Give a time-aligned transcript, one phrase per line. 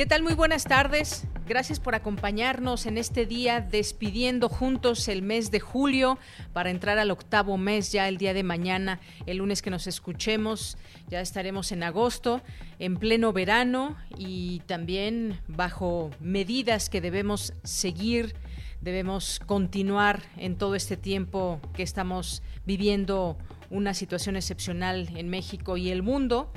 [0.00, 0.22] ¿Qué tal?
[0.22, 1.26] Muy buenas tardes.
[1.46, 6.18] Gracias por acompañarnos en este día despidiendo juntos el mes de julio
[6.54, 10.78] para entrar al octavo mes ya el día de mañana, el lunes que nos escuchemos.
[11.10, 12.40] Ya estaremos en agosto,
[12.78, 18.34] en pleno verano y también bajo medidas que debemos seguir,
[18.80, 23.36] debemos continuar en todo este tiempo que estamos viviendo
[23.68, 26.50] una situación excepcional en México y el mundo.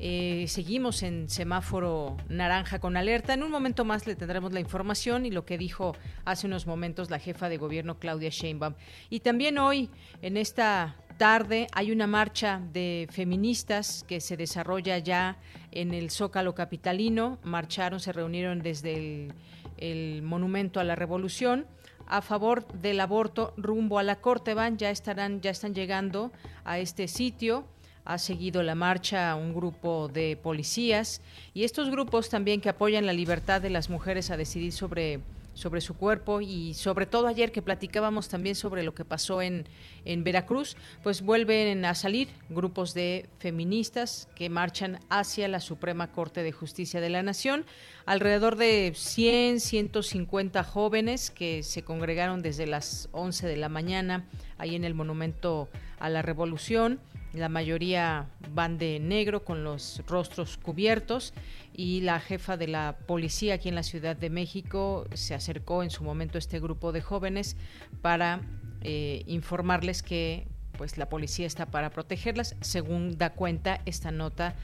[0.00, 3.32] Eh, seguimos en semáforo naranja con alerta.
[3.32, 7.10] En un momento más le tendremos la información y lo que dijo hace unos momentos
[7.10, 8.74] la jefa de gobierno Claudia Sheinbaum.
[9.08, 15.38] Y también hoy, en esta tarde, hay una marcha de feministas que se desarrolla ya
[15.70, 17.38] en el Zócalo Capitalino.
[17.44, 19.32] Marcharon, se reunieron desde el,
[19.76, 21.66] el Monumento a la Revolución
[22.06, 26.32] a favor del aborto rumbo a la Corte van, ya estarán, ya están llegando
[26.64, 27.64] a este sitio
[28.04, 31.22] ha seguido la marcha un grupo de policías
[31.54, 35.20] y estos grupos también que apoyan la libertad de las mujeres a decidir sobre
[35.54, 39.64] sobre su cuerpo y sobre todo ayer que platicábamos también sobre lo que pasó en,
[40.04, 46.42] en Veracruz, pues vuelven a salir grupos de feministas que marchan hacia la Suprema Corte
[46.42, 47.64] de Justicia de la Nación,
[48.04, 54.74] alrededor de 100, 150 jóvenes que se congregaron desde las 11 de la mañana ahí
[54.74, 55.68] en el Monumento
[56.00, 57.00] a la Revolución
[57.34, 61.34] la mayoría van de negro con los rostros cubiertos
[61.74, 65.90] y la jefa de la policía aquí en la Ciudad de México se acercó en
[65.90, 67.56] su momento a este grupo de jóvenes
[68.02, 68.40] para
[68.82, 70.46] eh, informarles que
[70.76, 74.54] pues la policía está para protegerlas, según da cuenta esta nota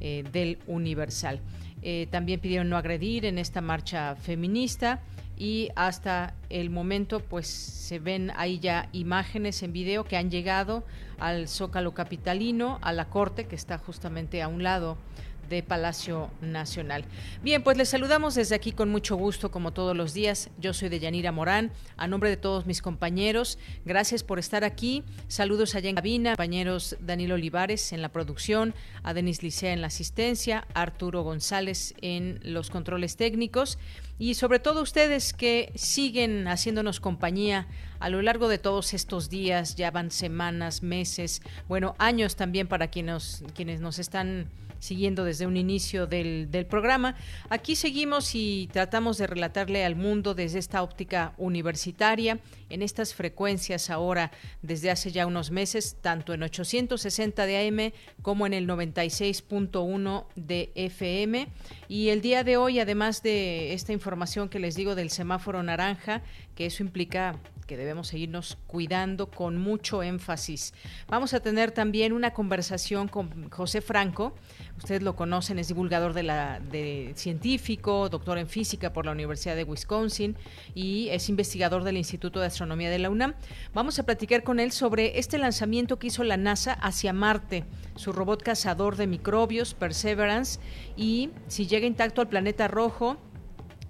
[0.00, 1.40] eh, del Universal.
[1.82, 5.00] Eh, también pidieron no agredir en esta marcha feminista
[5.38, 10.84] y hasta el momento pues se ven ahí ya imágenes en video que han llegado
[11.18, 14.98] al Zócalo Capitalino, a la Corte que está justamente a un lado
[15.48, 17.04] de Palacio Nacional.
[17.42, 20.50] Bien, pues les saludamos desde aquí con mucho gusto, como todos los días.
[20.58, 25.04] Yo soy de Yanira Morán, a nombre de todos mis compañeros, gracias por estar aquí.
[25.28, 29.88] Saludos allá en cabina, compañeros Daniel Olivares en la producción, a Denis Licea en la
[29.88, 33.78] asistencia, Arturo González en los controles técnicos
[34.18, 37.68] y sobre todo ustedes que siguen haciéndonos compañía
[38.00, 42.88] a lo largo de todos estos días, ya van semanas, meses, bueno, años también para
[42.88, 44.48] quienes, quienes nos están
[44.78, 47.16] siguiendo desde un inicio del, del, programa.
[47.48, 52.40] Aquí seguimos y tratamos de relatarle al mundo desde esta óptica universitaria,
[52.70, 54.30] en estas frecuencias ahora
[54.62, 60.72] desde hace ya unos meses, tanto en 860 de AM como en el 96.1 de
[60.74, 61.48] FM.
[61.88, 66.22] Y el día de hoy, además de esta información que les digo del semáforo naranja,
[66.54, 67.36] que eso implica
[67.68, 70.72] que debemos seguirnos cuidando con mucho énfasis.
[71.06, 74.34] Vamos a tener también una conversación con José Franco.
[74.78, 79.54] Ustedes lo conocen, es divulgador de la de científico, doctor en física por la Universidad
[79.54, 80.34] de Wisconsin
[80.74, 83.34] y es investigador del Instituto de Astronomía de la UNAM.
[83.74, 87.64] Vamos a platicar con él sobre este lanzamiento que hizo la NASA hacia Marte,
[87.96, 90.58] su robot cazador de microbios Perseverance
[90.96, 93.18] y si llega intacto al planeta rojo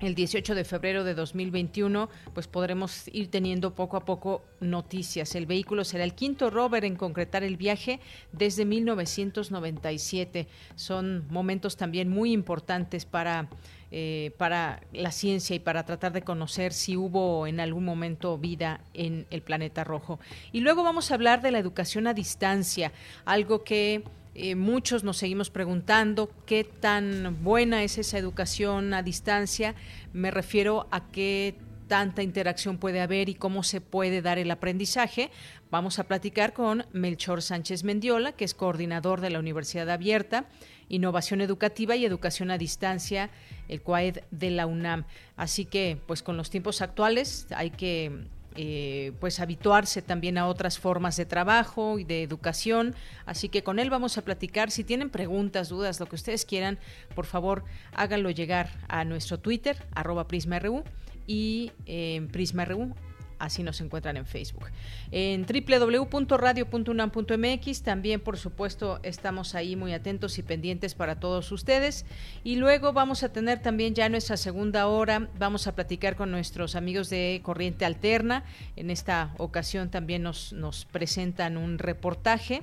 [0.00, 5.34] el 18 de febrero de 2021, pues podremos ir teniendo poco a poco noticias.
[5.34, 8.00] El vehículo será el quinto rover en concretar el viaje
[8.32, 10.46] desde 1997.
[10.76, 13.48] Son momentos también muy importantes para,
[13.90, 18.80] eh, para la ciencia y para tratar de conocer si hubo en algún momento vida
[18.94, 20.20] en el planeta rojo.
[20.52, 22.92] Y luego vamos a hablar de la educación a distancia,
[23.24, 24.04] algo que
[24.40, 29.74] eh, muchos nos seguimos preguntando qué tan buena es esa educación a distancia.
[30.12, 31.56] Me refiero a qué
[31.88, 35.32] tanta interacción puede haber y cómo se puede dar el aprendizaje.
[35.72, 40.46] Vamos a platicar con Melchor Sánchez Mendiola, que es coordinador de la Universidad Abierta,
[40.88, 43.30] Innovación Educativa y Educación a Distancia,
[43.66, 45.04] el CUAED de la UNAM.
[45.36, 48.28] Así que, pues con los tiempos actuales hay que
[48.60, 52.96] eh, pues habituarse también a otras formas de trabajo y de educación.
[53.24, 54.72] Así que con él vamos a platicar.
[54.72, 56.76] Si tienen preguntas, dudas, lo que ustedes quieran,
[57.14, 57.62] por favor
[57.92, 60.82] háganlo llegar a nuestro Twitter, arroba PrismaRU
[61.24, 62.96] y eh, PrismaRU
[63.38, 64.66] así nos encuentran en Facebook.
[65.10, 72.04] En www.radio.unam.mx también, por supuesto, estamos ahí muy atentos y pendientes para todos ustedes.
[72.44, 76.74] Y luego vamos a tener también ya nuestra segunda hora, vamos a platicar con nuestros
[76.74, 78.44] amigos de Corriente Alterna.
[78.76, 82.62] En esta ocasión también nos, nos presentan un reportaje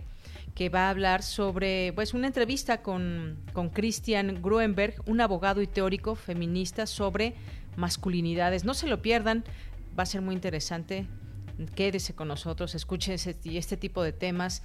[0.55, 5.67] que va a hablar sobre pues una entrevista con, con Christian Gruenberg, un abogado y
[5.67, 7.35] teórico feminista sobre
[7.75, 8.63] masculinidades.
[8.63, 9.43] No se lo pierdan,
[9.97, 11.07] va a ser muy interesante.
[11.75, 14.61] Quédese con nosotros, escuche este tipo de temas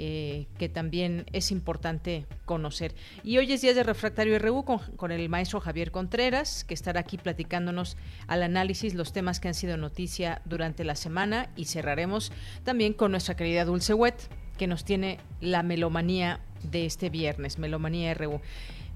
[0.00, 2.94] eh, que también es importante conocer.
[3.24, 7.00] Y hoy es día de Refractario RU con, con, el maestro Javier Contreras, que estará
[7.00, 7.96] aquí platicándonos
[8.28, 12.30] al análisis los temas que han sido noticia durante la semana y cerraremos
[12.62, 18.14] también con nuestra querida Dulce Wet, que nos tiene la melomanía de este viernes, Melomanía
[18.14, 18.40] RU.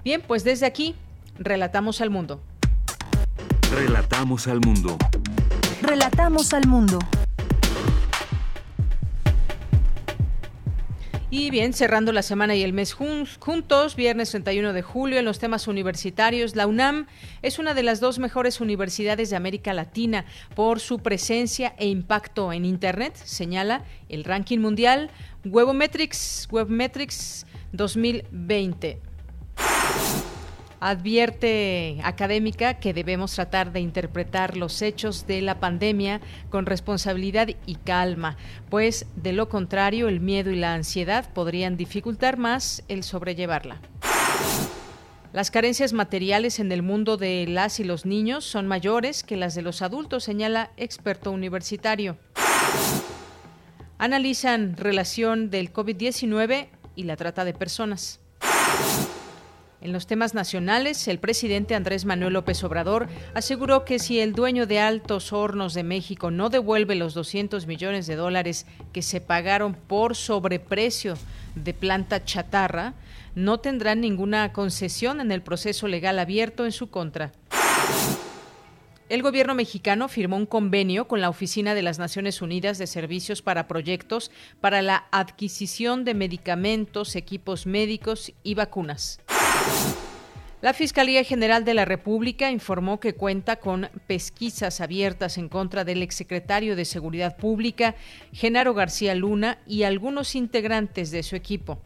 [0.05, 0.95] Bien, pues desde aquí,
[1.37, 2.41] relatamos al mundo.
[3.71, 4.97] Relatamos al mundo.
[5.83, 6.97] Relatamos al mundo.
[11.29, 15.39] Y bien, cerrando la semana y el mes juntos, viernes 31 de julio, en los
[15.39, 17.07] temas universitarios, la UNAM
[17.41, 20.23] es una de las dos mejores universidades de América Latina
[20.55, 25.11] por su presencia e impacto en Internet, señala el ranking mundial
[25.43, 29.12] Webometrics, Webmetrics 2020
[30.89, 36.19] advierte académica que debemos tratar de interpretar los hechos de la pandemia
[36.49, 38.35] con responsabilidad y calma,
[38.69, 43.79] pues de lo contrario el miedo y la ansiedad podrían dificultar más el sobrellevarla.
[45.31, 49.55] Las carencias materiales en el mundo de las y los niños son mayores que las
[49.55, 52.17] de los adultos, señala experto universitario.
[53.97, 58.19] Analizan relación del COVID-19 y la trata de personas.
[59.83, 64.65] En los temas nacionales, el presidente Andrés Manuel López Obrador aseguró que si el dueño
[64.65, 69.73] de Altos Hornos de México no devuelve los 200 millones de dólares que se pagaron
[69.73, 71.15] por sobreprecio
[71.55, 72.93] de planta chatarra,
[73.35, 77.33] no tendrán ninguna concesión en el proceso legal abierto en su contra.
[79.09, 83.41] El gobierno mexicano firmó un convenio con la Oficina de las Naciones Unidas de Servicios
[83.41, 84.31] para Proyectos
[84.61, 89.19] para la adquisición de medicamentos, equipos médicos y vacunas.
[90.63, 96.01] La Fiscalía General de la República informó que cuenta con pesquisas abiertas en contra del
[96.01, 97.95] exsecretario de Seguridad Pública,
[98.31, 101.81] Genaro García Luna, y algunos integrantes de su equipo.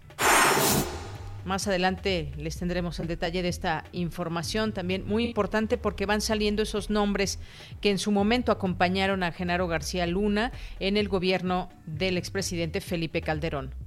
[1.43, 6.61] Más adelante les tendremos el detalle de esta información, también muy importante porque van saliendo
[6.61, 7.39] esos nombres
[7.81, 13.21] que en su momento acompañaron a Genaro García Luna en el gobierno del expresidente Felipe
[13.21, 13.86] Calderón.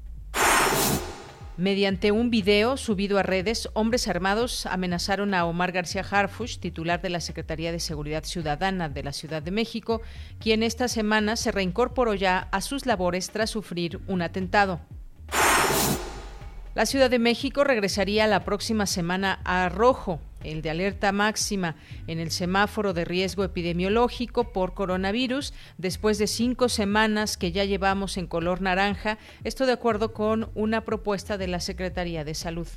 [1.60, 7.10] Mediante un video subido a redes, hombres armados amenazaron a Omar García Harfush, titular de
[7.10, 10.00] la Secretaría de Seguridad Ciudadana de la Ciudad de México,
[10.38, 14.80] quien esta semana se reincorporó ya a sus labores tras sufrir un atentado.
[16.74, 21.76] La Ciudad de México regresaría la próxima semana a rojo, el de alerta máxima
[22.06, 28.16] en el semáforo de riesgo epidemiológico por coronavirus, después de cinco semanas que ya llevamos
[28.16, 32.68] en color naranja, esto de acuerdo con una propuesta de la Secretaría de Salud.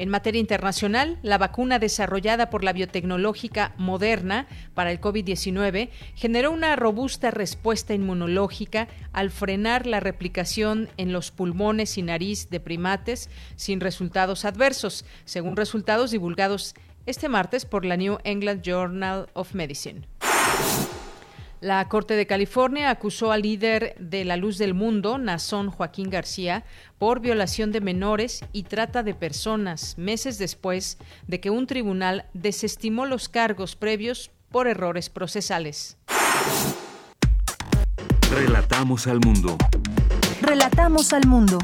[0.00, 6.74] En materia internacional, la vacuna desarrollada por la biotecnológica Moderna para el COVID-19 generó una
[6.74, 13.80] robusta respuesta inmunológica al frenar la replicación en los pulmones y nariz de primates sin
[13.80, 16.74] resultados adversos, según resultados divulgados
[17.04, 20.06] este martes por la New England Journal of Medicine.
[21.60, 26.64] La Corte de California acusó al líder de la Luz del Mundo, Nazón Joaquín García,
[26.96, 33.04] por violación de menores y trata de personas, meses después de que un tribunal desestimó
[33.04, 35.98] los cargos previos por errores procesales.
[38.32, 39.58] Relatamos al mundo.
[40.40, 41.58] Relatamos al mundo.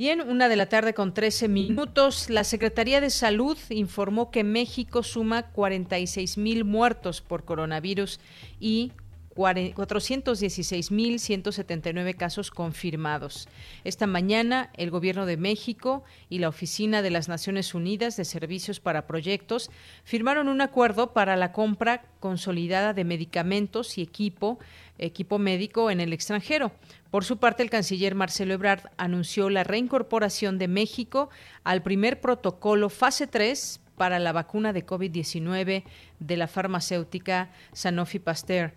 [0.00, 2.30] Bien, una de la tarde con 13 minutos.
[2.30, 8.18] La Secretaría de Salud informó que México suma 46 mil muertos por coronavirus
[8.58, 8.92] y
[9.34, 13.46] 416.179 casos confirmados.
[13.84, 18.80] Esta mañana, el Gobierno de México y la Oficina de las Naciones Unidas de Servicios
[18.80, 19.70] para Proyectos
[20.04, 24.58] firmaron un acuerdo para la compra consolidada de medicamentos y equipo,
[25.00, 26.72] equipo médico en el extranjero.
[27.10, 31.30] Por su parte, el canciller Marcelo Ebrard anunció la reincorporación de México
[31.64, 35.84] al primer protocolo fase 3 para la vacuna de COVID-19
[36.20, 38.74] de la farmacéutica Sanofi Pasteur.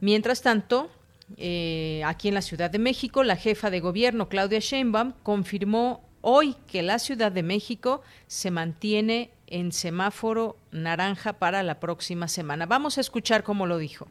[0.00, 0.90] Mientras tanto,
[1.36, 6.54] eh, aquí en la Ciudad de México, la jefa de gobierno, Claudia Sheinbaum, confirmó hoy
[6.66, 12.66] que la Ciudad de México se mantiene en semáforo naranja para la próxima semana.
[12.66, 14.08] Vamos a escuchar cómo lo dijo.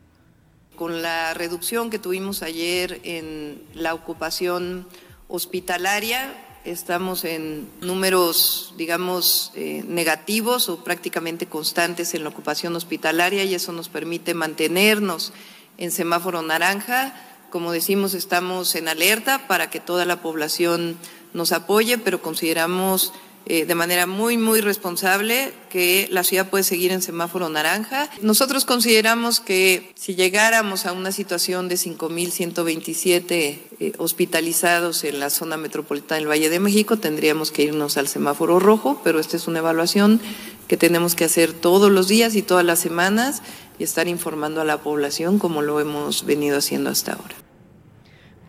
[0.76, 4.88] Con la reducción que tuvimos ayer en la ocupación
[5.28, 13.54] hospitalaria, estamos en números, digamos, eh, negativos o prácticamente constantes en la ocupación hospitalaria y
[13.54, 15.34] eso nos permite mantenernos
[15.78, 17.14] en semáforo naranja.
[17.50, 20.98] Como decimos, estamos en alerta para que toda la población
[21.34, 23.14] nos apoye, pero consideramos
[23.46, 28.10] eh, de manera muy, muy responsable que la ciudad puede seguir en semáforo naranja.
[28.22, 35.58] Nosotros consideramos que si llegáramos a una situación de 5.127 eh, hospitalizados en la zona
[35.58, 39.60] metropolitana del Valle de México, tendríamos que irnos al semáforo rojo, pero esta es una
[39.60, 40.22] evaluación
[40.68, 43.42] que tenemos que hacer todos los días y todas las semanas
[43.80, 47.36] y estar informando a la población como lo hemos venido haciendo hasta ahora.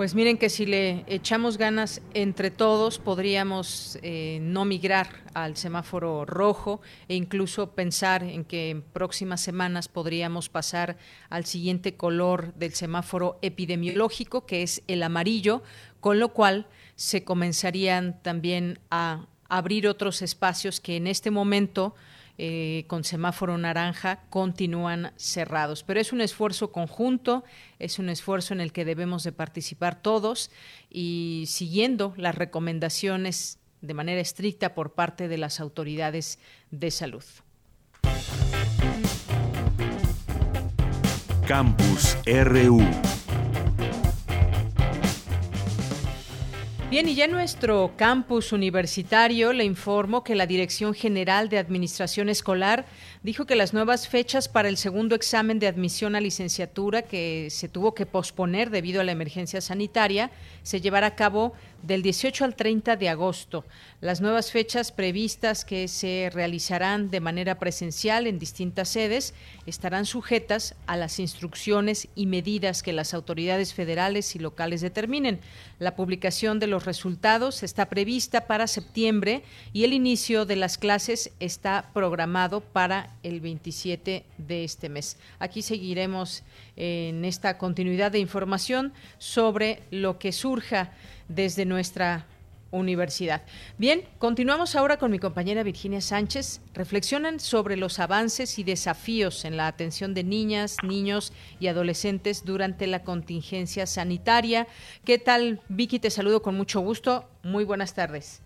[0.02, 6.24] Pues miren que si le echamos ganas entre todos podríamos eh, no migrar al semáforo
[6.24, 10.96] rojo e incluso pensar en que en próximas semanas podríamos pasar
[11.30, 15.62] al siguiente color del semáforo epidemiológico, que es el amarillo,
[16.00, 16.66] con lo cual
[16.96, 21.94] se comenzarían también a abrir otros espacios que en este momento
[22.44, 25.84] eh, con semáforo naranja continúan cerrados.
[25.84, 27.44] Pero es un esfuerzo conjunto,
[27.78, 30.50] es un esfuerzo en el que debemos de participar todos
[30.90, 36.40] y siguiendo las recomendaciones de manera estricta por parte de las autoridades
[36.72, 37.22] de salud.
[41.46, 42.82] Campus RU
[46.92, 52.28] Bien, y ya en nuestro campus universitario le informo que la Dirección General de Administración
[52.28, 52.84] Escolar
[53.22, 57.70] dijo que las nuevas fechas para el segundo examen de admisión a licenciatura que se
[57.70, 60.30] tuvo que posponer debido a la emergencia sanitaria
[60.64, 63.64] se llevará a cabo del 18 al 30 de agosto.
[64.00, 69.34] Las nuevas fechas previstas que se realizarán de manera presencial en distintas sedes
[69.66, 75.40] estarán sujetas a las instrucciones y medidas que las autoridades federales y locales determinen.
[75.78, 81.30] La publicación de los resultados está prevista para septiembre y el inicio de las clases
[81.40, 85.16] está programado para el 27 de este mes.
[85.38, 86.42] Aquí seguiremos
[86.76, 90.92] en esta continuidad de información sobre lo que surja
[91.34, 92.26] desde nuestra
[92.72, 93.42] universidad.
[93.78, 96.60] Bien, continuamos ahora con mi compañera Virginia Sánchez.
[96.74, 102.86] Reflexionan sobre los avances y desafíos en la atención de niñas, niños y adolescentes durante
[102.86, 104.66] la contingencia sanitaria.
[105.04, 105.98] ¿Qué tal, Vicky?
[105.98, 107.24] Te saludo con mucho gusto.
[107.44, 108.42] Muy buenas tardes.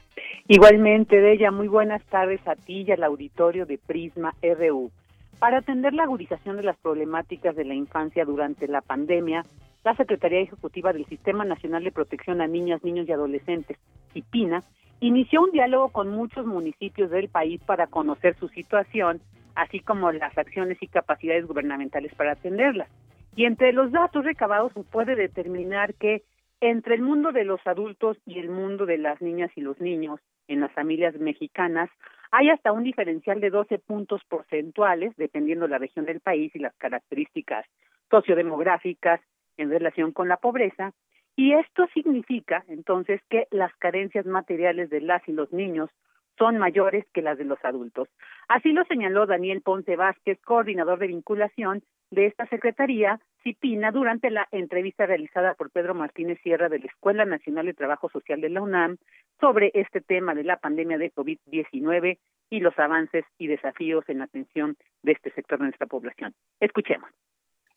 [0.49, 4.91] Igualmente, de ella, muy buenas tardes a ti y al auditorio de Prisma RU.
[5.39, 9.45] Para atender la agudización de las problemáticas de la infancia durante la pandemia,
[9.87, 13.79] la Secretaría Ejecutiva del Sistema Nacional de Protección a Niñas, Niños y Adolescentes,
[14.13, 14.65] CIPINA,
[14.99, 19.21] inició un diálogo con muchos municipios del país para conocer su situación,
[19.55, 22.89] así como las acciones y capacidades gubernamentales para atenderlas.
[23.37, 26.25] Y entre los datos recabados se puede determinar que
[26.61, 30.19] entre el mundo de los adultos y el mundo de las niñas y los niños
[30.49, 31.91] en las familias mexicanas
[32.33, 36.59] hay hasta un diferencial de 12 puntos porcentuales, dependiendo de la región del país y
[36.59, 37.65] las características
[38.11, 39.21] sociodemográficas
[39.57, 40.93] en relación con la pobreza,
[41.37, 45.91] y esto significa entonces que las carencias materiales de las y los niños
[46.39, 48.09] son mayores que las de los adultos.
[48.49, 54.47] Así lo señaló Daniel Ponce Vázquez, coordinador de vinculación de esta Secretaría, CIPINA, durante la
[54.53, 58.63] entrevista realizada por Pedro Martínez Sierra de la Escuela Nacional de Trabajo Social de la
[58.63, 58.97] UNAM
[59.41, 62.19] sobre este tema de la pandemia de COVID-19
[62.51, 66.35] y los avances y desafíos en la atención de este sector de nuestra población.
[66.61, 67.11] Escuchemos.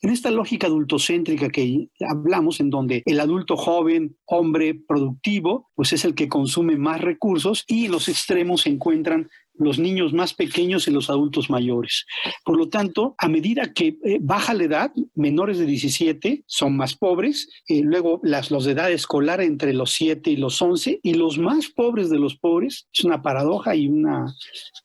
[0.01, 6.06] En esta lógica adultocéntrica que hablamos, en donde el adulto joven, hombre productivo, pues es
[6.06, 9.29] el que consume más recursos y los extremos se encuentran
[9.60, 12.06] los niños más pequeños y los adultos mayores.
[12.44, 16.96] Por lo tanto, a medida que eh, baja la edad, menores de 17 son más
[16.96, 21.13] pobres, eh, luego las, los de edad escolar entre los 7 y los 11, y
[21.13, 24.34] los más pobres de los pobres, es una paradoja y una,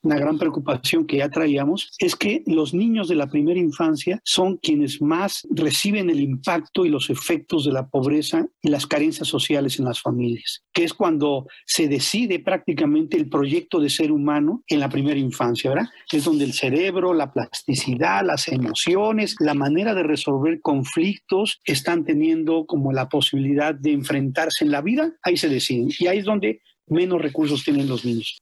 [0.03, 4.57] una gran preocupación que ya traíamos, es que los niños de la primera infancia son
[4.57, 9.79] quienes más reciben el impacto y los efectos de la pobreza y las carencias sociales
[9.79, 14.81] en las familias, que es cuando se decide prácticamente el proyecto de ser humano en
[14.81, 15.89] la primera infancia, ¿verdad?
[16.11, 22.65] Es donde el cerebro, la plasticidad, las emociones, la manera de resolver conflictos están teniendo
[22.67, 25.91] como la posibilidad de enfrentarse en la vida, ahí se deciden.
[25.99, 28.41] Y ahí es donde menos recursos tienen los niños.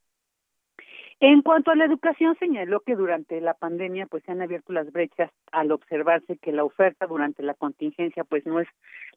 [1.25, 4.91] En cuanto a la educación, señaló que durante la pandemia pues se han abierto las
[4.91, 8.67] brechas al observarse que la oferta durante la contingencia pues no es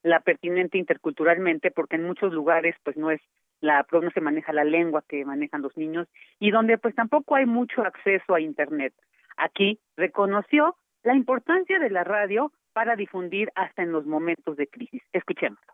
[0.04, 3.20] la pertinente interculturalmente porque en muchos lugares pues no es
[3.60, 6.08] la no se maneja la lengua que manejan los niños
[6.40, 8.94] y donde pues tampoco hay mucho acceso a internet.
[9.36, 15.02] Aquí reconoció la importancia de la radio para difundir hasta en los momentos de crisis.
[15.12, 15.74] Escuchémoslo.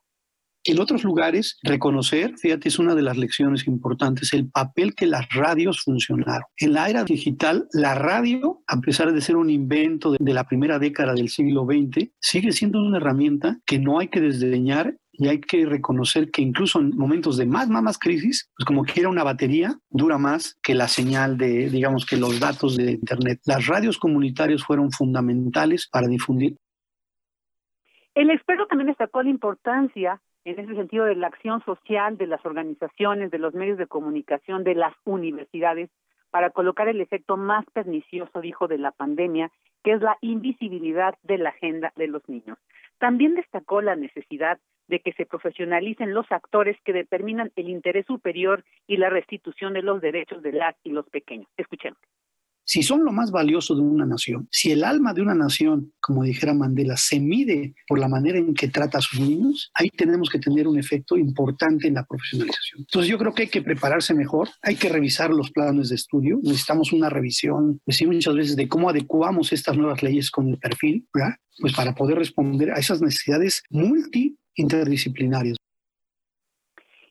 [0.64, 5.28] En otros lugares, reconocer, fíjate, es una de las lecciones importantes, el papel que las
[5.30, 6.44] radios funcionaron.
[6.58, 10.78] En la era digital, la radio, a pesar de ser un invento de la primera
[10.78, 15.42] década del siglo XX, sigue siendo una herramienta que no hay que desdeñar y hay
[15.42, 19.24] que reconocer que incluso en momentos de más, más, más crisis, pues como quiera una
[19.24, 23.40] batería, dura más que la señal de, digamos, que los datos de Internet.
[23.46, 26.56] Las radios comunitarias fueron fundamentales para difundir.
[28.14, 32.44] El experto también destacó la importancia en ese sentido de la acción social de las
[32.46, 35.90] organizaciones, de los medios de comunicación, de las universidades,
[36.32, 39.52] para colocar el efecto más pernicioso, dijo, de la pandemia,
[39.84, 42.58] que es la invisibilidad de la agenda de los niños.
[43.00, 48.64] También destacó la necesidad de que se profesionalicen los actores que determinan el interés superior
[48.88, 51.48] y la restitución de los derechos de las y los pequeños.
[51.58, 52.00] Escuchemos
[52.72, 56.24] si son lo más valioso de una nación, si el alma de una nación, como
[56.24, 60.30] dijera Mandela, se mide por la manera en que trata a sus niños, ahí tenemos
[60.30, 62.80] que tener un efecto importante en la profesionalización.
[62.80, 66.40] Entonces yo creo que hay que prepararse mejor, hay que revisar los planes de estudio,
[66.42, 71.06] necesitamos una revisión, pues muchas veces de cómo adecuamos estas nuevas leyes con el perfil,
[71.14, 71.36] ¿verdad?
[71.60, 75.58] Pues para poder responder a esas necesidades multi interdisciplinarias.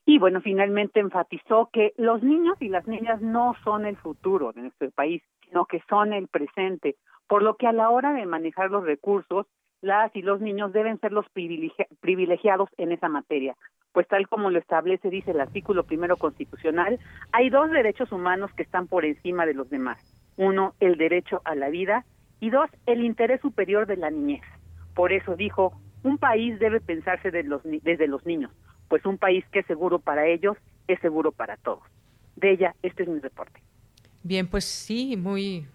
[0.07, 4.63] Y bueno, finalmente enfatizó que los niños y las niñas no son el futuro de
[4.63, 5.21] nuestro país,
[5.51, 6.95] sino que son el presente,
[7.27, 9.45] por lo que a la hora de manejar los recursos,
[9.81, 13.55] las y los niños deben ser los privilegiados en esa materia,
[13.91, 16.99] pues tal como lo establece, dice el artículo primero constitucional,
[17.31, 19.99] hay dos derechos humanos que están por encima de los demás.
[20.37, 22.05] Uno, el derecho a la vida
[22.39, 24.43] y dos, el interés superior de la niñez.
[24.95, 28.51] Por eso dijo, un país debe pensarse desde los niños,
[28.87, 31.83] pues un país que es seguro para ellos es seguro para todos.
[32.35, 33.61] De ella, este es mi reporte.
[34.23, 35.65] Bien, pues sí, muy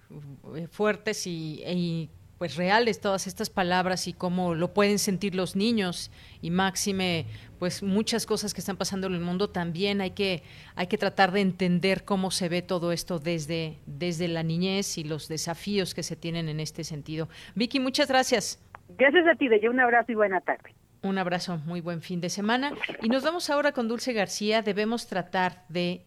[0.55, 6.11] eh, fuertes y, pues reales todas estas palabras y cómo lo pueden sentir los niños
[6.43, 7.25] y máxime
[7.59, 10.43] pues muchas cosas que están pasando en el mundo también hay que
[10.75, 15.05] hay que tratar de entender cómo se ve todo esto desde desde la niñez y
[15.05, 17.31] los desafíos que se tienen en este sentido.
[17.55, 18.63] Vicky, muchas gracias.
[18.99, 20.75] Gracias a ti, de un abrazo y buena tarde.
[21.03, 22.73] Un abrazo, muy buen fin de semana.
[23.03, 24.63] Y nos vamos ahora con Dulce García.
[24.63, 26.05] Debemos tratar de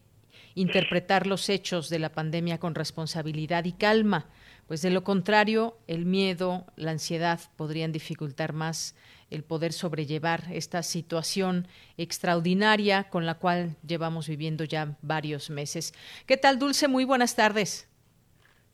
[0.54, 4.26] interpretar los hechos de la pandemia con responsabilidad y calma,
[4.66, 8.96] pues de lo contrario, el miedo, la ansiedad podrían dificultar más
[9.30, 15.92] el poder sobrellevar esta situación extraordinaria con la cual llevamos viviendo ya varios meses.
[16.26, 16.88] ¿Qué tal, Dulce?
[16.88, 17.88] Muy buenas tardes.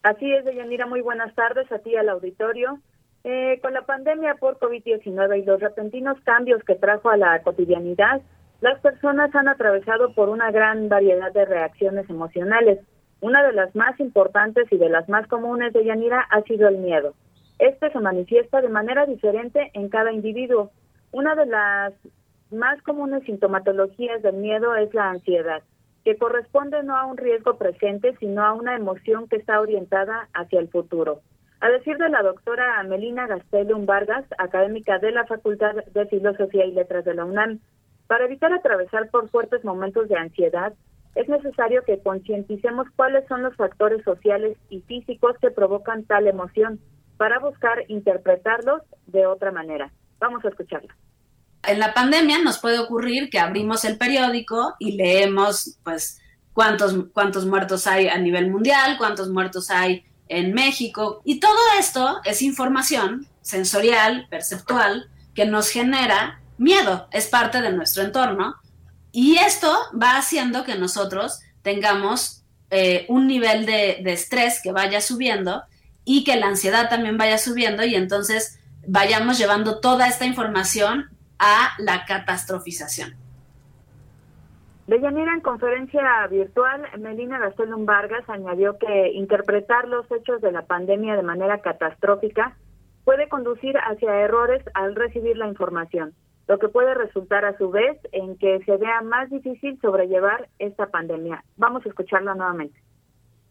[0.02, 2.80] Así es, Deyanira, muy buenas tardes a ti al auditorio.
[3.24, 8.20] Eh, con la pandemia por COVID-19 y los repentinos cambios que trajo a la cotidianidad,
[8.60, 12.78] las personas han atravesado por una gran variedad de reacciones emocionales.
[13.20, 16.78] Una de las más importantes y de las más comunes de Yanira ha sido el
[16.78, 17.14] miedo.
[17.58, 20.70] Este se manifiesta de manera diferente en cada individuo.
[21.12, 21.92] Una de las
[22.50, 25.62] más comunes sintomatologías del miedo es la ansiedad,
[26.04, 30.60] que corresponde no a un riesgo presente, sino a una emoción que está orientada hacia
[30.60, 31.20] el futuro.
[31.60, 36.72] A decir de la doctora Melina Gastelum Vargas, académica de la Facultad de Filosofía y
[36.72, 37.60] Letras de la UNAM,
[38.06, 40.72] para evitar atravesar por fuertes momentos de ansiedad,
[41.14, 46.78] es necesario que concienticemos cuáles son los factores sociales y físicos que provocan tal emoción
[47.16, 49.90] para buscar interpretarlos de otra manera.
[50.18, 50.94] Vamos a escucharla.
[51.66, 56.20] En la pandemia nos puede ocurrir que abrimos el periódico y leemos pues
[56.52, 62.20] cuántos cuántos muertos hay a nivel mundial, cuántos muertos hay en México y todo esto
[62.24, 68.56] es información sensorial, perceptual que nos genera miedo, es parte de nuestro entorno
[69.12, 75.62] y esto va haciendo que nosotros tengamos eh, un nivel de, estrés que vaya subiendo
[76.04, 81.06] y que la ansiedad también vaya subiendo y entonces vayamos llevando toda esta información
[81.38, 83.14] a la catastrofización.
[84.86, 91.16] Deyanira, en conferencia virtual, Melina Gastelum Vargas añadió que interpretar los hechos de la pandemia
[91.16, 92.56] de manera catastrófica
[93.04, 96.14] puede conducir hacia errores al recibir la información
[96.48, 100.86] lo que puede resultar a su vez en que se vea más difícil sobrellevar esta
[100.86, 101.44] pandemia.
[101.56, 102.80] Vamos a escucharla nuevamente.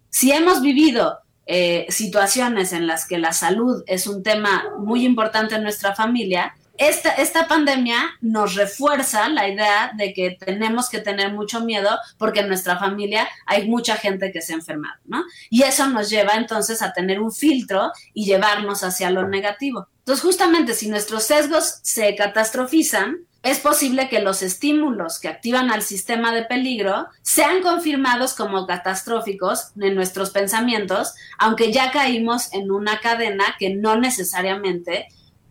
[0.10, 5.56] Si hemos vivido eh, situaciones en las que la salud es un tema muy importante
[5.56, 11.34] en nuestra familia, esta, esta pandemia nos refuerza la idea de que tenemos que tener
[11.34, 15.24] mucho miedo porque en nuestra familia hay mucha gente que se ha enfermado, ¿no?
[15.50, 19.88] Y eso nos lleva entonces a tener un filtro y llevarnos hacia lo negativo.
[20.00, 25.84] Entonces, justamente si nuestros sesgos se catastrofizan, es posible que los estímulos que activan al
[25.84, 33.00] sistema de peligro sean confirmados como catastróficos en nuestros pensamientos, aunque ya caímos en una
[33.02, 35.08] cadena que no necesariamente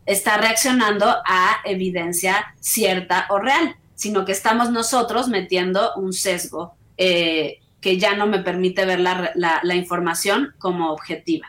[0.06, 7.58] está reaccionando a evidencia cierta o real, sino que estamos nosotros metiendo un sesgo eh,
[7.80, 11.48] que ya no me permite ver la, la información como objetiva.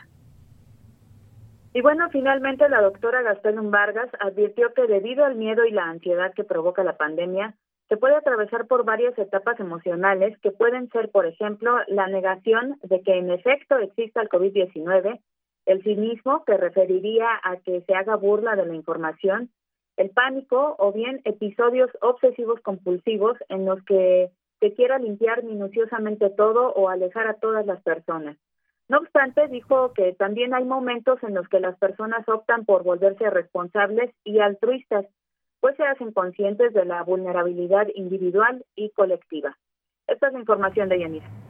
[1.72, 6.32] Y bueno, finalmente la doctora Gastelum Vargas advirtió que debido al miedo y la ansiedad
[6.32, 7.54] que provoca la pandemia,
[7.88, 13.00] se puede atravesar por varias etapas emocionales que pueden ser, por ejemplo, la negación de
[13.02, 15.20] que en efecto exista el COVID-19,
[15.66, 19.50] el cinismo, que referiría a que se haga burla de la información,
[19.96, 26.72] el pánico o bien episodios obsesivos compulsivos en los que se quiera limpiar minuciosamente todo
[26.72, 28.36] o alejar a todas las personas.
[28.88, 33.28] No obstante, dijo que también hay momentos en los que las personas optan por volverse
[33.30, 35.06] responsables y altruistas,
[35.60, 39.56] pues se hacen conscientes de la vulnerabilidad individual y colectiva.
[40.06, 41.45] Esta es la información de Yanira.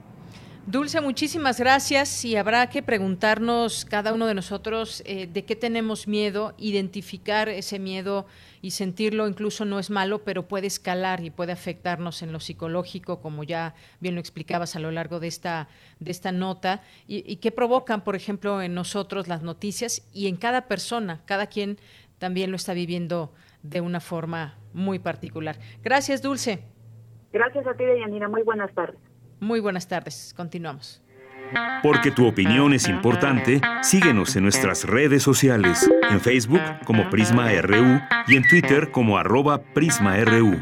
[0.68, 6.08] Dulce, muchísimas gracias y habrá que preguntarnos cada uno de nosotros eh, de qué tenemos
[6.08, 8.26] miedo, identificar ese miedo
[8.62, 13.20] y sentirlo incluso no es malo, pero puede escalar y puede afectarnos en lo psicológico,
[13.20, 15.68] como ya bien lo explicabas a lo largo de esta,
[16.00, 20.34] de esta nota, y, y qué provocan, por ejemplo, en nosotros las noticias y en
[20.34, 21.78] cada persona, cada quien
[22.18, 25.60] también lo está viviendo de una forma muy particular.
[25.84, 26.64] Gracias, Dulce.
[27.32, 28.26] Gracias a ti, Deyanira.
[28.28, 29.05] Muy buenas tardes.
[29.40, 30.32] Muy buenas tardes.
[30.36, 31.02] Continuamos.
[31.82, 38.00] Porque tu opinión es importante, síguenos en nuestras redes sociales, en Facebook como Prisma RU
[38.26, 40.60] y en Twitter como arroba PrismaRU.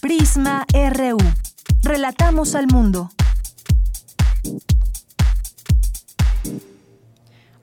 [0.00, 1.18] Prisma RU.
[1.82, 3.10] Relatamos al mundo.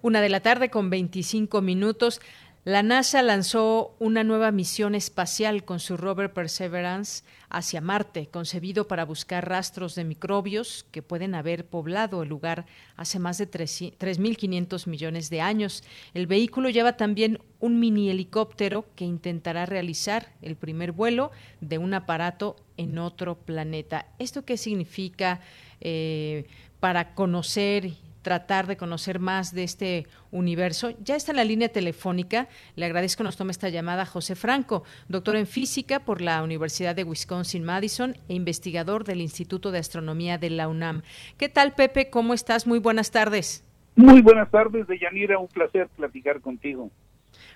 [0.01, 2.21] Una de la tarde con 25 minutos.
[2.65, 9.05] La NASA lanzó una nueva misión espacial con su rover Perseverance hacia Marte, concebido para
[9.05, 12.65] buscar rastros de microbios que pueden haber poblado el lugar
[12.97, 15.83] hace más de 3.500 millones de años.
[16.15, 21.29] El vehículo lleva también un mini helicóptero que intentará realizar el primer vuelo
[21.61, 24.07] de un aparato en otro planeta.
[24.17, 25.39] ¿Esto qué significa
[25.81, 26.47] eh,
[26.79, 27.91] para conocer
[28.25, 30.95] tratar de conocer más de este universo.
[31.03, 32.47] Ya está en la línea telefónica.
[32.75, 37.03] Le agradezco nos tome esta llamada José Franco, doctor en física por la Universidad de
[37.03, 41.03] Wisconsin-Madison e investigador del Instituto de Astronomía de la UNAM.
[41.37, 42.09] ¿Qué tal, Pepe?
[42.09, 42.65] ¿Cómo estás?
[42.65, 43.63] Muy buenas tardes.
[43.95, 45.37] Muy buenas tardes, Deyanira.
[45.37, 46.89] Un placer platicar contigo.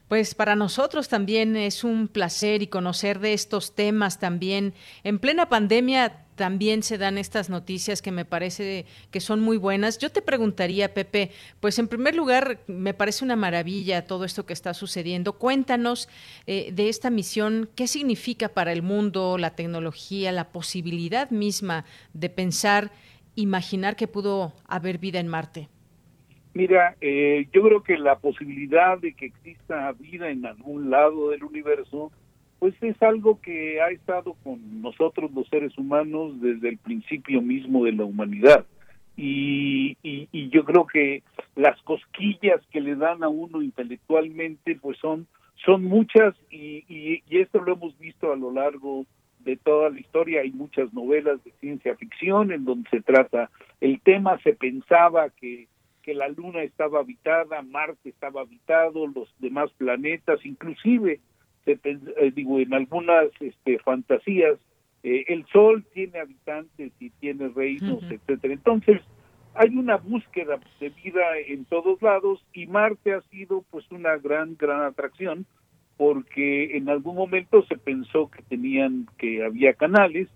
[0.08, 4.74] Pues para nosotros también es un placer y conocer de estos temas también.
[5.04, 9.98] En plena pandemia también se dan estas noticias que me parece que son muy buenas.
[9.98, 14.54] Yo te preguntaría, Pepe, pues en primer lugar, me parece una maravilla todo esto que
[14.54, 15.34] está sucediendo.
[15.34, 16.08] Cuéntanos
[16.48, 22.30] eh, de esta misión, qué significa para el mundo, la tecnología, la posibilidad misma de
[22.30, 22.92] pensar,
[23.36, 25.68] imaginar que pudo haber vida en Marte.
[26.54, 31.44] Mira, eh, yo creo que la posibilidad de que exista vida en algún lado del
[31.44, 32.14] universo
[32.60, 37.86] pues es algo que ha estado con nosotros los seres humanos desde el principio mismo
[37.86, 38.66] de la humanidad.
[39.16, 41.24] Y, y, yo creo que
[41.56, 45.28] las cosquillas que le dan a uno intelectualmente pues son
[45.66, 49.06] son muchas y, y, esto lo hemos visto a lo largo
[49.40, 53.50] de toda la historia hay muchas novelas de ciencia ficción en donde se trata
[53.82, 55.68] el tema se pensaba que
[56.02, 61.20] que la luna estaba habitada Marte estaba habitado los demás planetas inclusive
[61.66, 64.58] eh, digo, en algunas este, fantasías,
[65.04, 68.54] eh, el Sol tiene habitantes y tiene reinos, etcétera.
[68.54, 69.02] Entonces,
[69.56, 74.56] hay una búsqueda de vida en todos lados y Marte ha sido pues una gran,
[74.58, 75.46] gran atracción
[75.98, 80.30] porque en algún momento se pensó que tenían, que había canales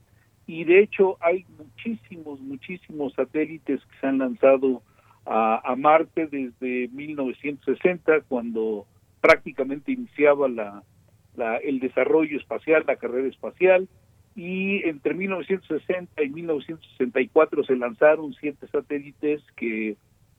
[0.45, 4.81] y de hecho hay muchísimos, muchísimos satélites que se han lanzado
[5.25, 8.85] a, a Marte desde 1960 cuando
[9.21, 10.83] prácticamente iniciaba la,
[11.63, 13.87] el desarrollo espacial, la carrera espacial,
[14.35, 19.95] y entre 1960 y 1964 se lanzaron siete satélites que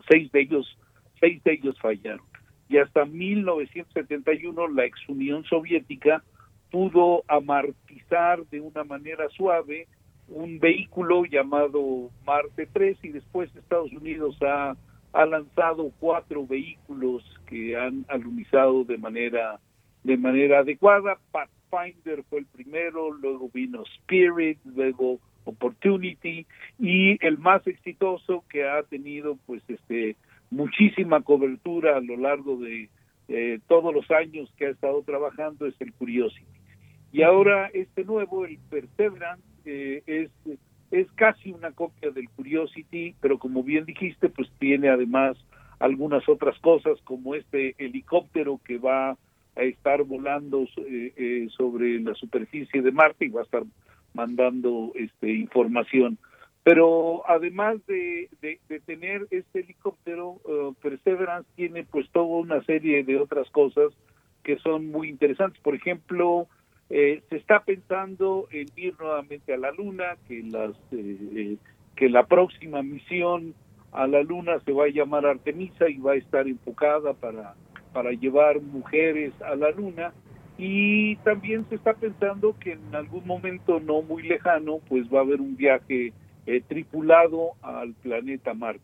[0.09, 0.79] seis de ellos
[1.21, 2.27] seis de ellos fallaron.
[2.69, 6.25] Y hasta 1971 la ex Unión Soviética
[6.71, 9.87] pudo amartizar de una manera suave
[10.27, 14.75] un vehículo llamado Marte 3 y después Estados Unidos ha
[15.15, 19.61] ha lanzado cuatro vehículos que han alunizado de manera
[20.05, 21.19] de manera adecuada.
[21.33, 26.47] Pathfinder fue el primero, luego vino Spirit, luego Opportunity
[26.79, 30.17] y el más exitoso que ha tenido pues este
[30.51, 32.89] muchísima cobertura a lo largo de
[33.29, 36.47] eh, todos los años que ha estado trabajando es el Curiosity.
[37.13, 40.31] Y ahora este nuevo, el Perseverance, eh, es,
[40.91, 45.37] es casi una copia del Curiosity, pero como bien dijiste, pues tiene además
[45.79, 49.17] algunas otras cosas como este helicóptero que va
[49.57, 53.63] a estar volando eh, sobre la superficie de Marte y va a estar
[54.15, 56.19] mandando este información
[56.65, 58.31] pero además de,
[58.87, 63.93] tener este helicóptero, uh, Perseverance tiene pues toda una serie de otras cosas
[64.43, 65.61] que son muy interesantes.
[65.61, 66.49] Por ejemplo,
[66.89, 71.57] eh, se está pensando en ir nuevamente a la Luna, que las eh, eh,
[71.97, 73.55] que la próxima misión
[73.93, 77.55] a la Luna se va a llamar Artemisa y va a estar enfocada para
[77.95, 80.13] para llevar mujeres a la Luna
[80.59, 85.23] y también se está pensando que en algún momento no muy lejano pues va a
[85.23, 86.13] haber un viaje
[86.47, 88.83] eh, tripulado al planeta Marte.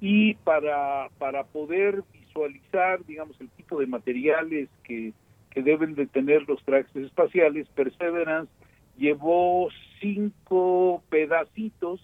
[0.00, 5.12] Y para, para poder visualizar, digamos, el tipo de materiales que,
[5.50, 8.52] que deben de tener los trajes espaciales, Perseverance
[8.96, 9.68] llevó
[10.00, 12.00] cinco pedacitos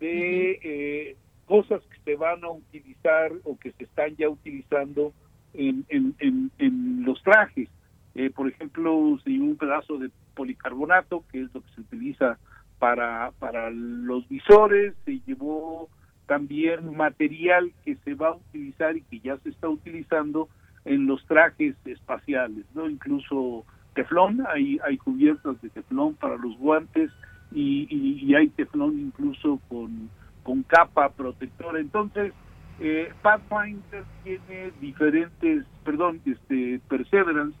[0.00, 5.12] de eh, cosas que se van a utilizar o que se están ya utilizando
[5.54, 7.68] en, en, en, los trajes.
[8.14, 12.38] Eh, por ejemplo, un pedazo de policarbonato, que es lo que se utiliza
[12.78, 15.88] para, para los visores, se llevó
[16.26, 20.48] también material que se va a utilizar y que ya se está utilizando
[20.84, 22.88] en los trajes espaciales, ¿no?
[22.88, 23.64] Incluso
[23.94, 27.10] teflón, hay, hay cubiertas de teflón para los guantes
[27.52, 30.10] y, y, hay teflón incluso con,
[30.42, 31.78] con capa protectora.
[31.78, 32.32] Entonces,
[32.80, 37.56] eh, Pathfinder tiene diferentes, perdón, este Perseverance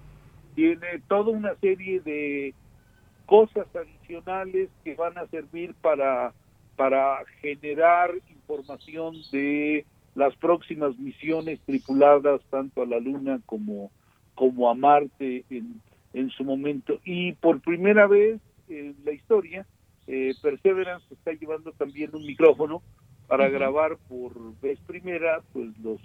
[0.54, 2.54] tiene toda una serie de
[3.26, 6.32] cosas adicionales que van a servir para,
[6.76, 13.90] para generar información de las próximas misiones tripuladas tanto a la Luna como,
[14.34, 15.80] como a Marte en,
[16.12, 17.00] en su momento.
[17.04, 19.66] Y por primera vez en la historia,
[20.06, 22.82] eh, Perseverance está llevando también un micrófono
[23.26, 26.00] para grabar por vez primera pues los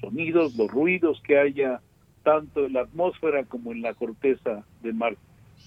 [0.00, 1.80] sonidos, los ruidos que haya
[2.22, 5.20] tanto en la atmósfera como en la corteza de Marte.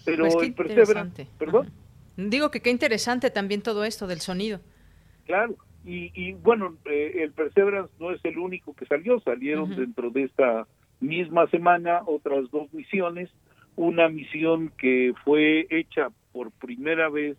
[0.06, 1.72] Pero pues el Perseverance, perdón.
[2.18, 4.60] Digo que qué interesante también todo esto del sonido.
[5.26, 10.10] Claro, y, y bueno, eh, el Perseverance no es el único que salió, salieron dentro
[10.10, 10.68] de esta
[11.00, 13.30] misma semana otras dos misiones,
[13.76, 17.38] una misión que fue hecha por primera vez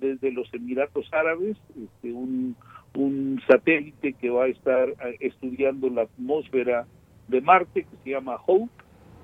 [0.00, 2.56] desde los Emiratos Árabes, este, un,
[2.96, 6.86] un satélite que va a estar eh, estudiando la atmósfera
[7.28, 8.70] de Marte, que se llama Hope,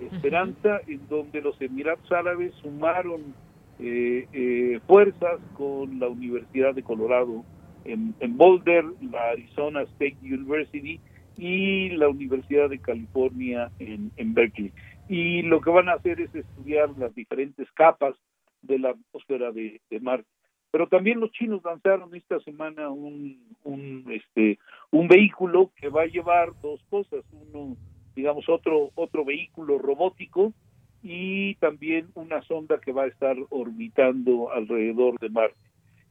[0.00, 3.34] Esperanza, en donde los Emiratos Árabes sumaron
[3.78, 7.44] eh, eh, fuerzas con la Universidad de Colorado
[7.84, 11.00] en, Boulder, la Arizona State University
[11.36, 14.72] y la Universidad de California en, Berkeley.
[15.08, 18.14] Y lo que van a hacer es estudiar las diferentes capas
[18.62, 20.28] de la atmósfera de, Marte.
[20.72, 24.58] Pero también los chinos lanzaron esta semana un, un, este,
[24.90, 27.22] un vehículo que va a llevar dos cosas.
[27.30, 27.76] Uno,
[28.16, 30.54] digamos, otro, otro vehículo robótico
[31.02, 35.58] y también una sonda que va a estar orbitando alrededor de Marte.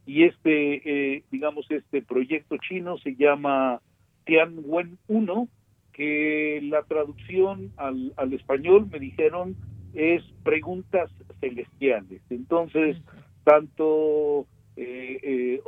[0.05, 3.81] Y este, eh, digamos, este proyecto chino se llama
[4.25, 5.47] Tianwen 1,
[5.91, 9.55] que la traducción al, al español me dijeron
[9.95, 12.21] es preguntas celestiales.
[12.29, 12.97] Entonces,
[13.43, 14.45] tanto
[14.77, 15.61] eh, eh,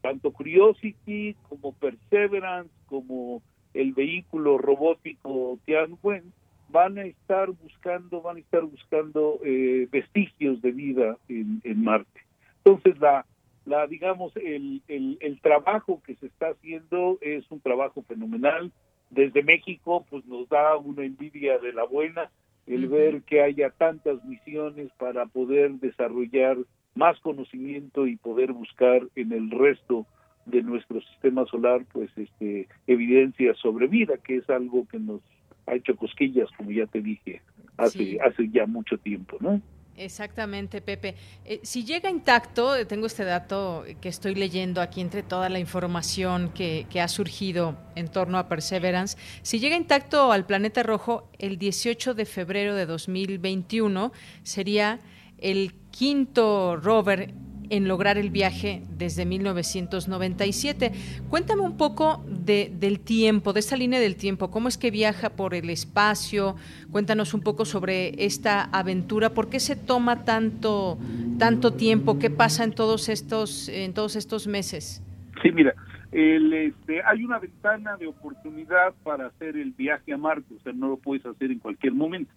[0.00, 6.32] tanto Curiosity como Perseverance como el vehículo robótico Tianwen
[6.68, 12.20] van a estar buscando van a estar buscando eh, vestigios de vida en, Marte.
[12.64, 13.26] Entonces la
[13.64, 18.72] la digamos el, el, el trabajo que se está haciendo es un trabajo fenomenal.
[19.10, 22.30] Desde México pues nos da una envidia de la buena
[22.66, 26.56] el ver que haya tantas misiones para poder desarrollar
[26.94, 30.06] más conocimiento y poder buscar en el resto
[30.46, 35.20] de nuestro sistema solar pues este evidencia sobre vida que es algo que nos
[35.66, 37.42] ha hecho cosquillas como ya te dije
[37.76, 39.60] hace hace ya mucho tiempo no
[39.94, 41.16] Exactamente, Pepe.
[41.44, 45.58] Eh, si llega intacto, eh, tengo este dato que estoy leyendo aquí entre toda la
[45.58, 49.18] información que, que, ha surgido en torno a Perseverance.
[49.42, 54.98] Si llega intacto al planeta rojo, el 18 de febrero de 2021 sería
[55.36, 57.30] el quinto rover
[57.72, 60.92] en lograr el viaje desde 1997.
[61.30, 65.30] Cuéntame un poco de, del tiempo, de esta línea del tiempo, cómo es que viaja
[65.30, 66.56] por el espacio.
[66.90, 70.98] Cuéntanos un poco sobre esta aventura, por qué se toma tanto,
[71.38, 75.02] tanto tiempo, qué pasa en todos estos, en todos estos meses.
[75.42, 75.74] Sí, mira,
[76.12, 80.88] este, hay una ventana de oportunidad para hacer el viaje a Marte, o sea, no
[80.88, 82.30] lo puedes hacer en cualquier momento.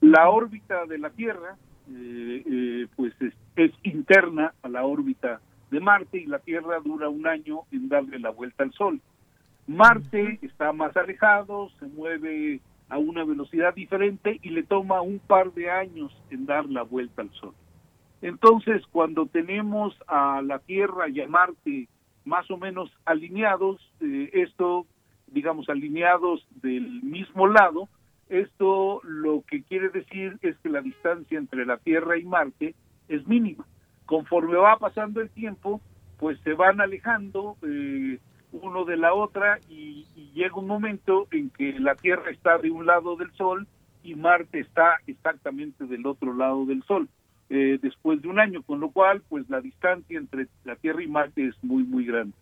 [0.00, 1.56] La órbita de la Tierra,
[1.92, 7.26] eh, eh, pues es, interna a la órbita de Marte y la Tierra dura un
[7.26, 9.00] año en darle la vuelta al Sol.
[9.66, 15.52] Marte está más alejado, se mueve a una velocidad diferente y le toma un par
[15.52, 17.54] de años en dar la vuelta al Sol.
[18.22, 21.88] Entonces, cuando tenemos a la Tierra y a Marte
[22.24, 24.86] más o menos alineados, eh, esto,
[25.26, 27.88] digamos, alineados del mismo lado,
[28.30, 32.74] esto lo que quiere decir es que la distancia entre la Tierra y Marte
[33.08, 33.66] es mínima.
[34.06, 35.80] Conforme va pasando el tiempo,
[36.18, 38.18] pues se van alejando eh,
[38.52, 42.86] uno de la otra y, llega un momento en que la Tierra está de un
[42.86, 43.66] lado del Sol
[44.04, 47.08] y Marte está exactamente del otro lado del Sol.
[47.48, 51.08] Eh, después de un año, con lo cual, pues la distancia entre la Tierra y
[51.08, 52.36] Marte es muy, muy grande.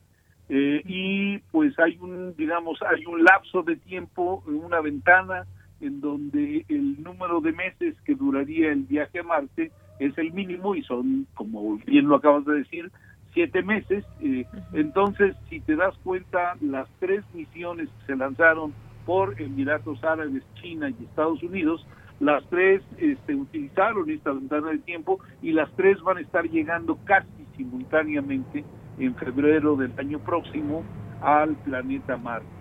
[0.51, 5.47] Eh, y pues hay un, digamos, hay un lapso de tiempo, una ventana
[5.81, 10.75] en donde el número de meses que duraría el viaje a Marte es el mínimo
[10.75, 12.91] y son, como bien lo acabas de decir,
[13.33, 14.05] siete meses.
[14.21, 18.73] Eh, entonces, si te das cuenta, las tres misiones que se lanzaron
[19.07, 21.87] por Emiratos Árabes, China y Estados Unidos,
[22.21, 26.99] las tres este, utilizaron esta ventana de tiempo y las tres van a estar llegando
[27.05, 28.65] casi simultáneamente
[28.99, 30.83] en febrero del año próximo
[31.21, 32.58] al planeta Marte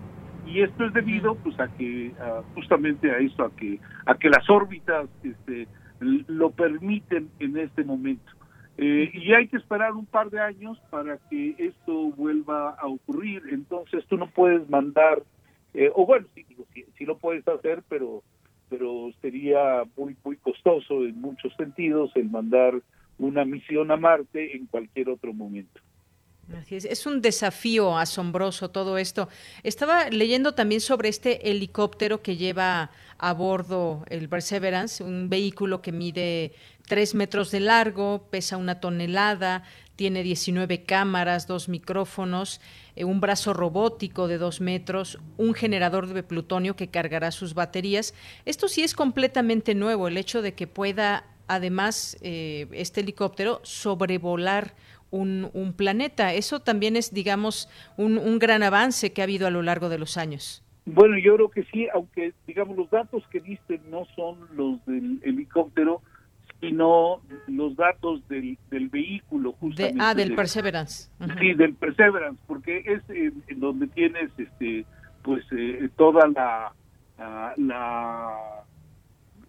[0.48, 2.12] y esto es debido pues a que
[2.54, 5.68] justamente a esto a que a que las órbitas este
[6.00, 8.32] lo permiten en este momento.
[8.76, 13.42] Eh, y hay que esperar un par de años para que esto vuelva a ocurrir.
[13.50, 15.22] Entonces tú no puedes mandar
[15.74, 16.46] eh, o bueno sí,
[16.96, 18.22] sí, lo puedes hacer pero
[18.70, 22.74] pero sería muy muy costoso en muchos sentidos el mandar
[23.18, 25.80] una misión a Marte en cualquier otro momento
[26.70, 27.06] es.
[27.06, 29.28] un desafío asombroso todo esto.
[29.62, 35.92] Estaba leyendo también sobre este helicóptero que lleva a bordo el Perseverance, un vehículo que
[35.92, 36.52] mide
[36.86, 39.64] tres metros de largo, pesa una tonelada,
[39.96, 42.60] tiene 19 cámaras, dos micrófonos,
[42.94, 48.14] eh, un brazo robótico de dos metros, un generador de plutonio que cargará sus baterías.
[48.44, 54.74] Esto sí es completamente nuevo, el hecho de que pueda además eh, este helicóptero sobrevolar
[55.10, 56.34] un, planeta.
[56.34, 60.16] Eso también es, digamos, un, gran avance que ha habido a lo largo de los
[60.16, 60.64] años.
[60.86, 65.20] Bueno, yo creo que sí, aunque, digamos, los datos que diste no son los del
[65.22, 66.02] helicóptero,
[66.60, 70.02] sino los datos del, vehículo, justamente.
[70.02, 71.10] ah, del Perseverance.
[71.38, 74.84] Sí, del Perseverance, porque es en donde tienes, este,
[75.22, 76.72] pues, eh, toda la,
[77.56, 78.64] la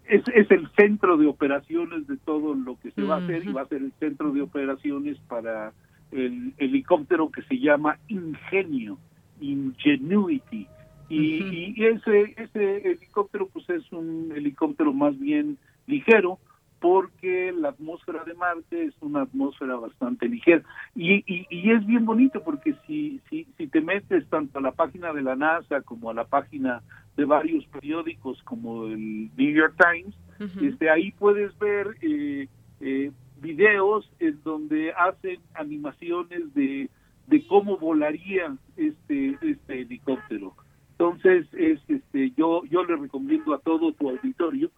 [0.09, 3.53] es, es, el centro de operaciones de todo lo que se va a hacer y
[3.53, 5.71] va a ser el centro de operaciones para
[6.11, 8.97] el helicóptero que se llama Ingenio,
[9.39, 10.67] Ingenuity.
[11.09, 16.39] Y, y, ese, ese helicóptero pues es un helicóptero más bien ligero
[16.79, 20.63] porque la atmósfera de Marte es una atmósfera bastante ligera.
[20.95, 24.71] Y, y, y, es bien bonito porque si, si, si te metes tanto a la
[24.71, 26.81] página de la NASA como a la página
[27.17, 30.15] de varios periódicos como el New York Times,
[30.61, 32.47] este, ahí puedes ver eh,
[32.79, 33.11] eh,
[33.41, 36.89] videos en donde hacen animaciones de,
[37.27, 40.55] de cómo volaría este, este helicóptero.
[40.91, 44.71] Entonces, es, este, yo, yo le recomiendo a todo tu auditorio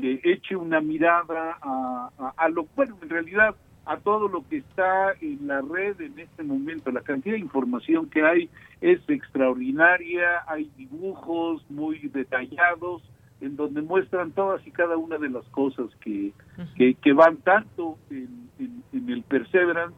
[0.00, 3.54] que, eche una mirada a, a, lo, bueno, en realidad
[3.88, 6.90] a todo lo que está en la red en este momento.
[6.90, 8.50] La cantidad de información que hay
[8.82, 13.02] es extraordinaria, hay dibujos muy detallados
[13.40, 16.32] en donde muestran todas y cada una de las cosas que,
[16.76, 18.50] que, van tanto en,
[18.92, 19.96] en, el Perseverance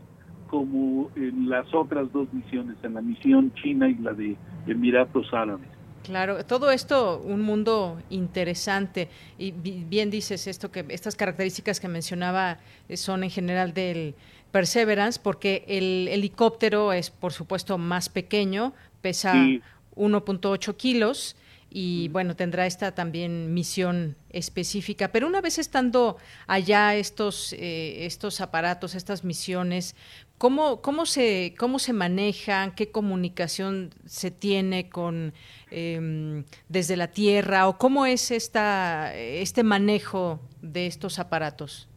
[0.48, 5.79] como en las otras dos misiones, en la misión china y la de Emiratos Árabes.
[6.02, 9.08] Claro, todo esto un mundo interesante.
[9.38, 12.58] Y bien dices esto que estas características que mencionaba
[12.88, 14.14] eh, son en general del
[14.50, 21.36] Perseverance porque el helicóptero es por supuesto más pequeño, pesa 1.8 kilos
[21.70, 25.09] y bueno, tendrá esta también misión específica.
[25.12, 26.16] Pero una vez estando
[26.49, 29.94] allá estos, eh, estos aparatos, estas misiones,
[30.36, 32.74] ¿cómo, cómo, se, ¿cómo se manejan?
[32.74, 35.32] ¿Qué comunicación se tiene con
[35.70, 37.68] em, desde la Tierra?
[37.68, 41.88] ¿O cómo es esta, este manejo de estos aparatos?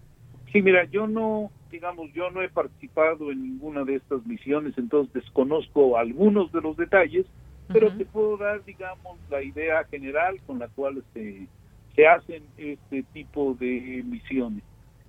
[0.51, 5.11] Sí, mira, yo no, digamos, yo no he participado en ninguna de estas misiones, entonces
[5.13, 7.25] desconozco algunos de los detalles,
[7.73, 11.47] pero te puedo dar, digamos, la idea general con la cual se,
[11.95, 14.63] se hacen este tipo de misiones.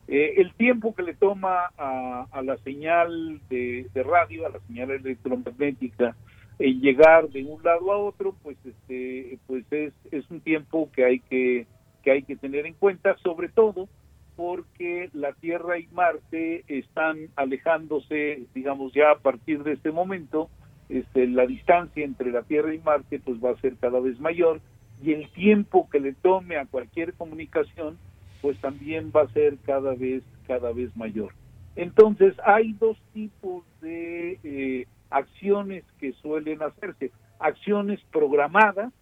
[0.07, 4.61] Eh, el tiempo que le toma a, a la señal de, de, radio, a la
[4.67, 6.15] señal electromagnética,
[6.59, 11.05] en llegar de un lado a otro, pues este, pues es, es un tiempo que
[11.05, 11.67] hay que,
[12.03, 13.89] que hay que tener en cuenta, sobre todo
[14.37, 20.51] porque la Tierra y Marte están alejándose, digamos ya a partir de este momento,
[20.89, 24.61] este, la distancia entre la Tierra y Marte pues va a ser cada vez mayor
[25.03, 27.99] y el tiempo que le tome a cualquier comunicación
[28.43, 31.33] pues también va a ser cada vez cada vez mayor.
[31.77, 38.93] Entonces hay dos tipos de eh, acciones que suelen hacerse, acciones programadas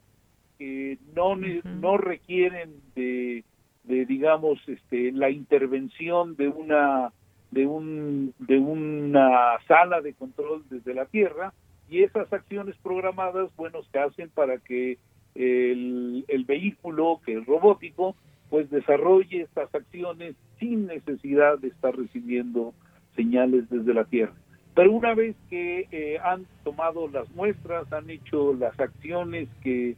[0.58, 3.44] que no no requieren de,
[3.84, 7.12] de digamos este la intervención de una
[7.50, 11.52] de un de una sala de control desde la tierra
[11.92, 14.96] y esas acciones programadas, bueno, se hacen para que
[15.34, 18.16] el, vehículo, que es robótico,
[18.48, 22.72] pues desarrolle estas acciones sin necesidad de estar recibiendo
[23.14, 24.32] señales desde la Tierra.
[24.74, 29.94] Pero una vez que eh, han tomado las muestras, han hecho las acciones que,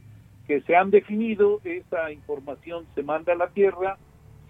[0.47, 3.97] que se han definido, esa información se manda a la Tierra,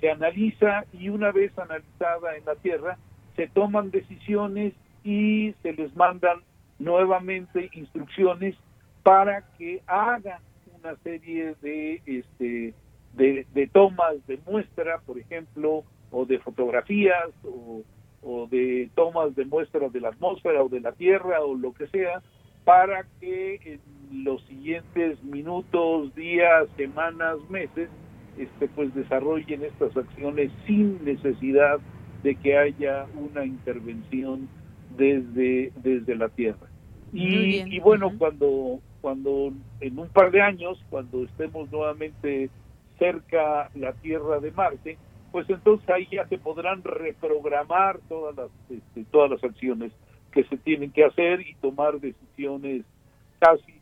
[0.02, 2.98] se analiza y una vez analizada en la Tierra,
[3.36, 4.74] se toman decisiones
[5.04, 6.40] y se les mandan
[6.80, 8.56] nuevamente instrucciones
[9.04, 10.42] para que hagan
[10.80, 12.74] una serie de este
[13.14, 17.82] de, tomas de muestra por ejemplo o de fotografías o,
[18.22, 21.88] o de tomas de muestras de la atmósfera o de la tierra o lo que
[21.88, 22.22] sea
[22.66, 27.90] para que en los siguientes minutos días semanas meses
[28.38, 31.80] este pues desarrollen estas acciones sin necesidad
[32.24, 34.50] de que haya una intervención
[34.98, 36.68] desde, desde la Tierra.
[37.14, 42.50] Y, bueno, cuando, cuando en un par de años, cuando estemos nuevamente
[43.00, 44.98] cerca la Tierra de Marte,
[45.32, 49.92] pues entonces ahí ya se podrán reprogramar todas las, este, todas las acciones
[50.32, 52.84] que se tienen que hacer y tomar decisiones
[53.40, 53.76] casi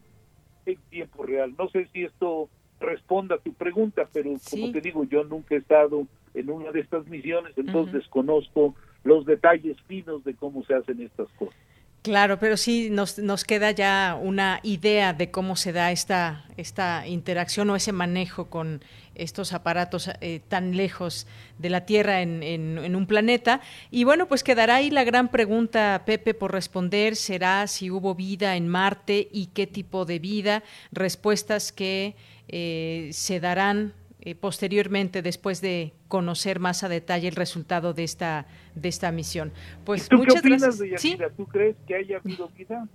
[0.66, 1.54] en tiempo real.
[1.58, 2.50] No sé si esto
[2.80, 6.82] responda a tu pregunta, pero como te digo, yo nunca he estado en una de
[6.82, 11.56] estas misiones, entonces conozco los detalles finos de cómo se hacen estas cosas.
[12.04, 17.08] Claro, pero sí nos, nos queda ya una idea de cómo se da esta, esta
[17.08, 18.84] interacción o ese manejo con
[19.16, 21.28] estos aparatos eh, tan lejos
[21.60, 23.62] de la Tierra en, en, un planeta.
[23.90, 27.16] Y bueno, pues quedará ahí la gran pregunta, Pepe, por responder.
[27.16, 30.62] Será si hubo vida en Marte y qué tipo de vida.
[30.92, 32.18] Respuestas que
[32.50, 33.94] eh, se darán
[34.26, 39.52] eh, posteriormente después de conocer más a detalle el resultado de esta de esta misión.
[39.84, 41.36] Pues ¿Tú muchas qué opinas, gracias.
[41.36, 42.88] ¿Tú crees que haya habido vida?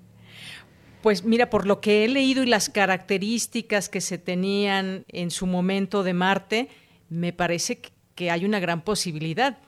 [1.03, 5.47] Pues mira, por lo que he leído y las características que se tenían en su
[5.47, 6.69] momento de Marte,
[7.11, 7.83] me parece
[8.15, 9.59] que hay una gran posibilidad.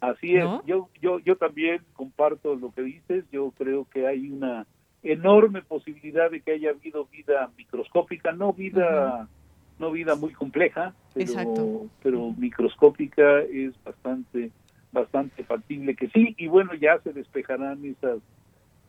[0.00, 4.66] Así es, yo, yo, yo también comparto lo que dices, yo creo que hay una
[5.02, 9.28] enorme posibilidad de que haya habido vida microscópica, no vida
[9.80, 14.50] no vida muy compleja, pero, pero microscópica es bastante
[14.92, 16.34] bastante factible que sí.
[16.38, 18.18] Y bueno ya se despejarán esas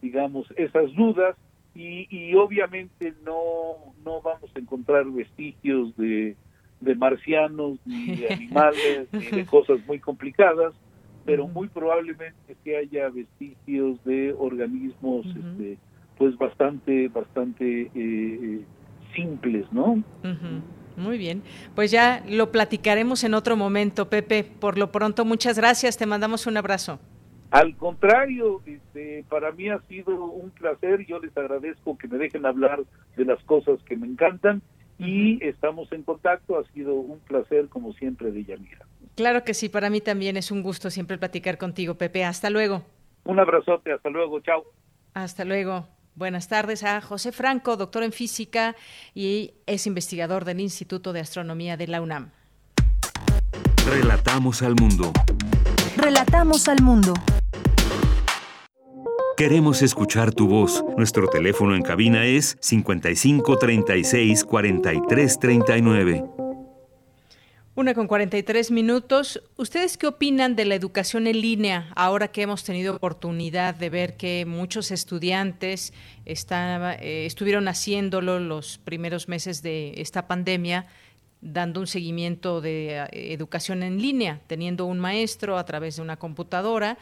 [0.02, 1.36] digamos esas dudas.
[1.74, 6.36] Y, y obviamente no no vamos a encontrar vestigios de,
[6.82, 10.74] de marcianos ni de animales ni de cosas muy complicadas
[11.26, 15.78] pero muy probablemente que haya vestigios de organismos este,
[16.18, 18.62] pues bastante bastante eh, eh
[19.16, 20.02] simples no
[20.98, 21.44] muy bien,
[21.76, 24.44] pues ya lo platicaremos en otro momento, Pepe.
[24.44, 27.00] Por lo pronto, muchas gracias, te mandamos un abrazo.
[27.52, 32.46] Al contrario, este, para mí ha sido un placer, yo les agradezco que me dejen
[32.46, 32.84] hablar
[33.18, 34.62] de las cosas que me encantan
[34.98, 38.86] y estamos en contacto, ha sido un placer como siempre de Yamira.
[39.16, 42.24] Claro que sí, para mí también es un gusto siempre platicar contigo, Pepe.
[42.24, 42.84] Hasta luego.
[43.26, 44.64] Un abrazote, hasta luego, chao.
[45.14, 45.88] Hasta luego.
[46.16, 48.76] Buenas tardes a José Franco, doctor en física
[49.16, 52.32] y es investigador del Instituto de Astronomía de la UNAM.
[53.86, 55.12] Relatamos al mundo.
[55.98, 57.14] Relatamos al mundo.
[59.38, 60.84] Queremos escuchar tu voz.
[60.98, 66.41] Nuestro teléfono en cabina es 55 36 43 39.
[67.74, 69.42] Una con 43 minutos.
[69.56, 74.18] ¿Ustedes qué opinan de la educación en línea ahora que hemos tenido oportunidad de ver
[74.18, 75.94] que muchos estudiantes
[76.26, 80.88] eh, estuvieron haciéndolo los primeros meses de esta pandemia?
[81.44, 86.18] dando un seguimiento de eh, educación en línea, teniendo un maestro a través de una
[86.18, 87.00] computadora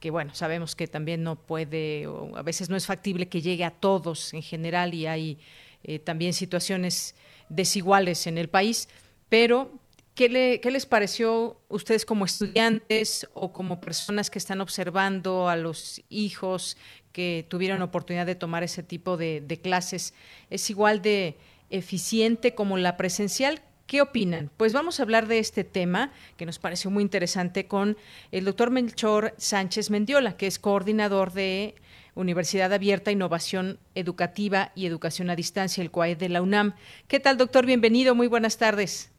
[0.00, 3.64] que bueno, sabemos que también no puede, o a veces no es factible que llegue
[3.64, 5.38] a todos en general y hay
[5.84, 7.14] eh, también situaciones
[7.50, 8.88] desiguales en el país,
[9.28, 9.70] pero
[10.14, 15.56] ¿qué, le, ¿qué les pareció ustedes como estudiantes o como personas que están observando a
[15.56, 16.76] los hijos
[17.12, 20.14] que tuvieron oportunidad de tomar ese tipo de, de clases?
[20.50, 21.36] ¿Es igual de
[21.70, 23.62] eficiente como la presencial?
[23.86, 24.50] ¿Qué opinan?
[24.56, 27.96] Pues vamos a hablar de este tema que nos pareció muy interesante con
[28.30, 31.74] el doctor Melchor Sánchez Mendiola, que es coordinador de
[32.14, 36.74] Universidad Abierta, Innovación Educativa y Educación a Distancia, el CUAE de la UNAM.
[37.08, 37.66] ¿Qué tal, doctor?
[37.66, 39.12] Bienvenido, muy buenas tardes.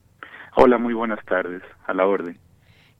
[0.55, 2.37] Hola, muy buenas tardes, a la orden.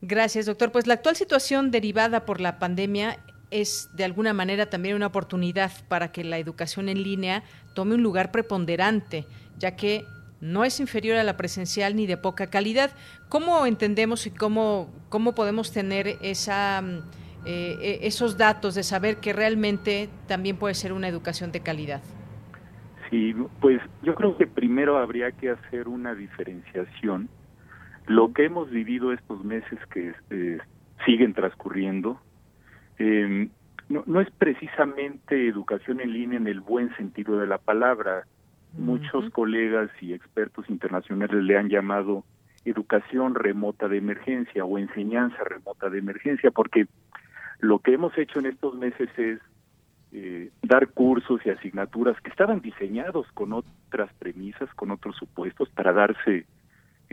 [0.01, 0.72] Gracias, doctor.
[0.72, 3.18] Pues la actual situación derivada por la pandemia
[3.51, 7.43] es de alguna manera también una oportunidad para que la educación en línea
[7.76, 9.26] tome un lugar preponderante,
[9.58, 10.06] ya que
[10.41, 12.91] no es inferior a la presencial ni de poca calidad.
[13.30, 16.97] ¿Cómo entendemos y cómo, cómo podemos tener esa, mm,
[17.45, 22.01] eh, e, esos datos de saber que realmente también puede ser una educación de calidad?
[23.10, 27.30] Sí, pues yo creo que primero habría que hacer una diferenciación.
[28.08, 30.60] Lo que hemos vivido estos meses que eh,
[31.06, 32.20] siguen transcurriendo,
[32.99, 33.49] eh,
[33.89, 38.26] no, no es precisamente educación en línea en el buen sentido de la palabra.
[38.74, 42.24] Muchos colegas y expertos internacionales le han llamado
[42.66, 46.88] educación remota de emergencia o enseñanza remota de emergencia, porque
[47.60, 49.39] lo que hemos hecho en estos meses es
[50.12, 55.91] eh, dar cursos y asignaturas que estaban diseñados con otras premisas, con otros supuestos, para
[55.91, 56.45] darse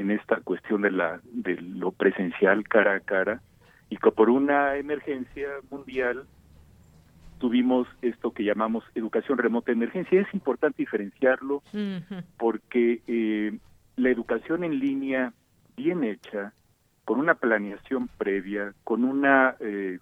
[0.01, 3.40] en esta cuestión de, la, de lo presencial cara a cara,
[3.88, 6.24] y que por una emergencia mundial
[7.38, 10.20] tuvimos esto que llamamos educación remota de emergencia.
[10.20, 11.62] Es importante diferenciarlo
[12.38, 13.59] porque eh,
[13.96, 15.32] la educación en línea
[15.76, 16.53] bien hecha,
[17.05, 19.98] con una planeación previa, con una eh,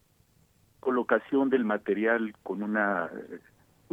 [0.80, 3.09] colocación del material, con una,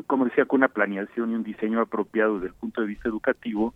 [0.07, 3.73] como decía, con una planeación y un diseño apropiado desde el punto de vista educativo,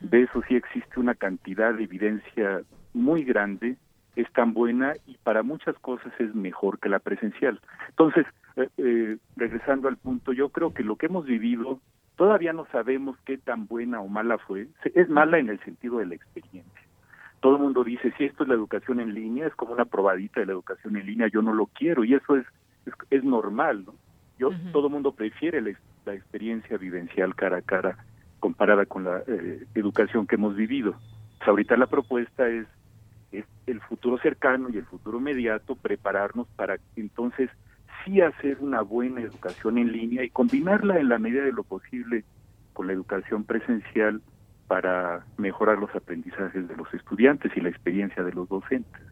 [0.00, 2.62] de eso sí existe una cantidad de evidencia
[2.92, 3.76] muy grande,
[4.16, 7.60] es tan buena y para muchas cosas es mejor que la presencial.
[7.88, 8.26] Entonces,
[8.56, 11.80] eh, eh, regresando al punto, yo creo que lo que hemos vivido
[12.16, 14.68] todavía no sabemos qué tan buena o mala fue.
[14.94, 16.82] Es mala en el sentido de la experiencia.
[17.40, 20.40] Todo el mundo dice, si esto es la educación en línea, es como una probadita
[20.40, 22.46] de la educación en línea, yo no lo quiero y eso es,
[23.10, 23.84] es, normal.
[23.86, 23.94] ¿no?
[24.38, 27.96] Yo, Todo el mundo prefiere la, experiencia vivencial cara a cara
[28.42, 30.96] comparada con la eh, educación que hemos vivido.
[31.38, 32.66] Pues ahorita la propuesta es,
[33.30, 37.48] es el futuro cercano y el futuro inmediato, prepararnos para entonces
[38.04, 42.24] sí hacer una buena educación en línea y combinarla en la medida de lo posible
[42.72, 44.20] con la educación presencial
[44.66, 49.02] para mejorar los aprendizajes de los estudiantes y la experiencia de los docentes.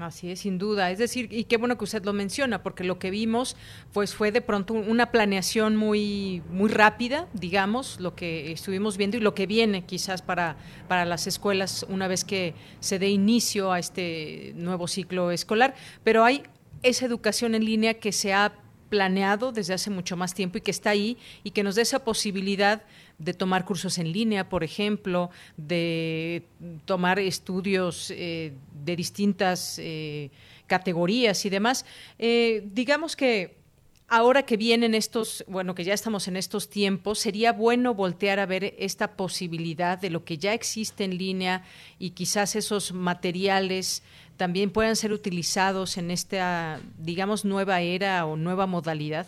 [0.00, 0.90] Así es, sin duda.
[0.90, 3.56] Es decir, y qué bueno que usted lo menciona, porque lo que vimos,
[3.92, 9.20] pues fue de pronto una planeación muy, muy rápida, digamos, lo que estuvimos viendo y
[9.20, 10.56] lo que viene quizás para,
[10.88, 15.74] para las escuelas una vez que se dé inicio a este nuevo ciclo escolar.
[16.02, 16.44] Pero hay
[16.82, 18.52] esa educación en línea que se ha
[18.90, 22.04] planeado desde hace mucho más tiempo y que está ahí y que nos dé esa
[22.04, 22.82] posibilidad
[23.18, 26.44] de tomar cursos en línea, por ejemplo, de
[26.84, 28.52] tomar estudios eh,
[28.84, 30.30] de distintas eh,
[30.66, 31.86] categorías y demás.
[32.18, 33.60] Eh, digamos que
[34.08, 38.46] ahora que vienen estos, bueno, que ya estamos en estos tiempos, sería bueno voltear a
[38.46, 41.62] ver esta posibilidad de lo que ya existe en línea
[41.98, 44.02] y quizás esos materiales
[44.40, 49.26] también puedan ser utilizados en esta, digamos, nueva era o nueva modalidad?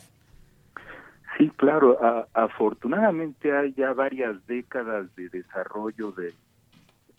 [1.37, 1.99] Sí, claro.
[2.33, 6.33] afortunadamente hay ya varias décadas de desarrollo de,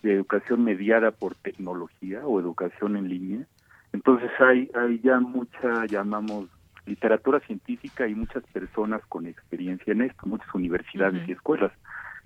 [0.02, 3.46] educación mediada por tecnología o educación en línea.
[3.94, 6.50] Entonces hay, hay ya mucha, llamamos,
[6.88, 11.72] literatura científica y muchas personas con experiencia en esto, muchas universidades y escuelas.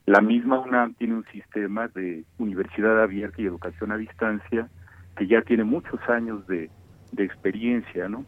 [0.06, 4.70] La misma UNAM tiene un sistema de universidad abierta y educación a distancia
[5.18, 6.70] que ya tiene muchos años de,
[7.18, 8.26] experiencia, ¿no?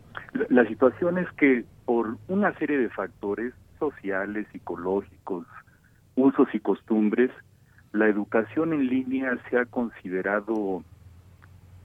[0.50, 5.46] La, situación es que por una serie de factores sociales, psicológicos,
[6.16, 7.30] usos y costumbres,
[7.92, 10.84] la educación en línea se ha considerado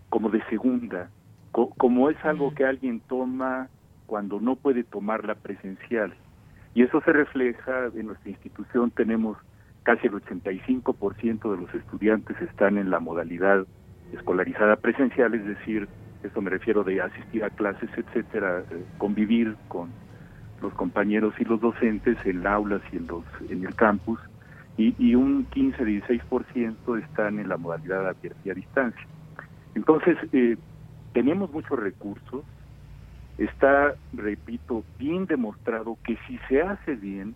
[0.08, 1.10] como de segunda,
[1.52, 3.68] como es algo que alguien toma
[4.06, 6.14] cuando no puede tomar la presencial.
[6.74, 9.36] Y eso se refleja en nuestra institución, tenemos
[9.82, 13.66] casi el 85% de los estudiantes están en la modalidad
[14.14, 15.88] escolarizada presencial, es decir,
[16.22, 19.90] esto me refiero de asistir a clases, etcétera, eh, convivir con
[20.62, 24.18] los compañeros y los docentes en aulas y en los en el campus
[24.76, 29.06] y, y un 15-16% están en la modalidad abierta y a distancia.
[29.74, 30.56] Entonces, eh,
[31.12, 32.44] tenemos muchos recursos,
[33.38, 37.34] está, repito, bien demostrado que si se hace bien,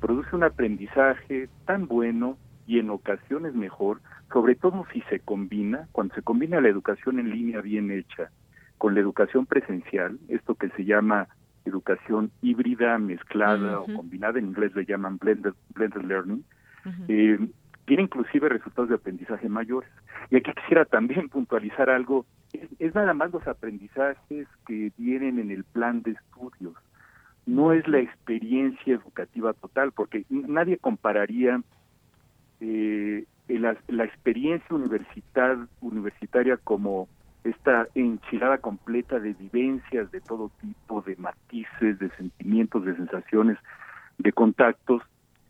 [0.00, 4.00] produce un aprendizaje tan bueno y en ocasiones mejor,
[4.32, 8.30] sobre todo si se combina, cuando se combina la educación en línea bien hecha
[8.76, 11.28] con la educación presencial, esto que se llama
[11.64, 16.44] educación híbrida, mezclada o combinada, en inglés le llaman blended, blended learning,
[17.08, 17.38] eh,
[17.84, 19.90] tiene inclusive resultados de aprendizaje mayores.
[20.30, 25.64] Y aquí quisiera también puntualizar algo, es, nada más los aprendizajes que vienen en el
[25.64, 26.74] plan de estudios,
[27.46, 31.62] no es la experiencia educativa total, porque nadie compararía
[32.60, 37.08] eh, la, la, experiencia universitar, universitaria como
[37.44, 43.58] esta enchilada completa de vivencias de todo tipo, de matices, de sentimientos, de sensaciones,
[44.18, 45.02] de contactos,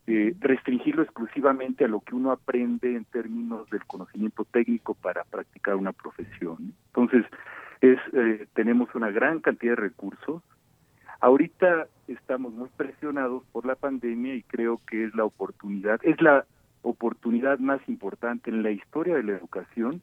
[0.07, 5.77] eh, restringirlo exclusivamente a lo que uno aprende en términos del conocimiento técnico para practicar
[5.77, 6.73] una profesión.
[6.87, 7.27] Entonces,
[7.81, 10.43] es, eh, tenemos una gran cantidad de recursos.
[11.21, 16.47] Ahorita estamos muy presionados por la pandemia y creo que es la oportunidad, es la
[16.83, 20.03] oportunidad más importante en la historia de la educación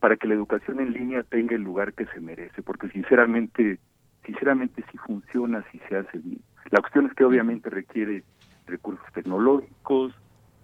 [0.00, 3.78] para que la educación en línea tenga el lugar que se merece, porque sinceramente,
[4.26, 6.40] sinceramente sí funciona, si se hace bien.
[6.70, 8.24] La cuestión es que obviamente requiere
[8.66, 10.12] recursos tecnológicos,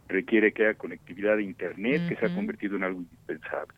[0.09, 3.74] requiere que haya conectividad de Internet, que se ha convertido en algo indispensable.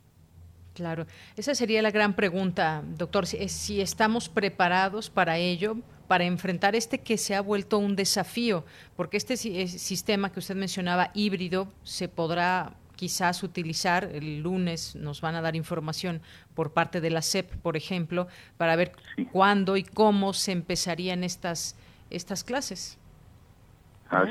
[0.74, 1.06] Claro,
[1.36, 6.98] esa sería la gran pregunta, doctor, si, si estamos preparados para ello, para enfrentar este
[6.98, 8.64] que se ha vuelto un desafío,
[8.96, 15.34] porque este sistema que usted mencionaba, híbrido, se podrá quizás utilizar, el lunes nos van
[15.34, 16.20] a dar información
[16.54, 18.92] por parte de la SEP, por ejemplo, para ver
[19.32, 21.76] cuándo y cómo se empezarían estas,
[22.10, 22.98] estas clases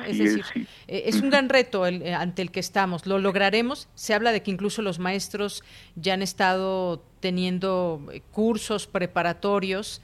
[0.05, 3.05] es decir, eh, es, un gran reto eh, ante el que estamos.
[3.05, 3.89] Lo lograremos.
[3.95, 5.63] Se habla de que incluso los maestros
[5.95, 10.01] ya han estado teniendo eh, cursos preparatorios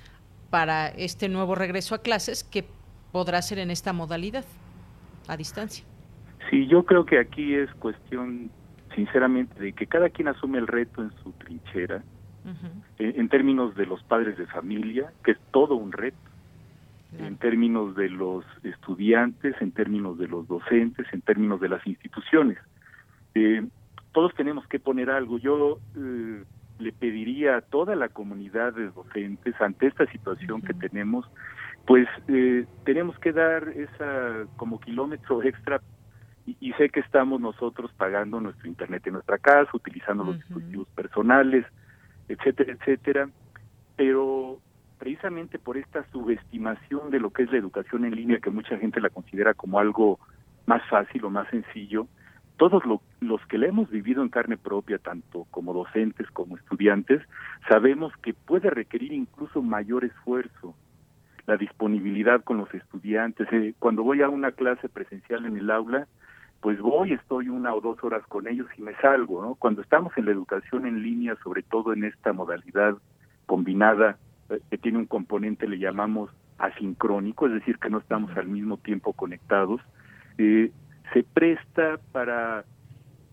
[0.49, 2.65] para este nuevo regreso a clases que
[3.11, 4.45] podrá ser en esta modalidad,
[5.27, 5.85] a distancia.
[6.49, 8.51] Sí, yo creo que aquí es cuestión,
[8.95, 12.03] sinceramente, de que cada quien asume el reto en su trinchera,
[12.99, 16.34] en términos de los padres de familia, que es todo un reto
[17.19, 22.57] en términos de los estudiantes, en términos de los docentes, en términos de las instituciones.
[23.33, 23.65] Eh,
[24.11, 25.37] todos tenemos que poner algo.
[25.37, 26.43] Yo eh,
[26.79, 31.25] le pediría a toda la comunidad de docentes ante esta situación que tenemos,
[31.85, 35.81] pues eh, tenemos que dar esa como kilómetro extra
[36.45, 41.65] y, sé que estamos nosotros pagando nuestro internet en nuestra casa, utilizando los dispositivos personales,
[42.27, 43.29] etcétera, etcétera,
[43.95, 44.59] pero
[44.97, 49.01] precisamente por esta subestimación de lo que es la educación en línea, que mucha gente
[49.01, 50.19] la considera como algo
[50.65, 52.07] más fácil o más sencillo,
[52.57, 52.83] todos
[53.19, 57.21] los que la hemos vivido en carne propia, tanto como docentes como estudiantes,
[57.67, 60.73] sabemos que puede requerir incluso mayor esfuerzo
[61.47, 63.47] la disponibilidad con los estudiantes.
[63.51, 66.07] Eh, cuando voy a una clase presencial en el aula,
[66.61, 69.55] pues voy, estoy una o dos horas con ellos y me salgo, ¿no?
[69.55, 72.95] Cuando estamos en la educación en línea, sobre todo en esta modalidad
[73.45, 74.17] combinada
[74.69, 79.13] que tiene un componente, le llamamos asincrónico, es decir, que no estamos al mismo tiempo
[79.13, 79.81] conectados,
[80.37, 80.71] eh,
[81.13, 82.65] se presta para,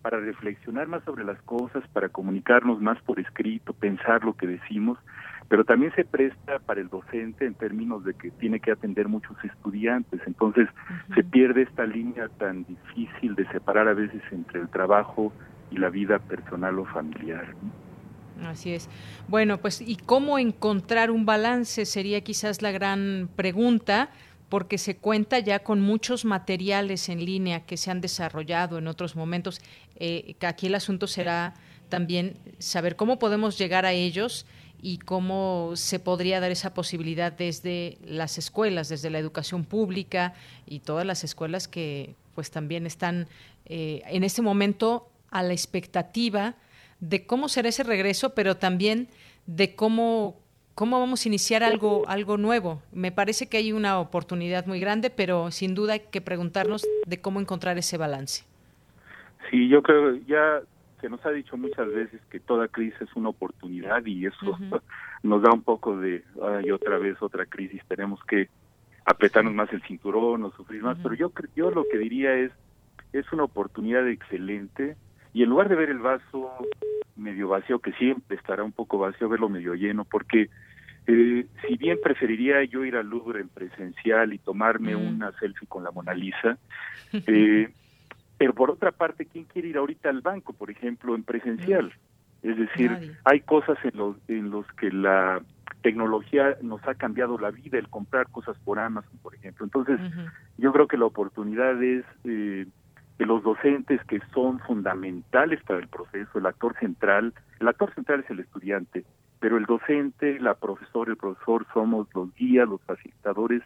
[0.01, 4.97] para reflexionar más sobre las cosas, para comunicarnos más por escrito, pensar lo que decimos,
[5.47, 9.37] pero también se presta para el docente en términos de que tiene que atender muchos
[9.43, 10.67] estudiantes, entonces
[11.13, 15.33] se pierde esta línea tan difícil de separar a veces entre el trabajo
[15.71, 17.47] y la vida personal o familiar.
[18.45, 18.89] Así es.
[19.27, 21.85] Bueno, pues ¿y cómo encontrar un balance?
[21.85, 24.09] Sería quizás la gran pregunta
[24.49, 29.15] porque se cuenta ya con muchos materiales en línea que se han desarrollado en otros
[29.15, 29.61] momentos.
[29.95, 31.55] Eh, aquí el asunto será
[31.89, 34.45] también saber cómo podemos llegar a ellos
[34.81, 40.33] y cómo se podría dar esa posibilidad desde las escuelas, desde la educación pública
[40.67, 43.27] y todas las escuelas que pues también están
[43.65, 46.55] eh, en este momento a la expectativa
[47.03, 49.09] de cómo será ese regreso, pero también
[49.45, 50.39] de cómo
[50.73, 52.81] cómo vamos a iniciar algo algo nuevo.
[52.93, 57.19] Me parece que hay una oportunidad muy grande, pero sin duda hay que preguntarnos de
[57.19, 58.45] cómo encontrar ese balance.
[59.51, 60.61] Sí, yo creo ya
[61.01, 64.57] se nos ha dicho muchas veces que toda crisis es una oportunidad y eso
[65.23, 68.47] nos da un poco de ay, otra vez otra crisis, tenemos que
[69.03, 72.51] apretarnos más el cinturón o sufrir más, pero yo yo lo que diría es
[73.11, 74.95] es una oportunidad excelente
[75.33, 76.51] y en lugar de ver el vaso
[77.15, 80.49] medio vacío, que siempre estará un poco vacío, verlo medio lleno, porque
[81.07, 85.07] eh, si bien preferiría yo ir al Louvre en presencial y tomarme mm.
[85.07, 86.57] una selfie con la Mona Lisa,
[87.13, 87.69] eh,
[88.37, 91.93] pero por otra parte, ¿quién quiere ir ahorita al banco, por ejemplo, en presencial?
[92.41, 95.41] Es decir, hay cosas en los, en los que la
[95.81, 99.65] tecnología nos ha cambiado la vida, el comprar cosas por Amazon, por ejemplo.
[99.65, 99.97] Entonces,
[100.57, 102.65] yo creo que la oportunidad es eh,
[103.17, 108.21] que los docentes que son fundamentales para el proceso, el actor central, el actor central
[108.21, 109.05] es el estudiante,
[109.39, 113.61] pero el docente, la profesora, el profesor somos los guías, los facilitadores,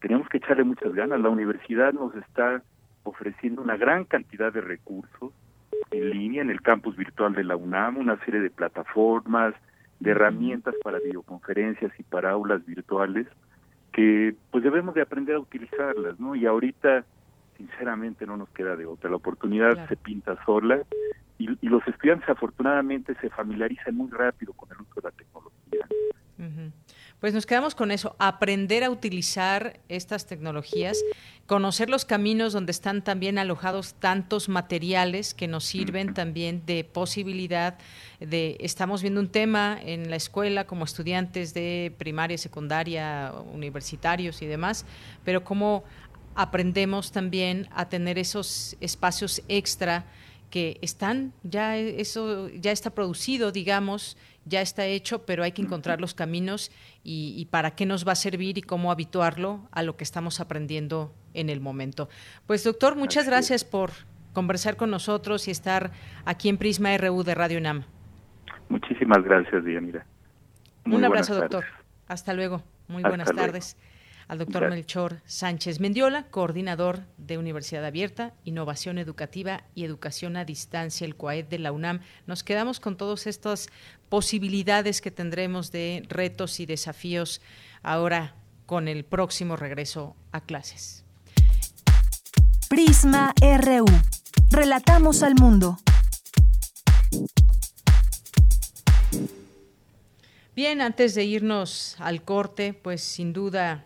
[0.00, 1.20] tenemos que echarle muchas ganas.
[1.20, 2.62] La universidad nos está
[3.04, 5.32] ofreciendo una gran cantidad de recursos
[5.90, 9.54] en línea en el campus virtual de la UNAM, una serie de plataformas,
[10.00, 13.26] de herramientas para videoconferencias y para aulas virtuales
[13.92, 16.34] que pues debemos de aprender a utilizarlas, ¿no?
[16.34, 17.04] Y ahorita
[17.56, 20.80] sinceramente no nos queda de otra, la oportunidad se pinta sola
[21.38, 25.86] y, y, los estudiantes afortunadamente se familiarizan muy rápido con el uso de la tecnología.
[27.22, 30.98] Pues nos quedamos con eso, aprender a utilizar estas tecnologías,
[31.46, 37.78] conocer los caminos donde están también alojados tantos materiales que nos sirven también de posibilidad
[38.18, 44.46] de, estamos viendo un tema en la escuela como estudiantes de primaria, secundaria, universitarios y
[44.46, 44.84] demás,
[45.24, 45.84] pero cómo
[46.34, 50.04] aprendemos también a tener esos espacios extra
[50.50, 55.98] que están, ya eso ya está producido, digamos, ya está hecho, pero hay que encontrar
[55.98, 56.70] los caminos
[57.02, 61.14] y, para qué nos va a servir y cómo habituarlo a lo que estamos aprendiendo
[61.32, 62.10] en el momento.
[62.46, 63.92] Pues doctor, muchas gracias por
[64.34, 65.90] conversar con nosotros y estar
[66.26, 67.84] aquí en Prisma RU de Radio UNAM.
[68.68, 70.04] Muchísimas gracias, Dianira.
[70.84, 71.64] Un abrazo, doctor.
[72.08, 72.62] Hasta luego.
[72.88, 73.76] Muy buenas tardes
[74.32, 81.04] al doctor Melchor Sánchez Mendiola, coordinador de Universidad Abierta, Innovación Educativa y Educación a Distancia,
[81.04, 82.00] el CUAED de la UNAM.
[82.26, 83.68] Nos quedamos con todas estas
[84.08, 87.42] posibilidades que tendremos de retos y desafíos
[87.82, 91.04] ahora con el próximo regreso a clases.
[92.70, 93.84] Prisma RU.
[94.50, 95.76] Relatamos al mundo.
[100.56, 103.84] Bien, antes de irnos al corte, pues sin duda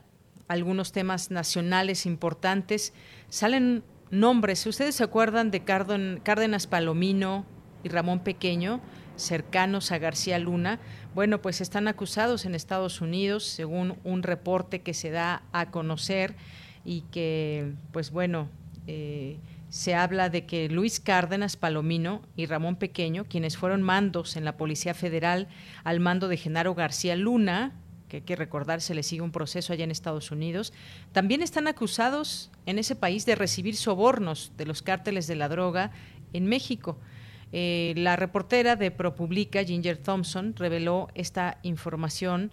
[0.48, 2.92] algunos temas nacionales importantes.
[3.28, 4.66] Salen nombres.
[4.66, 7.44] ¿Ustedes se acuerdan de Cárdenas Palomino
[7.82, 8.80] y Ramón Pequeño,
[9.16, 10.80] cercanos a García Luna?
[11.14, 16.36] Bueno, pues están acusados en Estados Unidos, según un reporte que se da a conocer
[16.84, 18.48] y que, pues bueno,
[18.86, 19.38] eh,
[19.68, 24.56] se habla de que Luis Cárdenas Palomino y Ramón Pequeño, quienes fueron mandos en la
[24.56, 25.48] Policía Federal
[25.82, 27.72] al mando de Genaro García Luna,
[28.16, 30.72] que hay que recordar se le sigue un proceso allá en Estados Unidos,
[31.12, 35.90] también están acusados en ese país de recibir sobornos de los cárteles de la droga
[36.32, 36.98] en México.
[37.52, 42.52] Eh, la reportera de ProPublica, Ginger Thompson, reveló esta información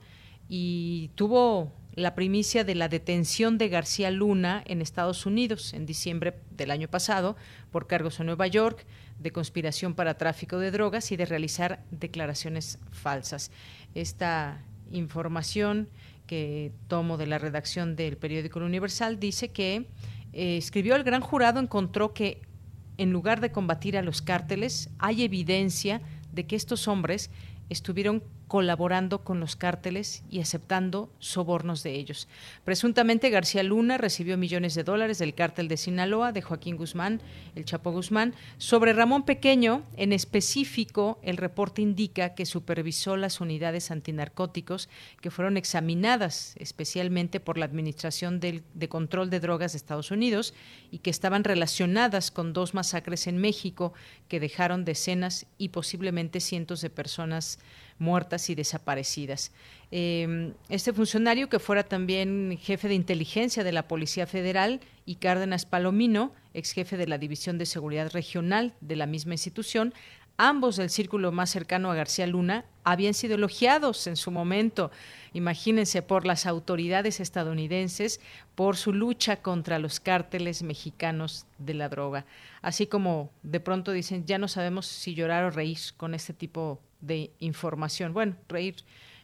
[0.49, 6.39] y tuvo la primicia de la detención de García Luna en Estados Unidos en diciembre
[6.51, 7.35] del año pasado
[7.71, 8.85] por cargos en Nueva York
[9.19, 13.51] de conspiración para tráfico de drogas y de realizar declaraciones falsas.
[13.93, 14.63] Esta
[14.93, 15.89] información
[16.27, 19.87] que tomo de la redacción del periódico Universal, dice que
[20.31, 22.41] eh, escribió el gran jurado encontró que
[22.97, 27.29] en lugar de combatir a los cárteles, hay evidencia de que estos hombres
[27.69, 28.23] estuvieron
[28.53, 32.27] colaborando con los cárteles y aceptando sobornos de ellos.
[32.63, 37.19] Presuntamente García Luna recibió millones de dólares del cártel de Sinaloa de Joaquín Guzmán,
[37.55, 38.35] el Chapo Guzmán.
[38.59, 44.87] Sobre Ramón Pequeño, en específico, el reporte indica que supervisó las unidades antinarcóticos
[45.19, 50.53] que fueron examinadas especialmente por la Administración de Control de Drogas de Estados Unidos
[50.91, 53.93] y que estaban relacionadas con dos masacres en México
[54.27, 57.57] que dejaron decenas y posiblemente cientos de personas
[57.99, 59.51] muertas y desaparecidas.
[59.91, 65.65] Em, este funcionario, que fuera también jefe de inteligencia de la Policía Federal, y Cárdenas
[65.65, 69.93] Palomino, ex jefe de la División de Seguridad Regional de la misma institución,
[70.37, 74.91] ambos del círculo más cercano a García Luna, habían sido elogiados en su momento,
[75.33, 78.19] imagínense, por las autoridades estadounidenses
[78.55, 82.25] por su lucha contra los cárteles mexicanos de la droga.
[82.61, 86.81] Así como de pronto dicen, ya no sabemos si llorar o reír con este tipo
[87.01, 88.13] de información.
[88.13, 88.75] Bueno, reír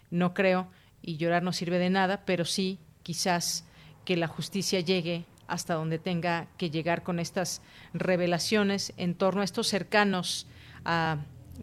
[0.09, 0.69] no creo
[1.01, 3.65] y llorar no sirve de nada, pero sí quizás
[4.05, 7.61] que la justicia llegue hasta donde tenga que llegar con estas
[7.93, 10.47] revelaciones en torno a estos cercanos
[10.85, 11.17] a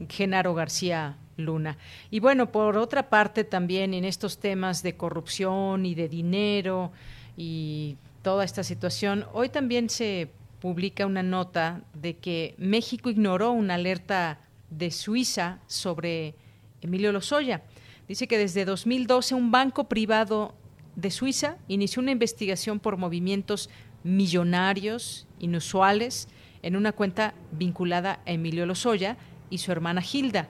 [0.08, 1.76] Genaro García Luna.
[2.10, 6.92] Y bueno, por otra parte también en estos temas de corrupción y de dinero
[7.36, 13.74] y toda esta situación, hoy también se publica una nota de que México ignoró una
[13.74, 14.40] alerta
[14.70, 16.34] de Suiza sobre
[16.80, 17.62] Emilio Lozoya.
[18.08, 20.54] Dice que desde 2012 un banco privado
[20.94, 23.68] de Suiza inició una investigación por movimientos
[24.02, 26.28] millonarios, inusuales,
[26.66, 29.16] en una cuenta vinculada a Emilio Lozoya
[29.50, 30.48] y su hermana Hilda.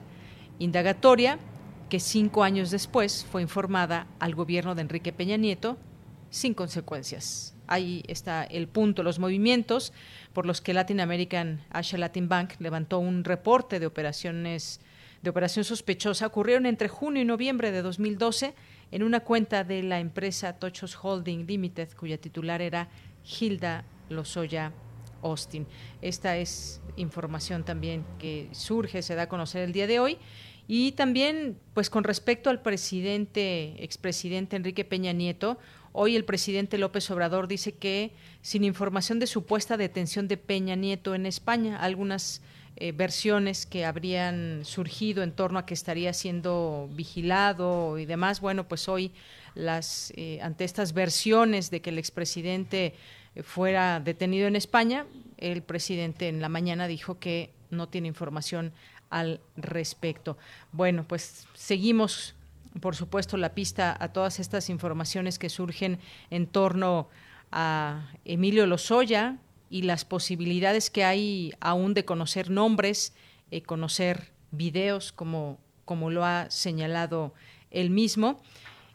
[0.57, 1.37] Indagatoria
[1.89, 5.77] que cinco años después fue informada al gobierno de Enrique Peña Nieto
[6.31, 7.55] sin consecuencias.
[7.67, 9.93] Ahí está el punto, los movimientos
[10.33, 14.81] por los que Latin American Asia Latin Bank levantó un reporte de operaciones
[15.21, 18.55] de operación sospechosa ocurrieron entre junio y noviembre de 2012
[18.91, 22.89] en una cuenta de la empresa Tochos Holding Limited, cuya titular era
[23.23, 24.73] Hilda Lozoya
[25.21, 25.67] Austin.
[26.01, 30.17] Esta es información también que surge, se da a conocer el día de hoy.
[30.67, 35.57] Y también, pues con respecto al presidente, expresidente Enrique Peña Nieto,
[35.93, 38.11] hoy el presidente López Obrador dice que
[38.41, 42.41] sin información de supuesta detención de Peña Nieto en España, algunas
[42.79, 48.39] eh, versiones que habrían surgido en torno a que estaría siendo vigilado y demás.
[48.39, 49.13] Bueno, pues hoy
[49.55, 52.93] las eh, ante estas versiones de que el expresidente
[53.43, 55.05] fuera detenido en España,
[55.37, 58.73] el presidente en la mañana dijo que no tiene información
[59.09, 60.37] al respecto.
[60.71, 62.33] Bueno, pues seguimos
[62.81, 65.97] por supuesto, la pista a todas estas informaciones que surgen
[66.29, 67.09] en torno
[67.51, 73.13] a Emilio Lozoya, y las posibilidades que hay aún de conocer nombres,
[73.51, 77.33] eh, conocer videos, como, como lo ha señalado
[77.69, 78.41] él mismo.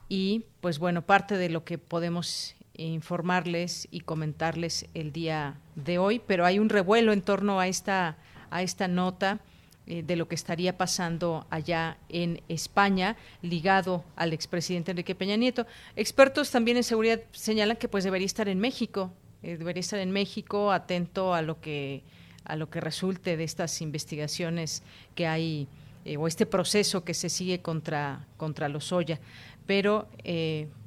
[0.09, 6.21] Y pues bueno, parte de lo que podemos informarles y comentarles el día de hoy,
[6.27, 8.17] pero hay un revuelo en torno a esta,
[8.51, 9.41] a esta nota
[9.87, 15.67] eh, de lo que estaría pasando allá en España, ligado al expresidente Enrique Peña Nieto.
[15.97, 19.13] Expertos también en seguridad señalan que pues debería estar en México,
[19.43, 22.05] eh, debería estar en México atento a lo que
[22.45, 24.83] a lo que resulte de estas investigaciones
[25.15, 25.69] que hay
[26.05, 29.21] eh, o este proceso que se sigue contra contra Lozoya
[29.67, 30.09] pero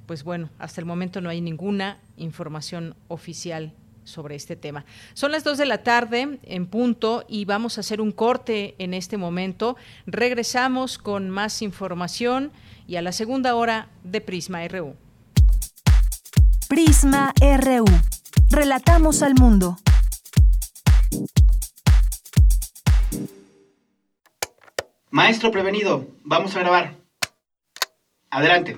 [0.05, 3.73] pues bueno hasta el momento no hay ninguna información oficial
[4.05, 4.85] sobre este tema.
[5.13, 8.93] Son las dos de la tarde en punto y vamos a hacer un corte en
[8.93, 9.75] este momento.
[10.05, 12.51] Regresamos con más información
[12.87, 14.95] y a la segunda hora de Prisma RU.
[16.69, 17.85] Prisma RU.
[18.49, 19.77] Relatamos al mundo.
[25.09, 26.95] Maestro prevenido, vamos a grabar.
[28.29, 28.77] Adelante.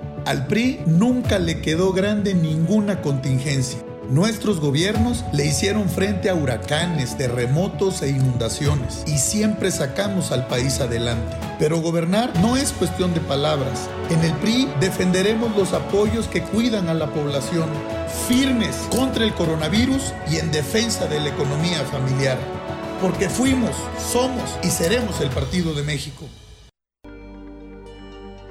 [0.25, 3.79] Al PRI nunca le quedó grande ninguna contingencia.
[4.07, 10.79] Nuestros gobiernos le hicieron frente a huracanes, terremotos e inundaciones y siempre sacamos al país
[10.79, 11.35] adelante.
[11.57, 13.89] Pero gobernar no es cuestión de palabras.
[14.11, 17.69] En el PRI defenderemos los apoyos que cuidan a la población,
[18.27, 22.37] firmes contra el coronavirus y en defensa de la economía familiar.
[23.01, 23.75] Porque fuimos,
[24.11, 26.27] somos y seremos el Partido de México.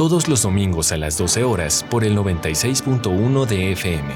[0.00, 4.14] todos los domingos a las 12 horas por el 96.1 de FM.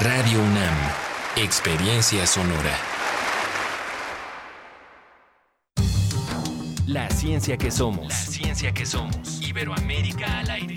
[0.00, 0.74] Radio UNAM,
[1.36, 2.76] Experiencia Sonora.
[6.86, 8.08] La ciencia que somos.
[8.08, 9.40] La ciencia que somos.
[9.40, 10.76] Iberoamérica al aire.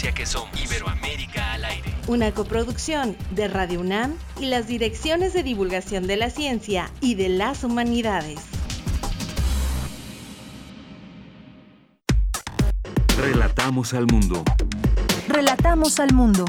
[0.00, 0.58] Que somos.
[0.58, 1.94] Iberoamérica al aire.
[2.08, 7.28] Una coproducción de Radio UNAM y las direcciones de divulgación de la ciencia y de
[7.28, 8.40] las humanidades.
[13.18, 14.42] Relatamos al mundo.
[15.28, 16.46] Relatamos al mundo.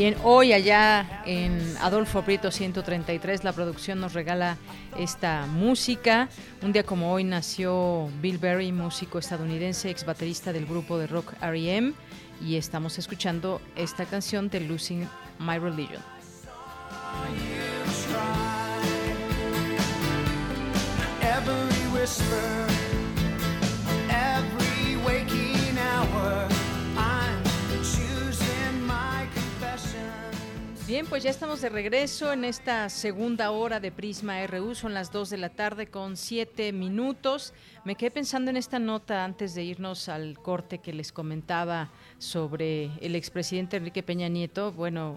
[0.00, 4.56] Bien, hoy allá en Adolfo Prieto 133 la producción nos regala
[4.98, 6.30] esta música.
[6.62, 11.34] Un día como hoy nació Bill Berry, músico estadounidense, ex baterista del grupo de rock
[11.42, 11.92] R.E.M.
[12.40, 15.06] y estamos escuchando esta canción de Losing
[15.38, 16.00] My Religion.
[21.20, 22.79] Every
[30.90, 34.74] Bien, pues ya estamos de regreso en esta segunda hora de Prisma RU.
[34.74, 37.54] Son las 2 de la tarde con 7 minutos.
[37.84, 42.90] Me quedé pensando en esta nota antes de irnos al corte que les comentaba sobre
[43.00, 44.72] el expresidente Enrique Peña Nieto.
[44.72, 45.16] Bueno,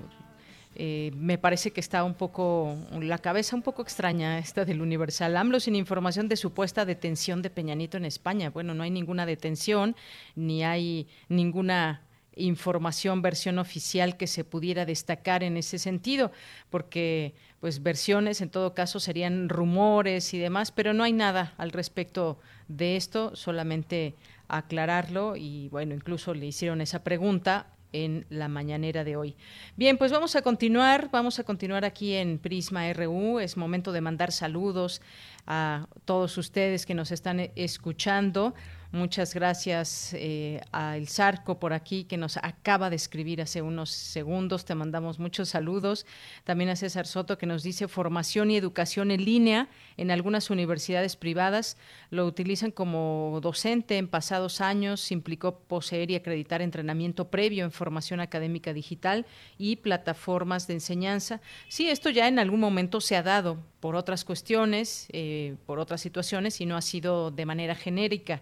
[0.76, 5.36] eh, me parece que está un poco, la cabeza un poco extraña esta del Universal.
[5.36, 8.52] AMLO sin información de supuesta detención de Peña Nieto en España.
[8.52, 9.96] Bueno, no hay ninguna detención,
[10.36, 12.03] ni hay ninguna
[12.36, 16.32] información, versión oficial que se pudiera destacar en ese sentido,
[16.70, 21.72] porque pues versiones en todo caso serían rumores y demás, pero no hay nada al
[21.72, 24.16] respecto de esto, solamente
[24.48, 29.36] aclararlo y bueno, incluso le hicieron esa pregunta en la mañanera de hoy.
[29.78, 33.40] Bien, pues vamos a continuar, vamos a continuar aquí en Prisma RU.
[33.40, 35.02] Es momento de mandar saludos
[35.46, 38.56] a todos ustedes que nos están escuchando.
[38.94, 43.90] Muchas gracias eh, a El Zarco por aquí que nos acaba de escribir hace unos
[43.90, 44.66] segundos.
[44.66, 46.06] Te mandamos muchos saludos.
[46.44, 49.68] También a César Soto que nos dice formación y educación en línea
[49.98, 51.76] en algunas universidades privadas.
[52.12, 55.12] Lo utilizan como docente en pasados años.
[55.12, 59.26] Implicó poseer y acreditar entrenamiento previo en formación académica digital
[59.58, 61.42] y plataformas de enseñanza.
[61.68, 66.00] Sí, esto ya en algún momento se ha dado por otras cuestiones, eh, por otras
[66.00, 68.42] situaciones y no ha sido de manera genérica.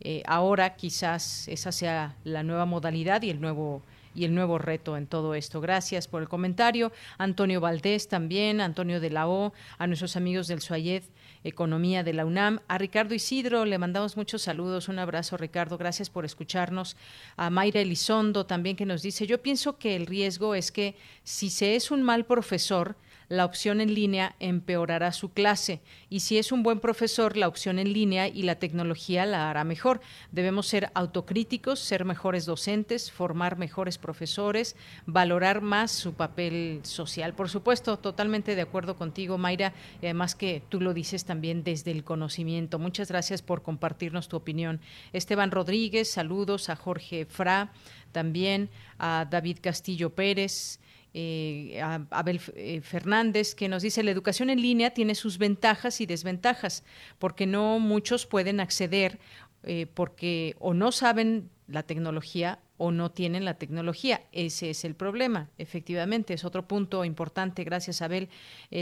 [0.00, 3.80] Eh, ahora quizás esa sea la nueva modalidad y el nuevo
[4.14, 5.62] y el nuevo reto en todo esto.
[5.62, 6.92] Gracias por el comentario.
[7.16, 11.04] Antonio Valdés también, Antonio de la O, a nuestros amigos del Suayed
[11.42, 12.60] Economía de la UNAM.
[12.68, 14.90] A Ricardo Isidro le mandamos muchos saludos.
[14.90, 15.78] Un abrazo, Ricardo.
[15.78, 16.98] Gracias por escucharnos.
[17.38, 21.48] A Mayra Elizondo también que nos dice, yo pienso que el riesgo es que si
[21.48, 22.94] se es un mal profesor,
[23.32, 25.80] la opción en línea empeorará su clase
[26.10, 29.64] y si es un buen profesor, la opción en línea y la tecnología la hará
[29.64, 30.02] mejor.
[30.32, 34.76] Debemos ser autocríticos, ser mejores docentes, formar mejores profesores,
[35.06, 37.32] valorar más su papel social.
[37.32, 39.72] Por supuesto, totalmente de acuerdo contigo, Mayra,
[40.02, 42.78] y además que tú lo dices también desde el conocimiento.
[42.78, 44.78] Muchas gracias por compartirnos tu opinión.
[45.14, 47.72] Esteban Rodríguez, saludos a Jorge Fra,
[48.12, 48.68] también
[48.98, 50.81] a David Castillo Pérez,
[51.14, 56.06] eh, Abel eh, Fernández, que nos dice, la educación en línea tiene sus ventajas y
[56.06, 56.84] desventajas,
[57.18, 59.18] porque no muchos pueden acceder
[59.64, 64.22] eh, porque o no saben la tecnología o no tienen la tecnología.
[64.32, 67.62] Ese es el problema, efectivamente, es otro punto importante.
[67.62, 68.28] Gracias, Abel.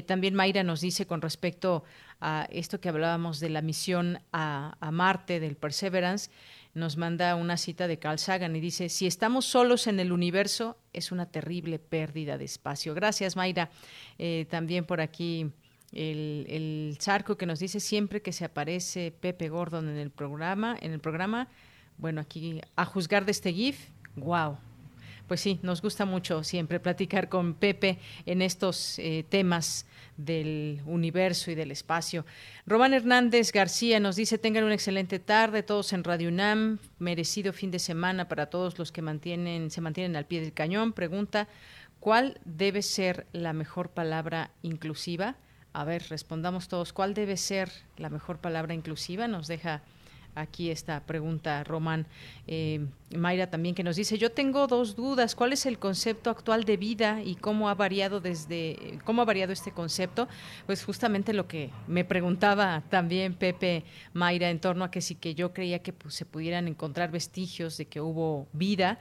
[0.07, 1.85] también Mayra nos dice con respecto
[2.21, 6.31] a esto que hablábamos de la misión a Marte, del Perseverance,
[6.75, 10.77] nos manda una cita de Carl Sagan y dice, si estamos solos en el universo,
[10.93, 12.95] es una terrible pérdida de espacio.
[12.95, 13.71] Gracias, Mayra.
[14.19, 15.51] Eh, también por aquí
[15.93, 20.77] el, el Zarco que nos dice siempre que se aparece Pepe Gordon en el programa,
[20.81, 21.49] en el programa,
[21.99, 24.57] bueno, aquí a juzgar de este GIF, wow,
[25.31, 31.53] pues sí, nos gusta mucho siempre platicar con Pepe en estos eh, temas del universo
[31.53, 32.27] y del espacio.
[32.67, 37.71] Román Hernández García nos dice, tengan una excelente tarde, todos en Radio UNAM, merecido fin
[37.71, 40.93] de semana para todos los que mantienen, se mantienen al pie del cañón.
[40.93, 41.47] Pregunta,
[42.01, 45.37] ¿cuál debe ser la mejor palabra inclusiva?
[45.73, 49.29] A ver, respondamos todos, ¿cuál debe ser la mejor palabra inclusiva?
[49.29, 49.83] Nos deja
[50.35, 52.07] aquí esta pregunta, Román.
[52.47, 56.65] Eh, Mayra también que nos dice, yo tengo dos dudas, ¿cuál es el concepto actual
[56.65, 60.29] de vida y cómo ha variado desde, cómo ha variado este concepto?
[60.67, 65.35] Pues justamente lo que me preguntaba también Pepe Mayra en torno a que sí que
[65.35, 68.99] yo creía que pues, se pudieran encontrar vestigios de que hubo vida.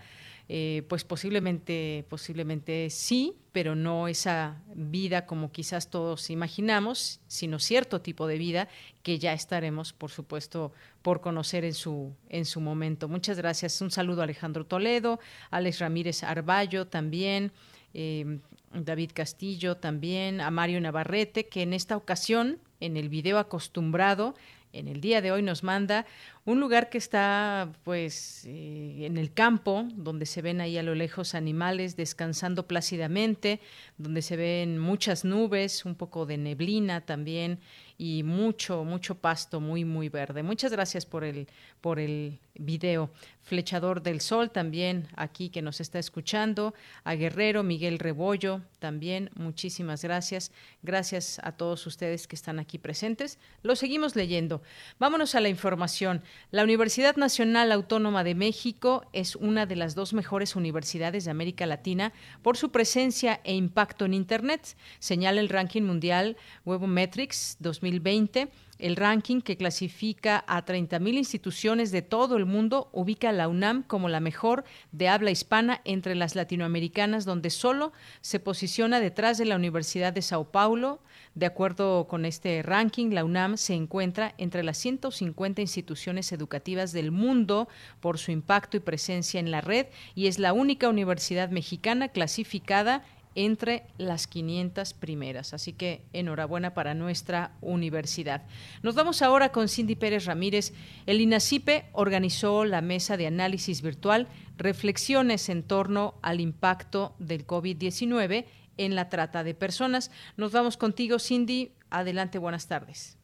[0.52, 8.02] Eh, pues posiblemente, posiblemente sí, pero no esa vida como quizás todos imaginamos, sino cierto
[8.02, 8.68] tipo de vida
[9.04, 10.74] que ya estaremos, por supuesto,
[11.04, 13.08] por conocer en su, en su momento.
[13.08, 13.80] Muchas gracias.
[13.80, 15.20] Un saludo a Alejandro Toledo,
[15.52, 17.52] Alex Ramírez Arballo también.
[17.94, 18.40] Eh,
[18.74, 24.36] David Castillo también, a Mario Navarrete, que en esta ocasión, en el video acostumbrado,
[24.74, 26.06] en el día de hoy nos manda
[26.46, 30.96] un lugar que está pues eh, en el campo, donde se ven ahí a lo
[30.96, 33.60] lejos animales descansando plácidamente,
[33.98, 37.60] donde se ven muchas nubes, un poco de neblina también
[37.98, 40.44] y mucho, mucho pasto muy, muy verde.
[40.44, 41.48] Muchas gracias por el,
[41.82, 43.10] por el video.
[43.42, 46.76] Flechador del Sol también aquí que nos está escuchando.
[47.04, 50.52] A Guerrero, Miguel Rebollo también, muchísimas gracias.
[50.84, 53.40] Gracias a todos ustedes que están aquí presentes.
[53.64, 54.62] Lo seguimos leyendo.
[55.00, 56.22] Vámonos a la información.
[56.52, 61.66] La Universidad Nacional Autónoma de México es una de las dos mejores universidades de América
[61.66, 68.50] Latina por su presencia e impacto en Internet, señala el ranking mundial Webometrics 2020
[68.80, 73.84] el ranking que clasifica a 30.000 instituciones de todo el mundo ubica a la UNAM
[73.84, 74.64] como la mejor
[74.94, 80.22] de habla hispana entre las latinoamericanas, donde solo se posiciona detrás de la Universidad de
[80.22, 81.02] Sao Paulo.
[81.36, 87.12] De acuerdo con este ranking, la UNAM se encuentra entre las 150 instituciones educativas del
[87.12, 87.68] mundo
[88.00, 93.04] por su impacto y presencia en la red y es la única universidad mexicana clasificada
[93.36, 95.54] entre las 500 primeras.
[95.54, 98.44] Así que enhorabuena para nuestra universidad.
[98.82, 100.74] Nos vamos ahora con Cindy Pérez Ramírez.
[101.06, 104.28] El INACIPE organizó la mesa de análisis virtual
[104.58, 108.46] Reflexiones en torno al impacto del COVID-19
[108.78, 110.12] en la trata de personas.
[110.36, 111.72] Nos vamos contigo, Cindy.
[111.90, 113.19] Adelante, buenas tardes.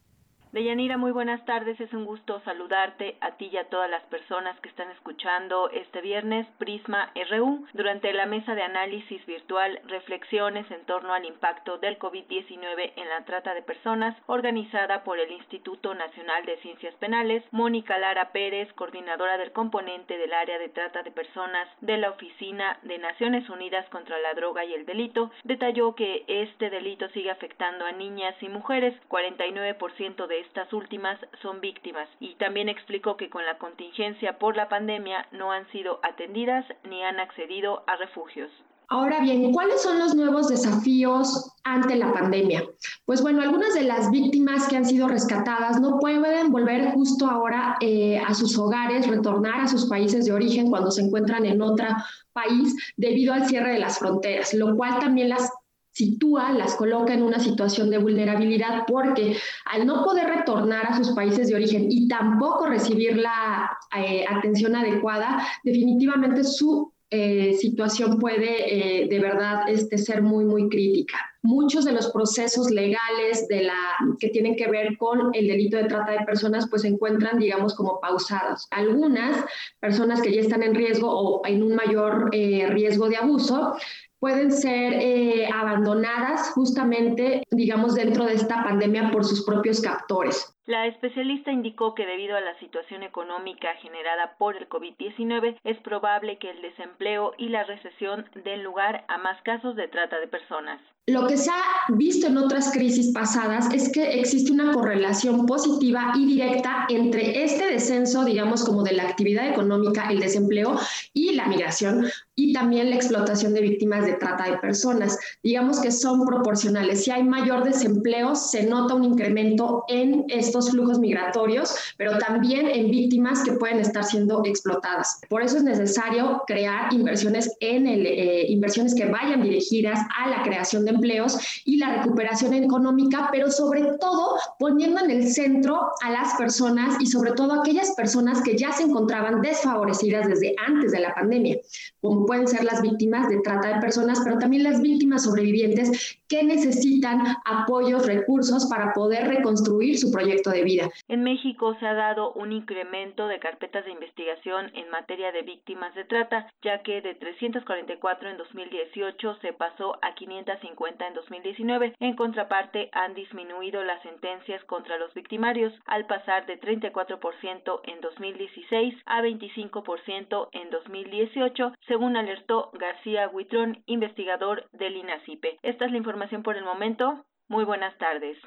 [0.56, 1.78] Deyanira, muy buenas tardes.
[1.82, 6.00] Es un gusto saludarte a ti y a todas las personas que están escuchando este
[6.00, 11.98] viernes Prisma RU durante la mesa de análisis virtual Reflexiones en torno al impacto del
[11.98, 17.44] COVID-19 en la trata de personas, organizada por el Instituto Nacional de Ciencias Penales.
[17.50, 22.78] Mónica Lara Pérez, coordinadora del componente del área de trata de personas de la Oficina
[22.82, 27.84] de Naciones Unidas contra la Droga y el Delito, detalló que este delito sigue afectando
[27.84, 28.94] a niñas y mujeres.
[29.10, 34.68] 49% de estas últimas son víctimas y también explicó que con la contingencia por la
[34.68, 38.50] pandemia no han sido atendidas ni han accedido a refugios.
[38.88, 42.64] Ahora bien, ¿cuáles son los nuevos desafíos ante la pandemia?
[43.04, 47.76] Pues bueno, algunas de las víctimas que han sido rescatadas no pueden volver justo ahora
[47.80, 51.88] eh, a sus hogares, retornar a sus países de origen cuando se encuentran en otro
[52.32, 55.50] país debido al cierre de las fronteras, lo cual también las
[55.96, 61.12] sitúa, las coloca en una situación de vulnerabilidad porque al no poder retornar a sus
[61.12, 69.04] países de origen y tampoco recibir la eh, atención adecuada, definitivamente su eh, situación puede
[69.04, 71.16] eh, de verdad este, ser muy, muy crítica.
[71.42, 73.78] Muchos de los procesos legales de la,
[74.18, 77.74] que tienen que ver con el delito de trata de personas pues se encuentran, digamos,
[77.74, 78.66] como pausados.
[78.70, 79.46] Algunas
[79.80, 83.76] personas que ya están en riesgo o en un mayor riesgo de abuso
[84.18, 90.52] pueden ser eh, abandonadas justamente, digamos, dentro de esta pandemia por sus propios captores.
[90.66, 96.38] La especialista indicó que debido a la situación económica generada por el COVID-19 es probable
[96.38, 100.80] que el desempleo y la recesión den lugar a más casos de trata de personas.
[101.08, 106.12] Lo que se ha visto en otras crisis pasadas es que existe una correlación positiva
[106.16, 110.76] y directa entre este descenso, digamos, como de la actividad económica, el desempleo
[111.14, 115.18] y la migración, y también la explotación de víctimas de trata de personas.
[115.42, 117.04] Digamos que son proporcionales.
[117.04, 122.90] Si hay mayor desempleo, se nota un incremento en estos flujos migratorios, pero también en
[122.90, 125.20] víctimas que pueden estar siendo explotadas.
[125.28, 130.42] Por eso es necesario crear inversiones en el, eh, inversiones que vayan dirigidas a la
[130.42, 136.10] creación de empleos y la recuperación económica, pero sobre todo poniendo en el centro a
[136.10, 141.00] las personas y sobre todo aquellas personas que ya se encontraban desfavorecidas desde antes de
[141.00, 141.58] la pandemia,
[142.00, 146.42] como pueden ser las víctimas de trata de personas, pero también las víctimas sobrevivientes que
[146.42, 150.90] necesitan apoyos, recursos para poder reconstruir su proyecto de vida.
[151.08, 155.94] En México se ha dado un incremento de carpetas de investigación en materia de víctimas
[155.94, 161.94] de trata, ya que de 344 en 2018 se pasó a 550 en 2019.
[162.00, 168.94] En contraparte, han disminuido las sentencias contra los victimarios al pasar de 34% en 2016
[169.06, 175.58] a 25% en 2018, según alertó García Huitrón, investigador del INACIPE.
[175.62, 177.24] Esta es la información por el momento.
[177.48, 178.38] Muy buenas tardes.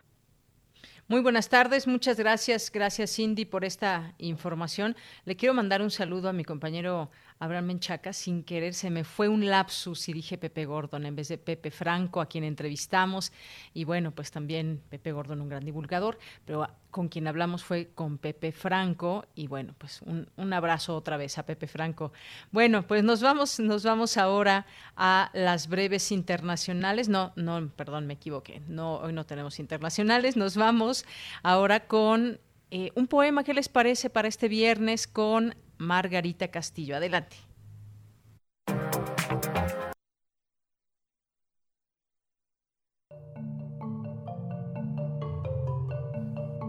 [1.08, 4.96] Muy buenas tardes, muchas gracias, gracias Cindy por esta información.
[5.26, 7.10] Le quiero mandar un saludo a mi compañero
[7.40, 11.30] Abraham Menchaca, sin querer se me fue un lapsus y dije Pepe Gordon en vez
[11.30, 13.32] de Pepe Franco, a quien entrevistamos.
[13.74, 18.18] Y bueno, pues también Pepe Gordon, un gran divulgador, pero con quien hablamos fue con
[18.18, 19.26] Pepe Franco.
[19.36, 22.12] Y bueno, pues un, un abrazo otra vez a Pepe Franco.
[22.52, 24.66] Bueno, pues nos vamos, nos vamos ahora
[24.98, 27.08] a las breves internacionales.
[27.08, 28.62] No, no, perdón, me equivoqué.
[28.68, 30.36] No, hoy no tenemos internacionales.
[30.36, 31.06] Nos vamos
[31.42, 32.42] ahora con
[32.72, 36.96] eh, un poema, ¿qué les parece para este viernes con Margarita Castillo?
[36.96, 37.38] Adelante.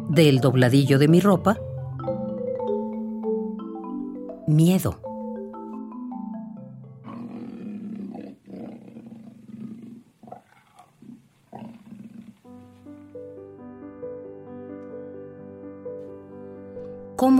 [0.09, 1.57] Del dobladillo de mi ropa,
[4.49, 5.10] miedo.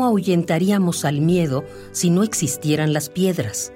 [0.01, 1.63] ¿Cómo ahuyentaríamos al miedo
[1.93, 3.71] si no existieran las piedras?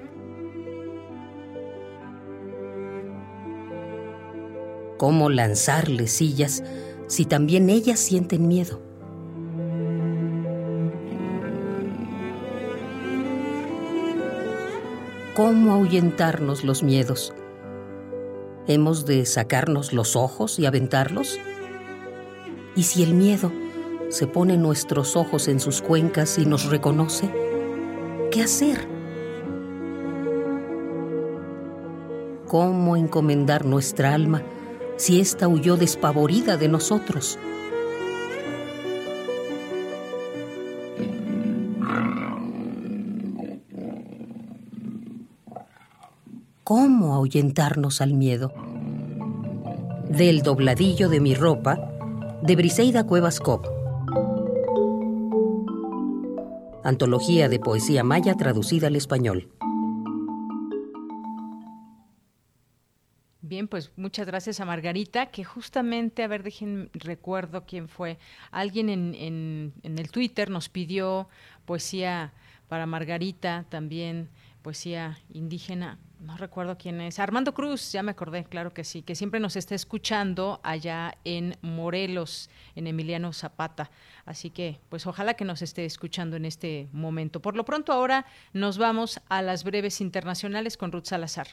[4.97, 6.63] ¿Cómo lanzarle sillas
[7.05, 8.81] si también ellas sienten miedo?
[15.35, 17.35] ¿Cómo ahuyentarnos los miedos?
[18.65, 21.37] ¿Hemos de sacarnos los ojos y aventarlos?
[22.75, 23.51] ¿Y si el miedo
[24.15, 27.29] se pone nuestros ojos en sus cuencas y nos reconoce,
[28.31, 28.87] ¿qué hacer?
[32.47, 34.41] ¿Cómo encomendar nuestra alma
[34.95, 37.37] si ésta huyó despavorida de nosotros?
[46.63, 48.53] ¿Cómo ahuyentarnos al miedo?
[50.07, 51.91] Del dobladillo de mi ropa,
[52.41, 53.75] de Briseida Cuevas Cop.
[56.85, 59.49] Antología de poesía maya traducida al español.
[63.41, 68.19] Bien, pues muchas gracias a Margarita, que justamente, a ver, dejen, recuerdo quién fue.
[68.51, 71.27] Alguien en, en, en el Twitter nos pidió
[71.65, 72.33] poesía
[72.67, 74.29] para Margarita, también
[74.61, 79.15] poesía indígena no recuerdo quién es, Armando Cruz, ya me acordé, claro que sí, que
[79.15, 83.91] siempre nos está escuchando allá en Morelos, en Emiliano Zapata.
[84.25, 87.41] Así que, pues ojalá que nos esté escuchando en este momento.
[87.41, 91.47] Por lo pronto, ahora nos vamos a las breves internacionales con Ruth Salazar.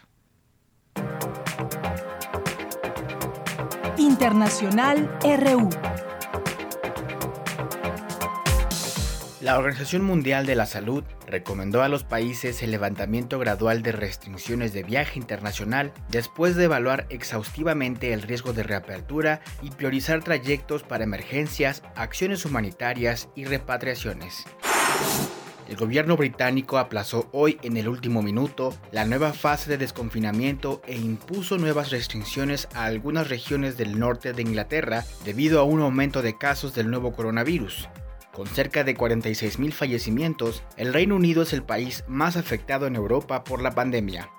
[3.99, 5.69] Internacional RU.
[9.43, 14.73] La Organización Mundial de la Salud recomendó a los países el levantamiento gradual de restricciones
[14.73, 21.03] de viaje internacional después de evaluar exhaustivamente el riesgo de reapertura y priorizar trayectos para
[21.03, 24.45] emergencias, acciones humanitarias y repatriaciones.
[25.69, 30.95] El gobierno británico aplazó hoy en el último minuto la nueva fase de desconfinamiento e
[30.95, 36.39] impuso nuevas restricciones a algunas regiones del norte de Inglaterra debido a un aumento de
[36.39, 37.89] casos del nuevo coronavirus.
[38.33, 43.45] Con cerca de 46.000 fallecimientos, el Reino Unido es el país más afectado en Europa
[43.45, 44.31] por la pandemia.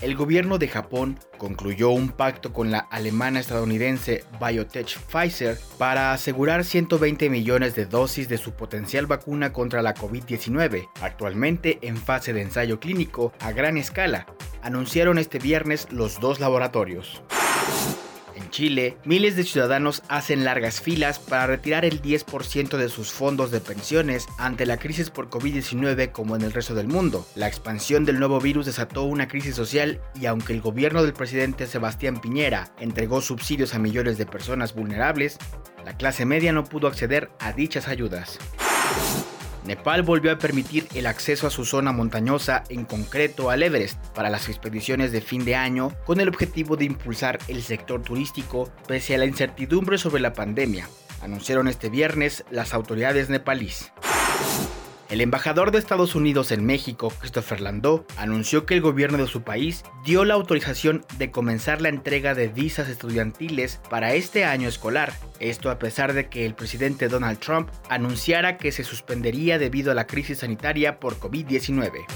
[0.00, 6.64] El gobierno de Japón concluyó un pacto con la alemana estadounidense Biotech Pfizer para asegurar
[6.64, 12.42] 120 millones de dosis de su potencial vacuna contra la COVID-19, actualmente en fase de
[12.42, 14.26] ensayo clínico a gran escala,
[14.60, 17.22] anunciaron este viernes los dos laboratorios.
[18.52, 23.60] Chile, miles de ciudadanos hacen largas filas para retirar el 10% de sus fondos de
[23.60, 27.26] pensiones ante la crisis por COVID-19 como en el resto del mundo.
[27.34, 31.66] La expansión del nuevo virus desató una crisis social y aunque el gobierno del presidente
[31.66, 35.38] Sebastián Piñera entregó subsidios a millones de personas vulnerables,
[35.84, 38.38] la clase media no pudo acceder a dichas ayudas.
[39.64, 44.30] Nepal volvió a permitir el acceso a su zona montañosa, en concreto al Everest, para
[44.30, 49.14] las expediciones de fin de año, con el objetivo de impulsar el sector turístico pese
[49.14, 50.88] a la incertidumbre sobre la pandemia,
[51.20, 53.92] anunciaron este viernes las autoridades nepalíes.
[55.12, 59.42] El embajador de Estados Unidos en México, Christopher Landau, anunció que el gobierno de su
[59.42, 65.12] país dio la autorización de comenzar la entrega de visas estudiantiles para este año escolar.
[65.38, 69.94] Esto a pesar de que el presidente Donald Trump anunciara que se suspendería debido a
[69.94, 72.06] la crisis sanitaria por COVID-19.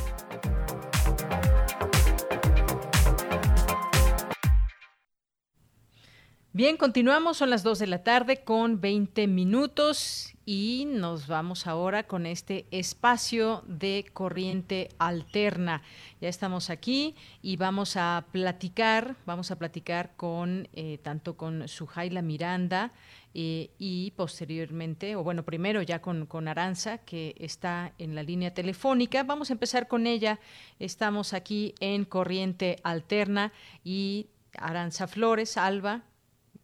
[6.55, 12.05] Bien, continuamos, son las 2 de la tarde con 20 minutos y nos vamos ahora
[12.05, 15.83] con este espacio de corriente alterna.
[16.21, 22.23] Ya estamos aquí y vamos a platicar, vamos a platicar con eh, tanto con Sujaila
[22.23, 22.93] Miranda
[23.35, 28.55] eh, y posteriormente, o bueno, primero ya con, con Aranza, que está en la línea
[28.55, 29.25] telefónica.
[29.25, 30.39] Vamos a empezar con ella.
[30.79, 33.53] Estamos aquí en Corriente Alterna
[33.83, 36.05] y Aranza Flores, Alba,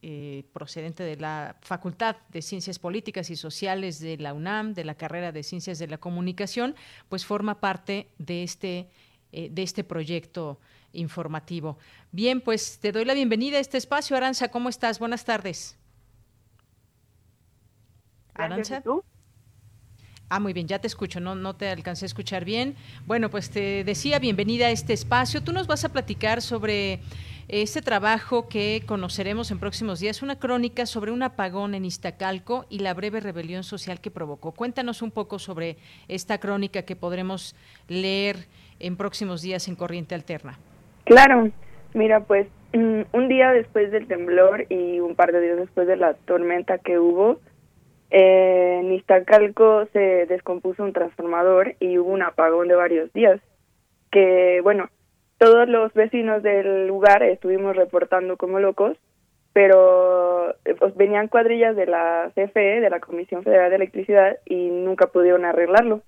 [0.05, 4.97] eh, procedente de la Facultad de Ciencias Políticas y Sociales de la UNAM, de la
[4.97, 6.74] carrera de Ciencias de la Comunicación,
[7.09, 8.89] pues forma parte de este,
[9.31, 10.59] eh, de este proyecto
[10.93, 11.79] informativo.
[12.11, 14.16] Bien, pues te doy la bienvenida a este espacio.
[14.16, 14.99] Aranza, ¿cómo estás?
[14.99, 15.79] Buenas tardes.
[18.35, 18.83] Aranza.
[20.29, 22.74] Ah, muy bien, ya te escucho, no, no te alcancé a escuchar bien.
[23.07, 25.43] Bueno, pues te decía, bienvenida a este espacio.
[25.43, 27.01] Tú nos vas a platicar sobre
[27.48, 32.78] este trabajo que conoceremos en próximos días, una crónica sobre un apagón en Iztacalco y
[32.78, 34.52] la breve rebelión social que provocó.
[34.52, 35.77] Cuéntanos un poco sobre
[36.09, 37.55] esta crónica que podremos
[37.89, 38.36] leer
[38.78, 40.59] en próximos días en Corriente Alterna.
[41.05, 41.51] Claro,
[41.94, 45.97] mira, pues mm, un día después del temblor y un par de días después de
[45.97, 47.40] la tormenta que hubo,
[48.10, 53.40] eh, en Iztacalco se descompuso un transformador y hubo un apagón de varios días.
[54.10, 54.90] Que, bueno,
[55.43, 58.97] todos los vecinos del lugar estuvimos reportando como locos,
[59.52, 64.70] pero eh, pues venían cuadrillas de la CFE, de la Comisión Federal de Electricidad, y
[64.70, 66.02] nunca pudieron arreglarlo.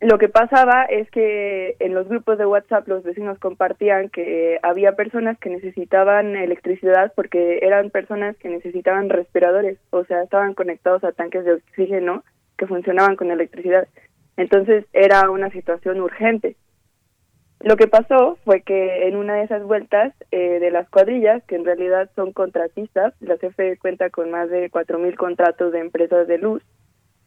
[0.00, 4.92] Lo que pasaba es que en los grupos de WhatsApp los vecinos compartían que había
[4.92, 11.12] personas que necesitaban electricidad porque eran personas que necesitaban respiradores, o sea, estaban conectados a
[11.12, 12.24] tanques de oxígeno
[12.56, 13.86] que funcionaban con electricidad.
[14.38, 16.56] Entonces era una situación urgente.
[17.60, 21.56] Lo que pasó fue que en una de esas vueltas eh, de las cuadrillas, que
[21.56, 26.38] en realidad son contratistas, la CFE cuenta con más de 4.000 contratos de empresas de
[26.38, 26.62] luz,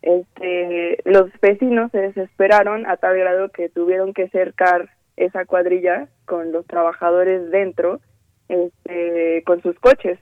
[0.01, 6.51] este, los vecinos se desesperaron a tal grado que tuvieron que cercar esa cuadrilla con
[6.51, 7.99] los trabajadores dentro,
[8.47, 10.17] este, con sus coches.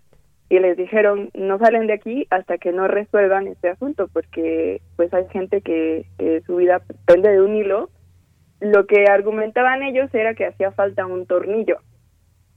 [0.49, 5.13] Y les dijeron no salen de aquí hasta que no resuelvan este asunto porque pues
[5.13, 7.91] hay gente que, que su vida pende de un hilo
[8.59, 11.77] lo que argumentaban ellos era que hacía falta un tornillo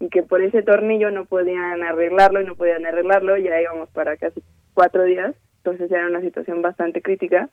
[0.00, 4.16] y que por ese tornillo no podían arreglarlo y no podían arreglarlo, ya íbamos para
[4.16, 4.42] casi
[4.74, 7.48] cuatro días, entonces era una situación bastante crítica.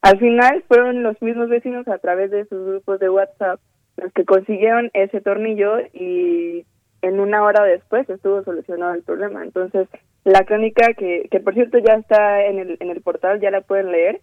[0.00, 3.60] Al final fueron los mismos vecinos a través de sus grupos de WhatsApp
[3.96, 6.64] los que consiguieron ese tornillo y
[7.02, 9.42] en una hora después estuvo solucionado el problema.
[9.42, 9.88] Entonces,
[10.24, 13.60] la crónica que, que por cierto ya está en el, en el portal, ya la
[13.60, 14.20] pueden leer,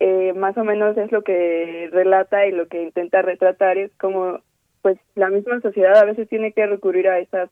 [0.00, 4.40] eh, más o menos es lo que relata y lo que intenta retratar es como
[4.80, 7.50] pues la misma sociedad a veces tiene que recurrir a esas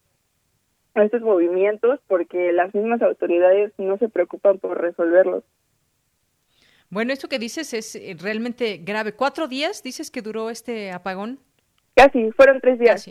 [0.94, 5.44] a estos movimientos porque las mismas autoridades no se preocupan por resolverlos.
[6.88, 9.12] Bueno, esto que dices es eh, realmente grave.
[9.12, 11.38] ¿Cuatro días dices que duró este apagón?
[11.94, 13.10] Casi, fueron tres días.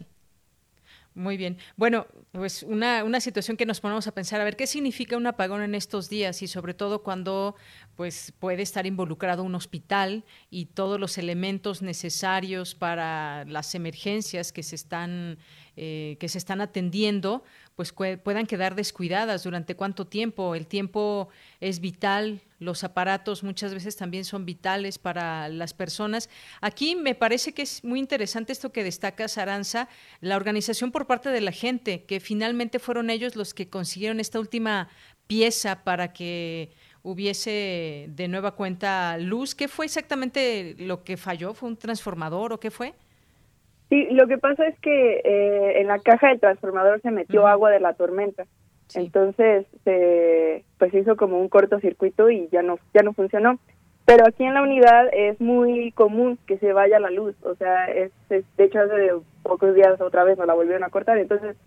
[1.18, 1.57] Muy bien.
[1.77, 5.26] Bueno, pues una, una situación que nos ponemos a pensar, a ver, ¿qué significa un
[5.26, 6.44] apagón en estos días?
[6.44, 7.56] Y sobre todo cuando
[7.95, 14.61] pues puede estar involucrado un hospital y todos los elementos necesarios para las emergencias que
[14.61, 15.39] se están
[15.76, 17.44] eh, que se están atendiendo,
[17.78, 19.44] pues puedan quedar descuidadas.
[19.44, 20.56] ¿Durante cuánto tiempo?
[20.56, 21.30] El tiempo
[21.60, 26.28] es vital, los aparatos muchas veces también son vitales para las personas.
[26.60, 29.90] Aquí me parece que es muy interesante esto que destaca Saranza,
[30.22, 34.40] la organización por parte de la gente, que finalmente fueron ellos los que consiguieron esta
[34.40, 34.90] última
[35.28, 36.72] pieza para que
[37.04, 39.54] hubiese de nueva cuenta luz.
[39.54, 41.54] ¿Qué fue exactamente lo que falló?
[41.54, 42.95] ¿Fue un transformador o qué fue?
[43.89, 47.72] Sí, lo que pasa es que eh, en la caja del transformador se metió agua
[47.72, 48.45] de la tormenta.
[48.95, 53.59] Entonces, se, pues hizo como un cortocircuito y ya no ya no funcionó.
[54.05, 57.88] Pero aquí en la unidad es muy común que se vaya la luz, o sea,
[57.88, 59.11] es, de hecho hace
[59.43, 61.57] pocos días otra vez nos la volvieron a cortar, entonces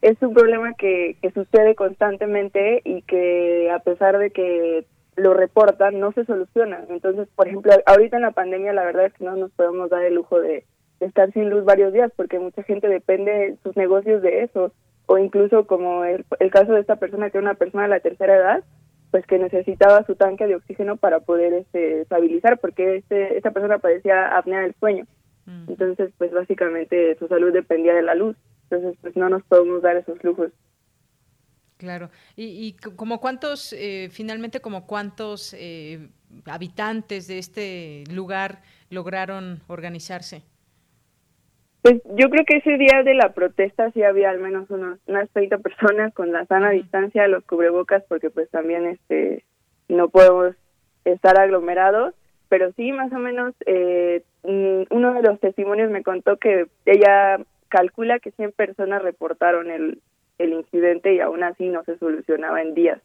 [0.00, 4.86] es un problema que, que sucede constantemente y que a pesar de que
[5.16, 6.84] lo reportan, no se soluciona.
[6.88, 10.04] Entonces, por ejemplo, ahorita en la pandemia la verdad es que no nos podemos dar
[10.04, 10.64] el lujo de,
[11.00, 14.72] estar sin luz varios días porque mucha gente depende sus negocios de eso.
[15.06, 18.00] O incluso como el, el caso de esta persona que era una persona de la
[18.00, 18.64] tercera edad
[19.10, 23.78] pues que necesitaba su tanque de oxígeno para poder este, estabilizar porque este, esta persona
[23.78, 25.06] padecía apnea del sueño.
[25.66, 28.36] Entonces pues básicamente su salud dependía de la luz.
[28.70, 30.52] Entonces pues no nos podemos dar esos lujos.
[31.80, 32.10] Claro.
[32.36, 36.10] ¿Y, y como cuántos, eh, finalmente, como cuántos eh,
[36.44, 38.60] habitantes de este lugar
[38.90, 40.42] lograron organizarse?
[41.82, 45.30] Pues yo creo que ese día de la protesta sí había al menos unos, unas
[45.30, 49.44] 30 personas con la sana distancia, los cubrebocas, porque pues también este
[49.88, 50.54] no podemos
[51.04, 52.14] estar aglomerados,
[52.48, 57.40] pero sí más o menos eh, mm, uno de los testimonios me contó que ella
[57.68, 60.00] calcula que 100 personas reportaron el,
[60.38, 63.00] el incidente y aún así no se solucionaba en días.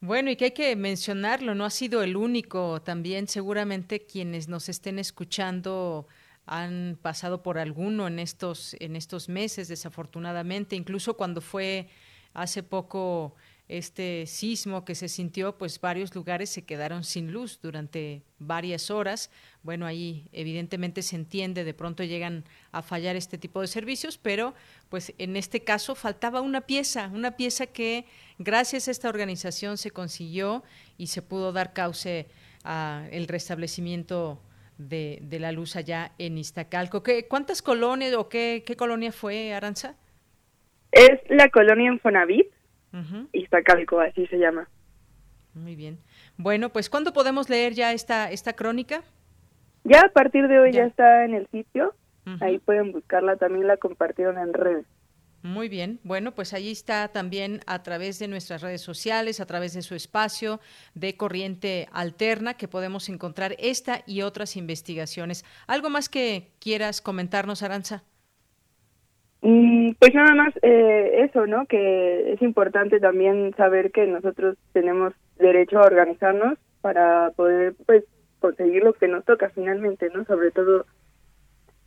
[0.00, 4.68] Bueno, y que hay que mencionarlo, no ha sido el único, también seguramente quienes nos
[4.68, 6.06] estén escuchando
[6.46, 11.88] han pasado por alguno en estos, en estos meses, desafortunadamente, incluso cuando fue
[12.34, 13.34] hace poco
[13.68, 19.30] este sismo que se sintió, pues varios lugares se quedaron sin luz durante varias horas.
[19.62, 24.54] Bueno, ahí evidentemente se entiende, de pronto llegan a fallar este tipo de servicios, pero
[24.88, 28.04] pues en este caso faltaba una pieza, una pieza que
[28.38, 30.64] gracias a esta organización se consiguió
[30.98, 32.28] y se pudo dar cauce
[32.64, 34.40] al restablecimiento
[34.88, 37.02] de, de, la luz allá en Iztacalco.
[37.02, 39.94] ¿Qué, ¿Cuántas colonias o qué, qué colonia fue, Aranza?
[40.90, 42.46] Es la colonia Infonavit,
[42.92, 44.68] uh Iztacalco, así se llama.
[45.54, 45.98] Muy bien.
[46.36, 49.02] Bueno, pues ¿cuándo podemos leer ya esta, esta crónica?
[49.84, 51.94] Ya a partir de hoy ya, ya está en el sitio.
[52.40, 54.86] Ahí pueden buscarla, también la compartieron en redes.
[55.42, 59.74] Muy bien, bueno, pues ahí está también a través de nuestras redes sociales, a través
[59.74, 60.60] de su espacio
[60.94, 65.44] de corriente alterna, que podemos encontrar esta y otras investigaciones.
[65.66, 68.04] ¿Algo más que quieras comentarnos, Aranza?
[69.40, 71.66] Mm, pues nada más eh, eso, ¿no?
[71.66, 78.04] Que es importante también saber que nosotros tenemos derecho a organizarnos para poder, pues,
[78.38, 80.24] conseguir lo que nos toca finalmente, ¿no?
[80.24, 80.86] Sobre todo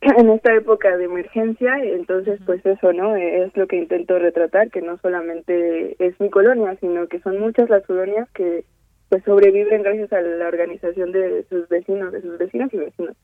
[0.00, 3.16] en esta época de emergencia, entonces pues eso, ¿no?
[3.16, 7.68] Es lo que intento retratar, que no solamente es mi colonia, sino que son muchas
[7.70, 8.64] las colonias que
[9.08, 13.16] pues sobreviven gracias a la organización de sus vecinos, de sus vecinos y vecinos.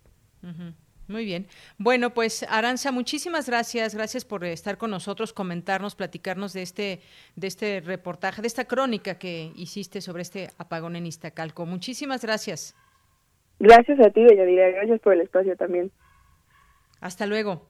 [1.09, 1.47] Muy bien.
[1.79, 3.95] Bueno, pues Aranza, muchísimas gracias.
[3.95, 7.01] Gracias por estar con nosotros, comentarnos, platicarnos de este,
[7.37, 11.67] de este reportaje, de esta crónica que hiciste sobre este apagón en Iztacalco.
[11.67, 12.77] Muchísimas gracias.
[13.59, 14.71] Gracias a ti, Belladira.
[14.71, 15.91] Gracias por el espacio también.
[17.03, 17.69] Hasta luego.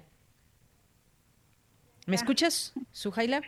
[2.08, 3.42] ¿Me escuchas, Sujaila?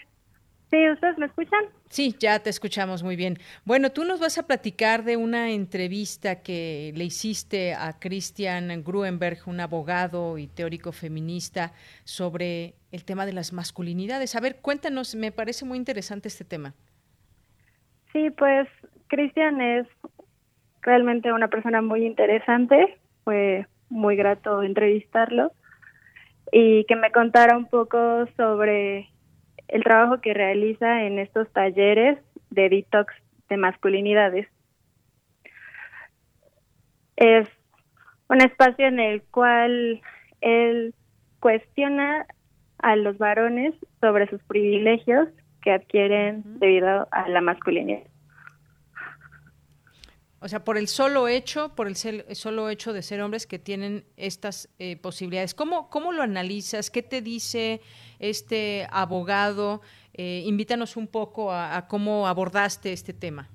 [0.71, 1.59] Sí, ¿ustedes me escuchan?
[1.89, 3.37] Sí, ya te escuchamos muy bien.
[3.65, 9.39] Bueno, tú nos vas a platicar de una entrevista que le hiciste a Christian Gruenberg,
[9.45, 11.73] un abogado y teórico feminista,
[12.03, 14.35] sobre el tema de las masculinidades.
[14.35, 16.73] A ver, cuéntanos, me parece muy interesante este tema.
[18.11, 18.67] Sí, pues
[19.07, 19.87] Christian es
[20.81, 22.97] realmente una persona muy interesante.
[23.23, 25.51] Fue muy grato entrevistarlo
[26.57, 29.09] y que me contara un poco sobre
[29.67, 32.17] el trabajo que realiza en estos talleres
[32.49, 33.13] de detox
[33.49, 34.47] de masculinidades.
[37.17, 37.49] Es
[38.29, 40.01] un espacio en el cual
[40.39, 40.95] él
[41.41, 42.25] cuestiona
[42.77, 45.27] a los varones sobre sus privilegios
[45.61, 48.07] que adquieren debido a la masculinidad.
[50.45, 54.03] O sea, por el solo hecho, por el solo hecho de ser hombres que tienen
[54.15, 55.55] estas eh, posibilidades.
[55.55, 56.91] ¿Cómo, ¿Cómo lo analizas?
[56.91, 57.81] ¿Qué te dice
[58.19, 59.81] este abogado?
[60.13, 63.49] Eh, invítanos un poco a, a, cómo abordaste este tema.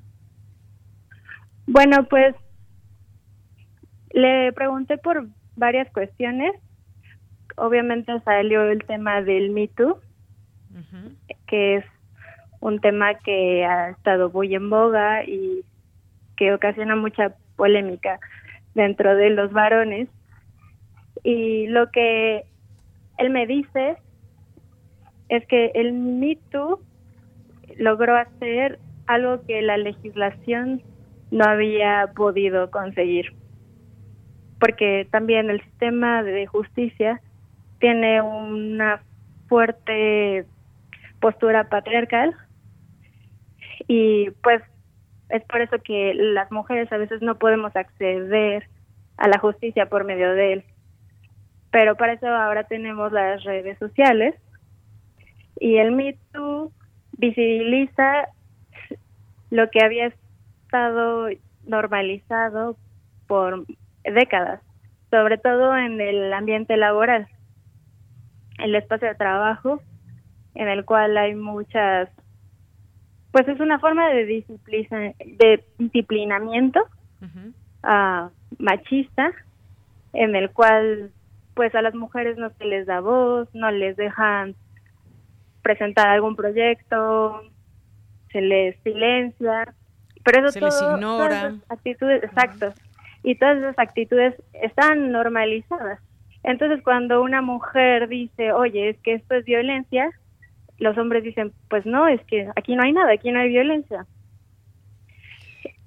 [1.69, 2.35] Bueno, pues
[4.11, 6.51] le pregunté por varias cuestiones.
[7.57, 9.97] Obviamente salió el tema del Me Too, uh
[10.75, 11.17] -huh.
[11.47, 11.85] que es
[12.59, 15.65] un tema que ha estado muy en boga y
[16.41, 18.19] que ocasiona mucha polémica
[18.75, 20.09] dentro de los varones.
[21.23, 22.47] Y lo que
[23.19, 23.99] él me dice
[25.29, 26.81] es que el Me Too
[27.77, 30.83] logró hacer algo que la legislación
[31.31, 33.35] no había podido conseguir.
[34.59, 37.21] Porque también el sistema de justicia
[37.81, 39.03] tiene una
[39.47, 40.47] fuerte
[41.21, 42.35] postura patriarcal
[43.89, 44.63] y pues
[45.31, 48.69] es por eso que las mujeres a veces no podemos acceder
[49.17, 50.65] a la justicia por medio de él.
[51.71, 54.35] Pero para eso ahora tenemos las redes sociales
[55.59, 56.73] y el Me Too
[57.13, 58.29] visibiliza
[59.51, 61.29] lo que había estado
[61.65, 62.77] normalizado
[63.27, 63.67] por
[64.05, 64.61] décadas,
[65.11, 67.29] sobre todo en el ambiente laboral,
[68.59, 69.81] el espacio de trabajo,
[70.55, 72.09] en el cual hay muchas
[73.33, 76.81] pues es una forma de disciplina, de disciplinamiento
[77.23, 78.27] uh -huh.
[78.27, 79.33] uh, machista
[80.13, 81.11] en el cual
[81.55, 84.55] pues a las mujeres no se les da voz, no les dejan
[85.63, 87.43] presentar algún proyecto,
[88.33, 89.75] se les silencia,
[90.25, 91.55] pero eso se todo, les ignora.
[91.69, 92.75] actitudes, exacto, uh -huh.
[93.25, 96.01] y todas esas actitudes están normalizadas.
[96.43, 100.11] Entonces cuando una mujer dice, oye, es que esto es violencia,
[100.81, 104.07] los hombres dicen, pues no, es que aquí no hay nada, aquí no hay violencia.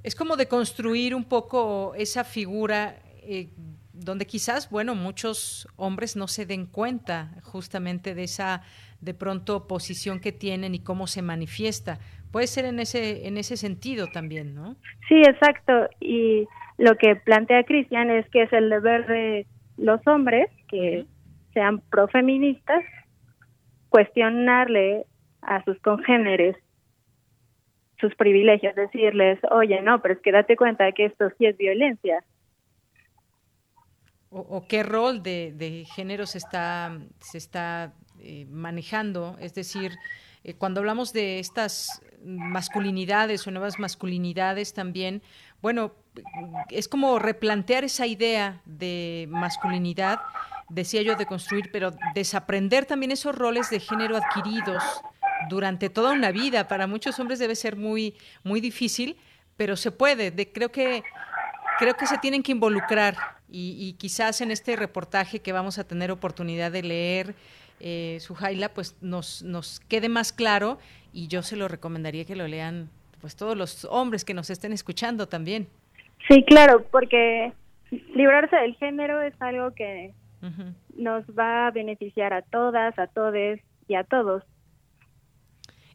[0.03, 3.49] Es como de construir un poco esa figura eh,
[3.91, 8.61] donde quizás, bueno, muchos hombres no se den cuenta justamente de esa
[9.01, 11.99] de pronto posición que tienen y cómo se manifiesta.
[12.31, 14.75] Puede ser en ese en ese sentido también, ¿no?
[15.07, 15.89] Sí, exacto.
[15.99, 16.47] Y
[16.77, 19.45] lo que plantea Cristian es que es el deber de
[19.77, 21.05] los hombres que
[21.53, 22.83] sean profeministas
[23.93, 25.05] cuestionarle
[25.43, 26.55] a sus congéneres
[28.01, 32.23] sus privilegios, decirles, oye, no, pero es que date cuenta que esto sí es violencia.
[34.31, 39.91] O, o qué rol de, de, género se está, se está eh, manejando, es decir,
[40.43, 45.21] eh, cuando hablamos de estas masculinidades o nuevas masculinidades también,
[45.61, 45.93] bueno,
[46.69, 50.19] es como replantear esa idea de masculinidad
[50.69, 54.83] decía yo, de construir, pero desaprender también esos roles de género adquiridos
[55.49, 56.67] durante toda una vida.
[56.67, 59.17] Para muchos hombres debe ser muy, muy difícil,
[59.55, 60.31] pero se puede.
[60.31, 61.03] De, creo que
[61.79, 63.17] creo que se tienen que involucrar
[63.49, 67.35] y, y, quizás en este reportaje que vamos a tener oportunidad de leer,
[67.79, 70.79] eh, Sujaila, pues nos, nos quede más claro
[71.11, 72.89] y yo se lo recomendaría que lo lean
[73.21, 75.67] pues todos los hombres que nos estén escuchando también.
[76.27, 77.53] Sí, claro, porque
[78.15, 80.13] librarse del género es algo que
[80.43, 80.73] Uh -huh.
[80.97, 84.43] nos va a beneficiar a todas, a todes y a todos.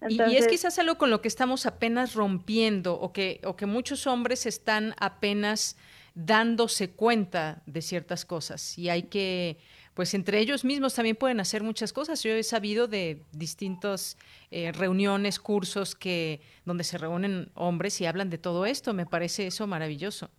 [0.00, 3.56] Entonces, y, y, es quizás algo con lo que estamos apenas rompiendo o que, o
[3.56, 5.76] que muchos hombres están apenas
[6.14, 9.58] dándose cuenta de ciertas cosas y hay que
[9.98, 12.22] pues entre ellos mismos también pueden hacer muchas cosas.
[12.22, 14.16] Yo he sabido de distintas
[14.52, 18.94] eh, reuniones, cursos que donde se reúnen hombres y hablan de todo esto.
[18.94, 20.30] Me parece eso maravilloso.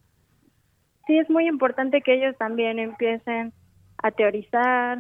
[1.08, 3.52] Sí, es muy importante que ellos también empiecen
[3.98, 5.00] a teorizar,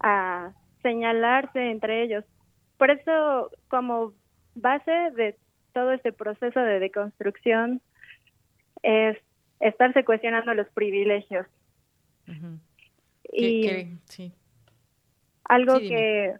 [0.00, 0.52] a
[0.82, 2.26] señalarse entre ellos.
[2.76, 4.12] Por eso, como
[4.54, 5.38] base de
[5.72, 7.80] todo este proceso de deconstrucción,
[8.82, 9.16] es
[9.60, 11.46] estarse cuestionando los privilegios.
[13.32, 13.96] Y ¿Qué- qué?
[14.08, 14.32] sí.
[15.44, 16.34] algo Sí, que,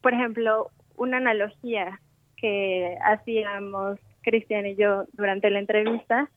[0.00, 2.00] por ejemplo, una analogía
[2.36, 6.30] que hacíamos Cristian y yo durante la entrevista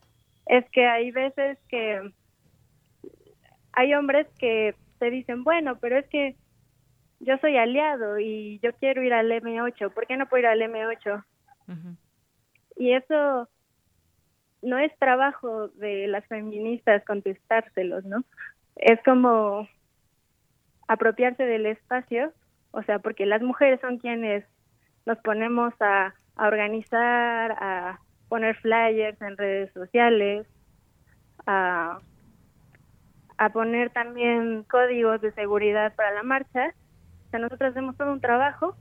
[0.46, 2.12] es que hay veces que
[3.72, 6.36] hay hombres que te dicen, bueno, pero es que
[7.20, 10.62] yo soy aliado y yo quiero ir al M8, ¿por qué no puedo ir al
[10.62, 11.24] M8?
[12.76, 13.48] Y eso
[14.62, 18.24] no es trabajo de las feministas contestárselos, ¿no?
[18.80, 19.68] Es como
[20.88, 22.32] apropiarse del espacio,
[22.72, 24.44] o sea, porque las mujeres son quienes
[25.04, 28.00] nos ponemos a, a organizar, a
[28.30, 30.46] poner flyers en redes sociales,
[31.46, 31.98] a,
[33.36, 36.74] a poner también códigos de seguridad para la marcha.
[37.26, 38.74] O sea, nosotros hacemos todo un trabajo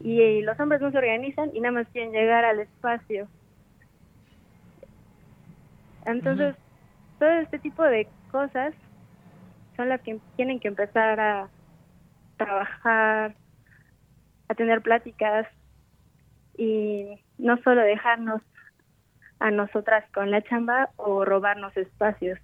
[0.00, 3.28] y, los hombres no se organizan y nada más quieren llegar al espacio.
[6.04, 6.54] Entonces,
[7.18, 8.74] todo este tipo de cosas
[9.76, 11.48] son las que tienen que empezar a
[12.36, 13.34] trabajar,
[14.48, 15.46] a tener pláticas
[16.56, 18.42] y no solo dejarnos
[19.38, 22.38] a nosotras con la chamba o robarnos espacios.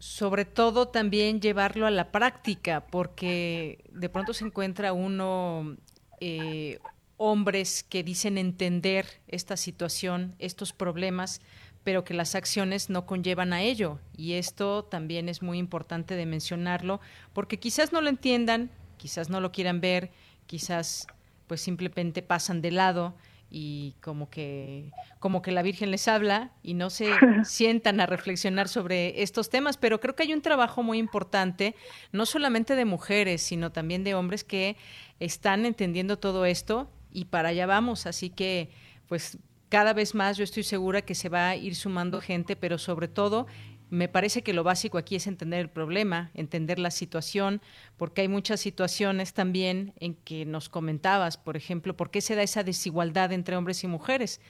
[0.00, 5.76] sobre todo también llevarlo a la práctica, porque de pronto se encuentra uno
[6.20, 6.78] eh,
[7.16, 11.42] hombres que dicen entender esta situación, estos problemas,
[11.88, 13.98] pero que las acciones no conllevan a ello.
[14.14, 17.00] Y esto también es muy importante de mencionarlo,
[17.32, 20.10] porque quizás no lo entiendan, quizás no lo quieran ver,
[20.46, 21.06] quizás
[21.46, 23.14] pues simplemente pasan de lado
[23.48, 27.10] y como que como que la Virgen les habla y no se
[27.46, 31.74] sientan a reflexionar sobre estos temas, pero creo que hay un trabajo muy importante,
[32.12, 34.76] no solamente de mujeres, sino también de hombres que
[35.20, 38.68] están entendiendo todo esto y para allá vamos, así que
[39.08, 39.38] pues
[39.68, 43.08] cada vez más yo estoy segura que se va a ir sumando gente, pero sobre
[43.08, 43.46] todo
[43.90, 47.62] me parece que lo básico aquí es entender el problema, entender la situación,
[47.96, 52.42] porque hay muchas situaciones también en que nos comentabas, por ejemplo, por qué se da
[52.42, 54.40] esa desigualdad entre hombres y mujeres.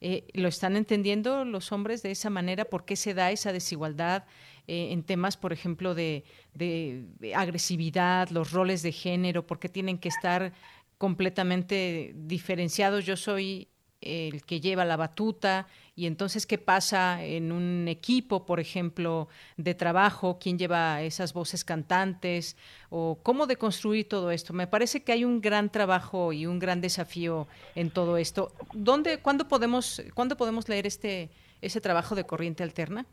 [0.00, 2.64] Eh, ¿Lo están entendiendo los hombres de esa manera?
[2.66, 4.24] ¿Por qué se da esa desigualdad
[4.66, 6.24] eh, en temas, por ejemplo, de,
[6.54, 9.46] de- de agresividad, los roles de género?
[9.46, 10.52] ¿Por qué tienen que estar
[10.98, 13.04] completamente diferenciados?
[13.06, 13.68] Yo soy
[14.02, 19.74] el que lleva la batuta y entonces qué pasa en un equipo, por ejemplo, de
[19.74, 22.56] trabajo, quién lleva esas voces cantantes
[22.90, 24.52] o cómo deconstruir todo esto.
[24.52, 28.52] Me parece que hay un gran trabajo y un gran desafío en todo esto.
[28.72, 31.30] ¿Dónde, cuándo podemos, cuándo podemos leer este
[31.62, 33.06] ese trabajo de corriente alterna?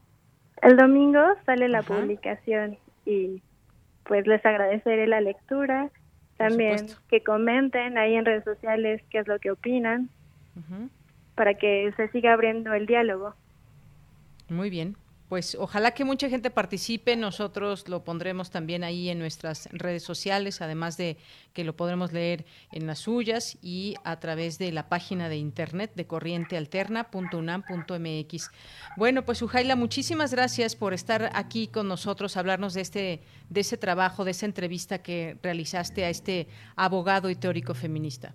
[0.61, 3.41] El domingo sale la publicación y
[4.03, 5.89] pues les agradeceré la lectura,
[6.35, 10.09] también que comenten ahí en redes sociales qué es lo que opinan
[11.35, 13.33] Para que se siga abriendo el diálogo.
[14.49, 14.97] Muy bien.
[15.29, 17.15] Pues ojalá que mucha gente participe.
[17.15, 21.17] Nosotros lo pondremos también ahí en nuestras redes sociales, además de
[21.53, 25.91] que lo podremos leer en las suyas y a través de la página de internet
[25.93, 28.51] de corrientealterna.unam.mx.
[28.97, 33.21] Bueno, pues Ujaila, muchísimas gracias por estar aquí con nosotros, hablarnos de este,
[33.51, 38.33] de ese trabajo, de esa entrevista que realizaste a este abogado y teórico feminista.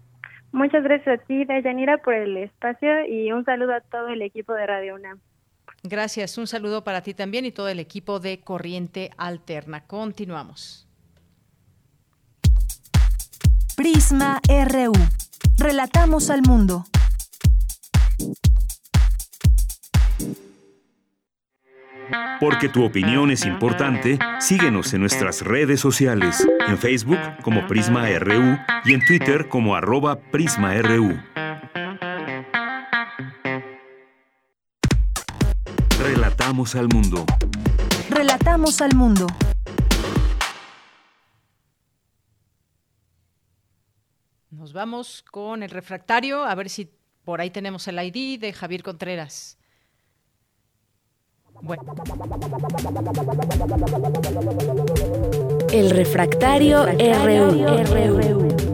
[0.55, 4.52] Muchas gracias a ti, Dayanira, por el espacio y un saludo a todo el equipo
[4.55, 5.18] de Radio UNAM.
[5.82, 6.39] Gracias.
[6.39, 9.85] Un saludo para ti también y todo el equipo de Corriente Alterna.
[9.85, 10.86] Continuamos.
[13.76, 14.93] Prisma RU.
[15.59, 16.85] Relatamos al mundo.
[22.40, 28.59] Porque tu opinión es importante, síguenos en nuestras redes sociales, en Facebook como Prisma RU
[28.85, 31.18] y en Twitter como arroba PrismaRU.
[35.98, 37.24] Relatamos al mundo.
[38.10, 39.26] Relatamos al mundo.
[44.51, 46.90] Nos vamos con el refractario, a ver si
[47.24, 49.59] por ahí tenemos el ID de Javier Contreras.
[51.65, 51.82] Bueno.
[55.73, 58.73] El refractario RU.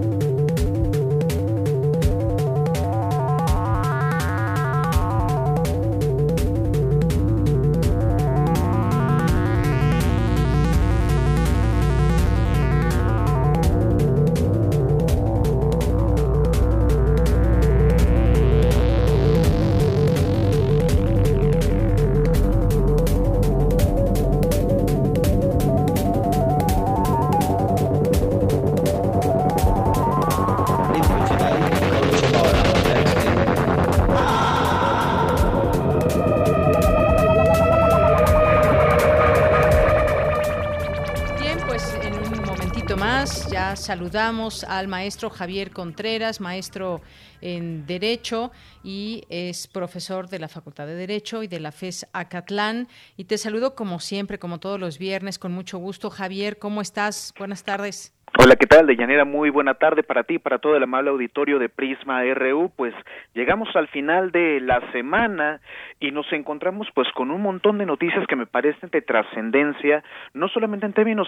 [43.91, 47.01] Saludamos al maestro Javier Contreras, maestro
[47.41, 48.53] en Derecho
[48.85, 52.87] y es profesor de la Facultad de Derecho y de la FES Acatlán.
[53.17, 56.09] Y te saludo como siempre, como todos los viernes, con mucho gusto.
[56.09, 57.35] Javier, ¿cómo estás?
[57.37, 58.15] Buenas tardes.
[58.39, 58.87] Hola, ¿qué tal?
[58.87, 62.71] Deyanira, muy buena tarde para ti, para todo el amable auditorio de Prisma RU.
[62.77, 62.95] Pues
[63.35, 65.61] llegamos al final de la semana
[65.99, 70.47] y nos encontramos pues con un montón de noticias que me parecen de trascendencia, no
[70.47, 71.27] solamente en términos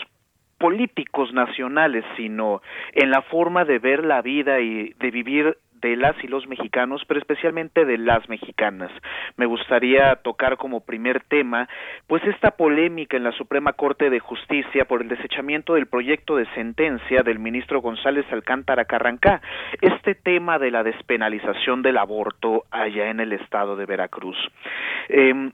[0.63, 2.63] políticos nacionales, sino
[2.93, 7.03] en la forma de ver la vida y de vivir de las y los mexicanos,
[7.09, 8.93] pero especialmente de las mexicanas.
[9.37, 11.69] Me gustaría tocar como primer tema,
[12.07, 16.47] pues esta polémica en la Suprema Corte de Justicia por el desechamiento del proyecto de
[16.55, 19.43] sentencia del ministro González Alcántara Carrancá,
[19.81, 24.39] este tema de la despenalización del aborto allá en el estado de Veracruz.
[25.09, 25.51] Eh,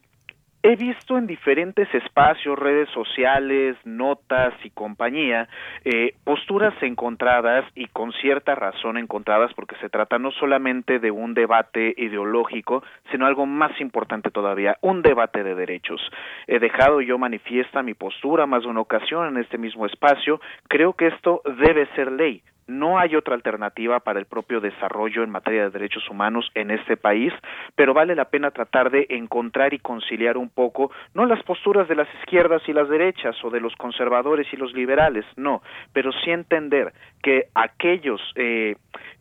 [0.61, 5.49] He visto en diferentes espacios, redes sociales, notas y compañía,
[5.85, 11.35] eh, posturas encontradas y con cierta razón encontradas porque se trata no solamente de un
[11.35, 12.83] debate ideológico,
[13.13, 16.01] sino algo más importante todavía, un debate de derechos.
[16.49, 20.41] He dejado yo manifiesta mi postura más de una ocasión en este mismo espacio.
[20.67, 25.31] Creo que esto debe ser ley no hay otra alternativa para el propio desarrollo en
[25.31, 27.32] materia de derechos humanos en este país,
[27.74, 31.97] pero vale la pena tratar de encontrar y conciliar un poco no las posturas de
[31.97, 35.62] las izquierdas y las derechas o de los conservadores y los liberales, no,
[35.93, 36.93] pero sí entender
[37.23, 38.77] que aquellos eh,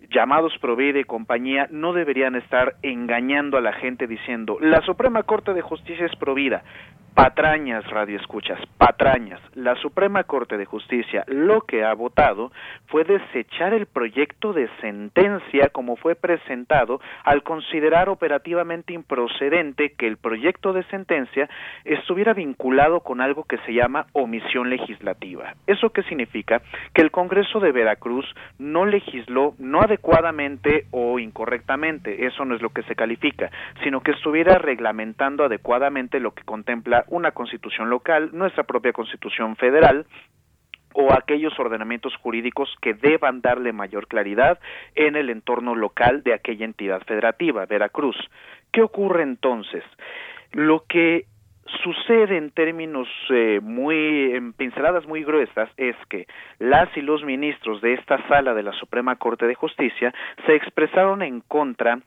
[0.09, 5.53] llamados Provide y compañía no deberían estar engañando a la gente diciendo la Suprema Corte
[5.53, 6.63] de Justicia es provida.
[7.17, 9.41] Patrañas, radio escuchas, patrañas.
[9.55, 12.51] La Suprema Corte de Justicia lo que ha votado
[12.89, 20.17] fue desechar el proyecto de sentencia como fue presentado al considerar operativamente improcedente que el
[20.17, 21.49] proyecto de sentencia
[21.85, 25.55] estuviera vinculado con algo que se llama omisión legislativa.
[25.65, 26.61] ¿Eso qué significa?
[26.93, 32.69] Que el Congreso de Veracruz no legisló, no adecuadamente o incorrectamente, eso no es lo
[32.69, 33.49] que se califica,
[33.83, 40.05] sino que estuviera reglamentando adecuadamente lo que contempla una constitución local, nuestra propia constitución federal,
[40.93, 44.59] o aquellos ordenamientos jurídicos que deban darle mayor claridad
[44.95, 48.17] en el entorno local de aquella entidad federativa, Veracruz.
[48.71, 49.83] ¿Qué ocurre entonces?
[50.53, 51.25] Lo que
[51.83, 56.25] sucede en términos eh, muy en pinceladas muy gruesas es que
[56.59, 60.13] las y los ministros de esta sala de la Suprema Corte de Justicia
[60.45, 61.99] se expresaron en contra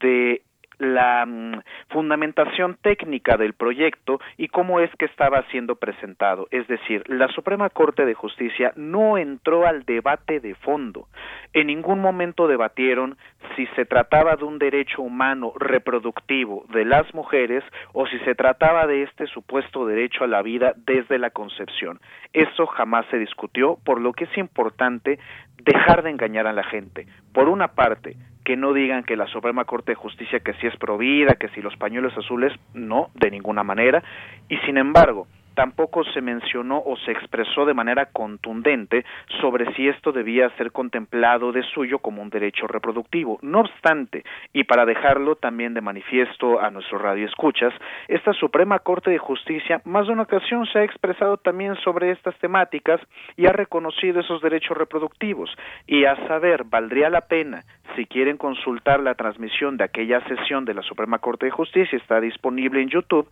[0.00, 0.42] de
[0.78, 1.60] la mm,
[1.90, 6.48] fundamentación técnica del proyecto y cómo es que estaba siendo presentado.
[6.50, 11.08] Es decir, la Suprema Corte de Justicia no entró al debate de fondo.
[11.52, 13.16] En ningún momento debatieron
[13.56, 18.86] si se trataba de un derecho humano reproductivo de las mujeres o si se trataba
[18.86, 22.00] de este supuesto derecho a la vida desde la concepción.
[22.32, 25.18] Eso jamás se discutió, por lo que es importante
[25.62, 27.06] dejar de engañar a la gente.
[27.32, 28.16] Por una parte,
[28.48, 31.60] que no digan que la Suprema Corte de Justicia que si es provida, que si
[31.60, 34.02] los pañuelos azules, no, de ninguna manera.
[34.48, 35.26] Y sin embargo,
[35.58, 39.04] tampoco se mencionó o se expresó de manera contundente
[39.40, 43.40] sobre si esto debía ser contemplado de suyo como un derecho reproductivo.
[43.42, 44.22] No obstante,
[44.52, 47.74] y para dejarlo también de manifiesto a nuestro radio escuchas,
[48.06, 52.38] esta Suprema Corte de Justicia más de una ocasión se ha expresado también sobre estas
[52.38, 53.00] temáticas
[53.36, 55.50] y ha reconocido esos derechos reproductivos.
[55.88, 57.64] Y a saber, valdría la pena,
[57.96, 62.20] si quieren consultar la transmisión de aquella sesión de la Suprema Corte de Justicia, está
[62.20, 63.28] disponible en YouTube,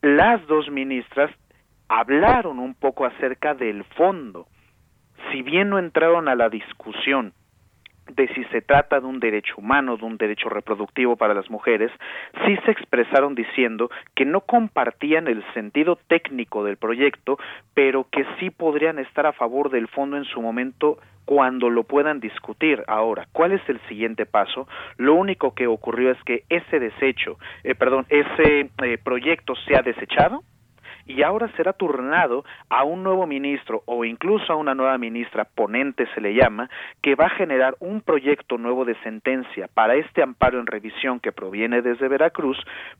[0.00, 1.32] las dos ministras
[1.88, 4.46] hablaron un poco acerca del fondo.
[5.30, 7.32] Si bien no entraron a la discusión
[8.08, 11.90] de si se trata de un derecho humano, de un derecho reproductivo para las mujeres,
[12.44, 17.38] sí se expresaron diciendo que no compartían el sentido técnico del proyecto,
[17.74, 22.20] pero que sí podrían estar a favor del fondo en su momento cuando lo puedan
[22.20, 22.84] discutir.
[22.86, 24.68] Ahora, ¿cuál es el siguiente paso?
[24.96, 29.82] Lo único que ocurrió es que ese desecho, eh, perdón, ese eh, proyecto se ha
[29.82, 30.42] desechado,
[31.06, 36.06] y ahora será turnado a un nuevo ministro o incluso a una nueva ministra ponente
[36.14, 36.68] se le llama
[37.02, 41.32] que va a generar un proyecto nuevo de sentencia para este amparo en revisión que
[41.32, 42.58] proviene desde Veracruz.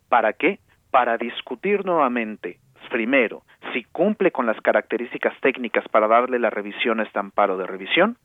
[0.08, 0.58] Para qué
[0.90, 3.42] para discutir nuevamente primero,
[3.72, 8.16] si cumple con las características técnicas para darle la revisión a este amparo de revisión,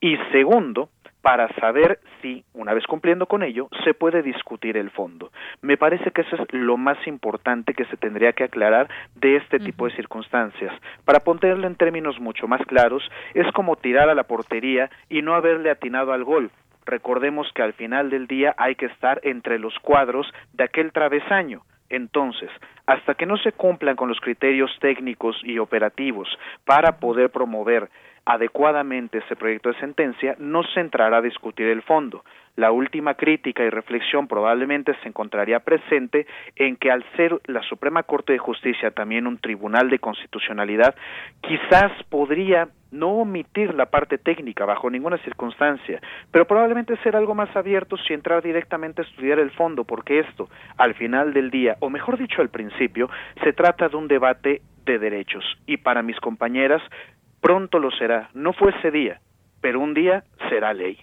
[0.00, 0.88] y segundo,
[1.26, 5.32] para saber si, una vez cumpliendo con ello, se puede discutir el fondo.
[5.60, 9.58] Me parece que eso es lo más importante que se tendría que aclarar de este
[9.58, 10.72] tipo de circunstancias.
[11.04, 13.02] Para ponerlo en términos mucho más claros,
[13.34, 16.52] es como tirar a la portería y no haberle atinado al gol.
[16.84, 21.62] Recordemos que al final del día hay que estar entre los cuadros de aquel travesaño.
[21.88, 22.50] Entonces,
[22.86, 26.28] hasta que no se cumplan con los criterios técnicos y operativos
[26.64, 27.88] para poder promover
[28.24, 32.24] adecuadamente ese proyecto de sentencia, no se entrará a discutir el fondo.
[32.56, 36.26] La última crítica y reflexión probablemente se encontraría presente
[36.56, 40.94] en que al ser la Suprema Corte de Justicia también un tribunal de constitucionalidad,
[41.42, 46.00] quizás podría no omitir la parte técnica bajo ninguna circunstancia,
[46.30, 50.48] pero probablemente ser algo más abierto si entrar directamente a estudiar el fondo, porque esto,
[50.78, 53.10] al final del día, o mejor dicho al principio,
[53.44, 55.44] se trata de un debate de derechos.
[55.66, 56.82] Y para mis compañeras,
[57.42, 58.30] pronto lo será.
[58.32, 59.20] No fue ese día,
[59.60, 60.98] pero un día será ley.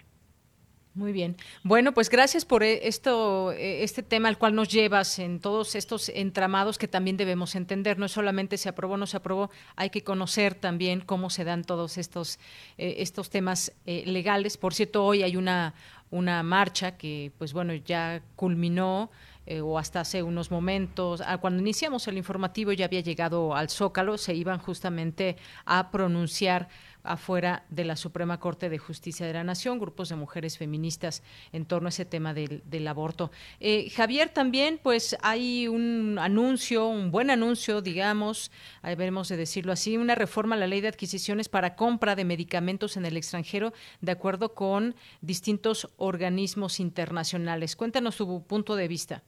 [0.95, 1.37] Muy bien.
[1.63, 5.73] Bueno, pues gracias por e, esto, e, este tema al cual nos llevas en todos
[5.73, 7.97] estos entramados que también debemos entender.
[7.97, 11.97] No solamente se aprobó, no se aprobó, hay que conocer también cómo se dan todos
[11.97, 12.37] estos,
[12.77, 14.55] eh, estos temas eh, legales.
[14.57, 15.73] Por cierto, hoy hay una,
[16.11, 19.09] una marcha que, pues bueno, ya culminó.
[19.45, 23.69] Eh, o hasta hace unos momentos, ah, cuando iniciamos el informativo ya había llegado al
[23.69, 26.69] Zócalo, se iban justamente a pronunciar
[27.03, 31.65] afuera de la Suprema Corte de Justicia de la Nación, grupos de mujeres feministas en
[31.65, 33.31] torno a ese tema del, aborto.
[33.59, 38.51] Eh, Javier, también pues hay un anuncio, un buen anuncio, digamos,
[38.81, 42.25] ahí veremos de decirlo así, una reforma a la ley de adquisiciones para compra de
[42.25, 47.75] medicamentos en el extranjero de acuerdo con distintos organismos internacionales.
[47.75, 49.23] Cuéntanos tu punto de vista.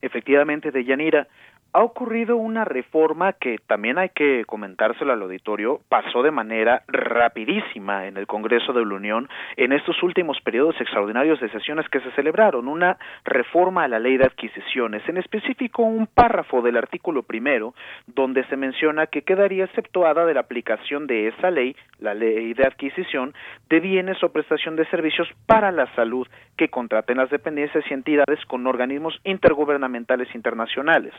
[0.00, 1.26] Efectivamente, Deyanira,
[1.72, 8.06] ha ocurrido una reforma que también hay que comentárselo al auditorio, pasó de manera rapidísima
[8.06, 12.10] en el Congreso de la Unión en estos últimos periodos extraordinarios de sesiones que se
[12.12, 17.74] celebraron, una reforma a la ley de adquisiciones, en específico un párrafo del artículo primero,
[18.06, 22.64] donde se menciona que quedaría exceptuada de la aplicación de esa ley, la ley de
[22.64, 23.34] adquisición,
[23.68, 26.26] de bienes o prestación de servicios para la salud
[26.56, 31.14] que contraten las dependencias y entidades con organismos intergubernamentales internacionales.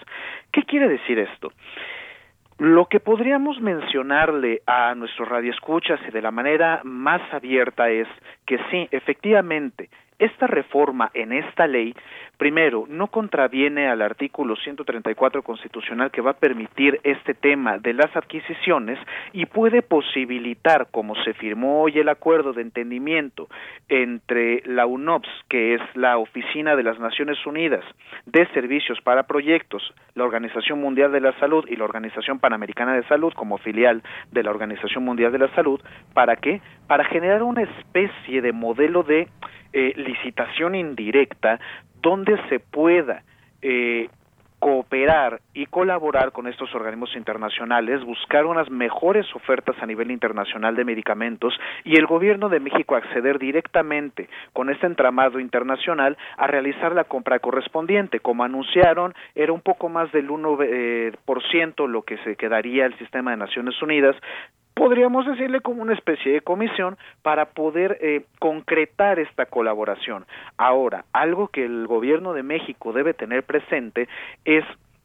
[0.52, 1.52] ¿Qué quiere decir esto?
[2.58, 8.08] Lo que podríamos mencionarle a nuestros radioescuchas y de la manera más abierta es
[8.46, 9.90] que sí, efectivamente,
[10.20, 11.96] esta reforma en esta ley,
[12.38, 18.16] primero, no contraviene al artículo 134 constitucional que va a permitir este tema de las
[18.16, 19.00] adquisiciones
[19.34, 23.48] y puede posibilitar, como se firmó hoy el acuerdo de entendimiento
[23.88, 27.84] entre la UNOPS, que es la Oficina de las Naciones Unidas
[28.26, 33.08] de Servicios para Proyectos, la Organización Mundial de la Salud y la Organización Panamericana de
[33.08, 35.80] Salud como filial de la Organización Mundial de la Salud,
[36.14, 36.62] ¿para qué?
[36.88, 39.28] Para generar una especie de modelo de
[39.74, 41.60] eh, licitación indirecta
[42.02, 43.24] donde se pueda
[43.62, 44.10] eh,
[44.60, 50.84] cooperar y colaborar con estos organismos internacionales, buscar unas mejores ofertas a nivel internacional de
[50.84, 57.06] medicamentos y el gobierno de México acceder directamente con este entramado internacional a realizar la
[57.06, 58.20] compra correspondiente.
[58.20, 62.86] Como anunciaron, era un poco más del 1% eh, por ciento lo que se quedaría
[62.86, 64.16] el sistema de Naciones Unidas,
[64.80, 70.26] podríamos decirle como una especie de comisión para poder eh, concretar esta colaboración.
[70.58, 74.08] Ahora, algo que el gobierno de México debe tener presente
[74.46, 74.64] es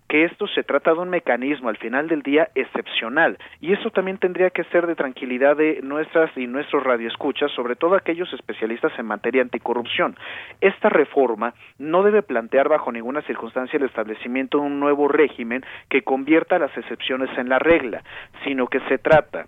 [0.09, 4.19] que esto se trata de un mecanismo al final del día excepcional y eso también
[4.19, 9.07] tendría que ser de tranquilidad de nuestras y nuestros radioescuchas, sobre todo aquellos especialistas en
[9.07, 10.15] materia anticorrupción.
[10.61, 16.03] Esta reforma no debe plantear bajo ninguna circunstancia el establecimiento de un nuevo régimen que
[16.03, 18.05] convierta las excepciones en la regla,
[18.45, 19.47] sino que se trata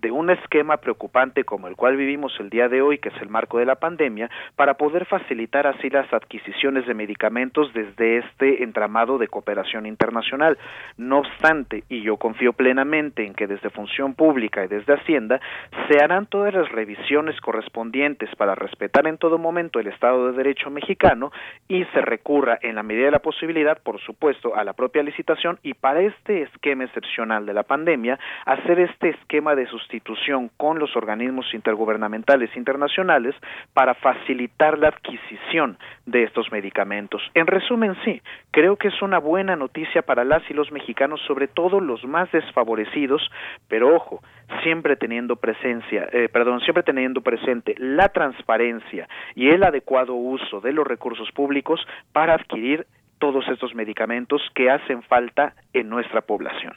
[0.00, 3.28] de un esquema preocupante como el cual vivimos el día de hoy, que es el
[3.28, 9.18] marco de la pandemia, para poder facilitar así las adquisiciones de medicamentos desde este entramado
[9.18, 10.58] de cooperación internacional.
[10.96, 15.40] No obstante, y yo confío plenamente en que desde Función Pública y desde Hacienda
[15.88, 20.70] se harán todas las revisiones correspondientes para respetar en todo momento el Estado de Derecho
[20.70, 21.32] mexicano
[21.68, 25.58] y se recurra en la medida de la posibilidad, por supuesto, a la propia licitación
[25.62, 30.96] y para este esquema excepcional de la pandemia, hacer este esquema de sustitución con los
[30.96, 33.34] organismos intergubernamentales internacionales
[33.72, 37.22] para facilitar la adquisición de estos medicamentos.
[37.34, 41.48] En resumen, sí, creo que es una buena noticia para las y los mexicanos, sobre
[41.48, 43.22] todo los más desfavorecidos,
[43.68, 44.22] pero ojo,
[44.62, 50.72] siempre teniendo presencia, eh, perdón, siempre teniendo presente la transparencia y el adecuado uso de
[50.72, 51.80] los recursos públicos
[52.12, 52.86] para adquirir
[53.18, 56.74] todos estos medicamentos que hacen falta en nuestra población.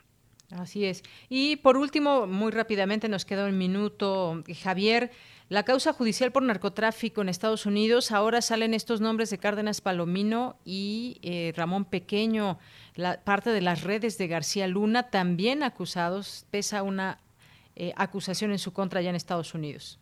[0.51, 1.03] Así es.
[1.29, 5.11] Y por último, muy rápidamente, nos queda un minuto, Javier.
[5.49, 10.57] La causa judicial por narcotráfico en Estados Unidos, ahora salen estos nombres de Cárdenas Palomino
[10.63, 12.57] y eh, Ramón Pequeño,
[12.95, 17.19] la, parte de las redes de García Luna, también acusados, pesa una
[17.75, 19.99] eh, acusación en su contra ya en Estados Unidos.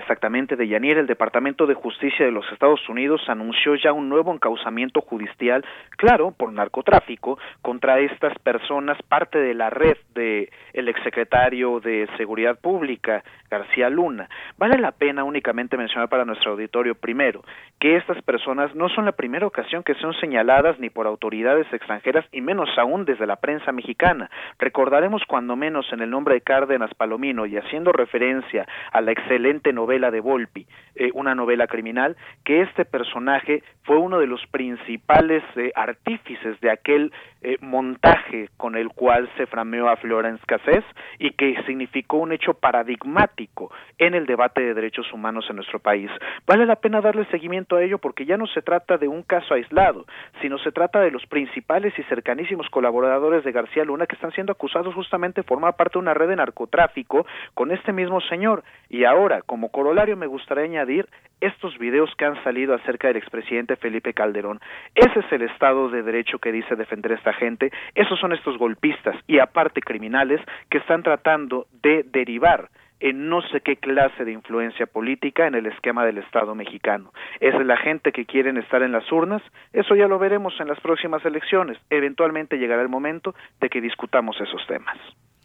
[0.00, 4.32] Exactamente, de Yanir, el Departamento de Justicia de los Estados Unidos anunció ya un nuevo
[4.32, 5.62] encauzamiento judicial,
[5.98, 12.58] claro, por narcotráfico, contra estas personas, parte de la red de el exsecretario de Seguridad
[12.58, 14.28] Pública, García Luna.
[14.56, 17.42] Vale la pena únicamente mencionar para nuestro auditorio primero
[17.78, 22.24] que estas personas no son la primera ocasión que son señaladas ni por autoridades extranjeras
[22.32, 24.30] y menos aún desde la prensa mexicana.
[24.58, 29.72] Recordaremos cuando menos en el nombre de Cárdenas Palomino y haciendo referencia a la excelente
[29.72, 35.42] novela de Volpi, eh, una novela criminal, que este personaje fue uno de los principales
[35.56, 37.12] eh, artífices de aquel
[37.42, 40.84] eh, montaje con el cual se frameó a Florence Cassés
[41.18, 46.08] y que significó un hecho paradigmático en el debate de derechos humanos en nuestro país.
[46.46, 49.54] Vale la pena darle seguimiento a ello porque ya no se trata de un caso
[49.54, 50.06] aislado,
[50.40, 54.52] sino se trata de los principales y cercanísimos colaboradores de García Luna que están siendo
[54.52, 58.62] acusados justamente de formar parte de una red de narcotráfico con este mismo señor.
[58.88, 61.08] Y ahora, como corolario, me gustaría añadir
[61.40, 64.60] estos videos que han salido acerca del expresidente Felipe Calderón.
[64.94, 67.70] Ese es el Estado de Derecho que dice defender esta gente.
[67.94, 72.70] Esos son estos golpistas y aparte criminales que están tratando de derivar
[73.00, 77.12] en no sé qué clase de influencia política en el esquema del Estado mexicano.
[77.40, 79.42] ¿Es la gente que quieren estar en las urnas?
[79.72, 81.78] Eso ya lo veremos en las próximas elecciones.
[81.88, 84.96] Eventualmente llegará el momento de que discutamos esos temas.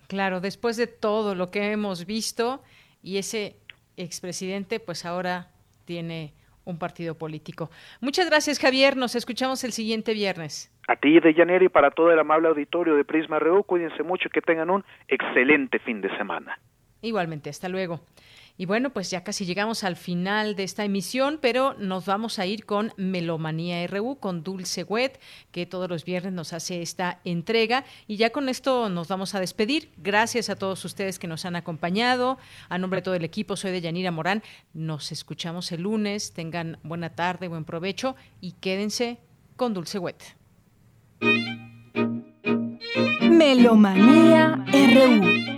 [0.07, 2.61] Claro, después de todo lo que hemos visto
[3.01, 3.55] y ese
[3.97, 5.47] expresidente, pues ahora
[5.85, 6.33] tiene
[6.65, 7.69] un partido político.
[8.01, 8.97] Muchas gracias, Javier.
[8.97, 10.71] Nos escuchamos el siguiente viernes.
[10.87, 14.27] A ti, de Janero, y para todo el amable auditorio de Prisma Reu, cuídense mucho
[14.27, 16.59] y que tengan un excelente fin de semana.
[17.01, 18.01] Igualmente, hasta luego.
[18.57, 22.45] Y bueno, pues ya casi llegamos al final de esta emisión, pero nos vamos a
[22.45, 25.19] ir con Melomanía RU, con Dulce Wet,
[25.51, 27.83] que todos los viernes nos hace esta entrega.
[28.07, 29.91] Y ya con esto nos vamos a despedir.
[29.97, 32.37] Gracias a todos ustedes que nos han acompañado.
[32.69, 34.41] A nombre de todo el equipo, soy de Yanira Morán.
[34.73, 36.31] Nos escuchamos el lunes.
[36.31, 39.19] Tengan buena tarde, buen provecho y quédense
[39.57, 40.23] con Dulce Wet.
[43.21, 45.54] Melomanía RU.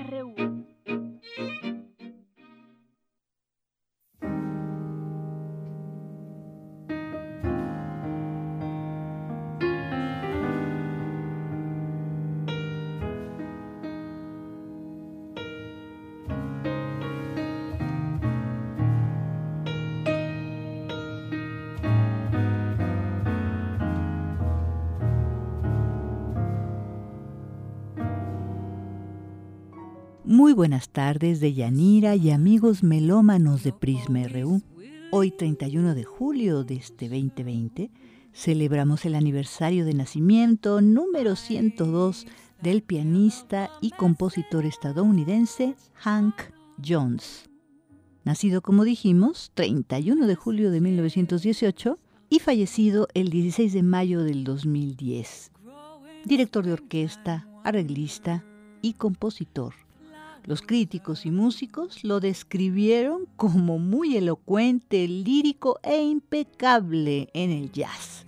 [30.58, 34.64] Buenas tardes de Yanira y amigos melómanos de Prisma RU.
[35.12, 37.92] Hoy 31 de julio de este 2020
[38.34, 42.26] celebramos el aniversario de nacimiento número 102
[42.60, 46.34] del pianista y compositor estadounidense Hank
[46.84, 47.52] Jones.
[48.26, 52.00] Nacido, como dijimos, 31 de julio de 1918
[52.32, 55.52] y fallecido el 16 de mayo del 2010.
[56.26, 58.44] Director de orquesta, arreglista
[58.82, 59.87] y compositor.
[60.48, 68.26] Los críticos y músicos lo describieron como muy elocuente, lírico e impecable en el jazz.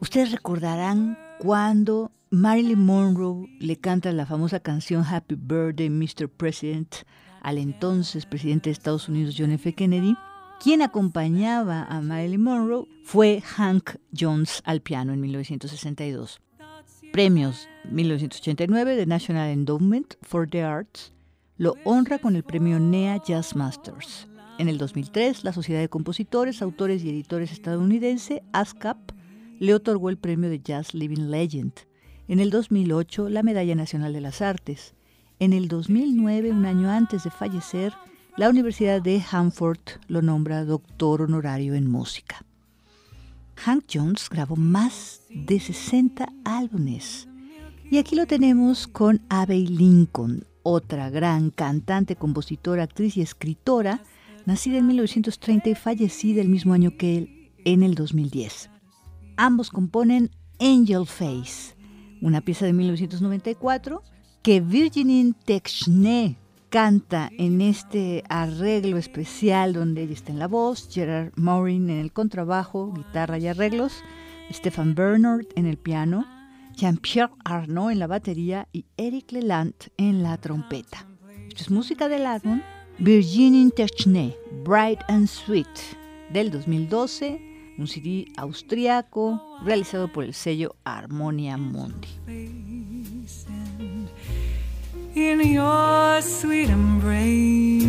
[0.00, 6.28] Ustedes recordarán cuando Marilyn Monroe le canta la famosa canción Happy Birthday, Mr.
[6.28, 6.94] President,
[7.40, 9.72] al entonces presidente de Estados Unidos John F.
[9.72, 10.14] Kennedy.
[10.62, 16.42] Quien acompañaba a Marilyn Monroe fue Hank Jones al piano en 1962.
[17.14, 21.13] Premios 1989 de National Endowment for the Arts
[21.56, 24.26] lo honra con el premio NEA Jazz Masters.
[24.58, 29.12] En el 2003, la Sociedad de Compositores, Autores y Editores estadounidense, ASCAP,
[29.60, 31.72] le otorgó el premio de Jazz Living Legend.
[32.26, 34.94] En el 2008, la Medalla Nacional de las Artes.
[35.38, 37.92] En el 2009, un año antes de fallecer,
[38.36, 39.78] la Universidad de Hanford
[40.08, 42.44] lo nombra doctor honorario en música.
[43.56, 47.28] Hank Jones grabó más de 60 álbumes.
[47.90, 54.02] Y aquí lo tenemos con Abbey Lincoln, otra gran cantante, compositora, actriz y escritora,
[54.46, 58.70] nacida en 1930 y fallecida el mismo año que él, en el 2010.
[59.36, 61.76] Ambos componen Angel Face,
[62.20, 64.02] una pieza de 1994
[64.42, 66.36] que Virginie Texne
[66.68, 72.12] canta en este arreglo especial donde ella está en la voz, Gerard Morin en el
[72.12, 74.02] contrabajo, guitarra y arreglos,
[74.50, 76.26] Stefan Bernard en el piano,
[76.76, 81.06] Jean-Pierre Arnaud en la batería y Eric Leland en la trompeta.
[81.48, 82.60] Esto es música del álbum
[82.98, 85.66] Virginie Techne, Bright and Sweet,
[86.32, 92.08] del 2012, un CD austriaco realizado por el sello Harmonia Mundi.
[95.16, 97.84] In your sweet embrace,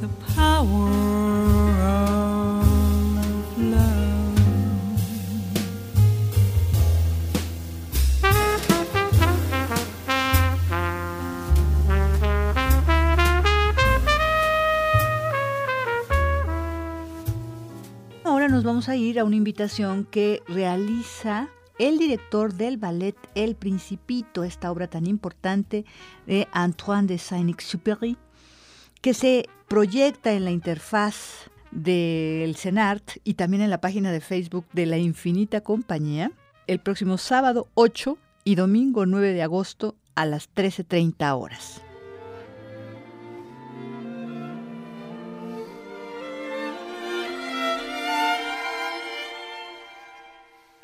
[0.00, 0.08] the
[0.38, 2.33] of
[18.54, 21.48] nos vamos a ir a una invitación que realiza
[21.80, 25.84] el director del ballet El Principito, esta obra tan importante
[26.24, 28.16] de Antoine de Saint-Exupéry,
[29.00, 34.66] que se proyecta en la interfaz del CENART y también en la página de Facebook
[34.72, 36.30] de la Infinita Compañía
[36.68, 41.82] el próximo sábado 8 y domingo 9 de agosto a las 13.30 horas.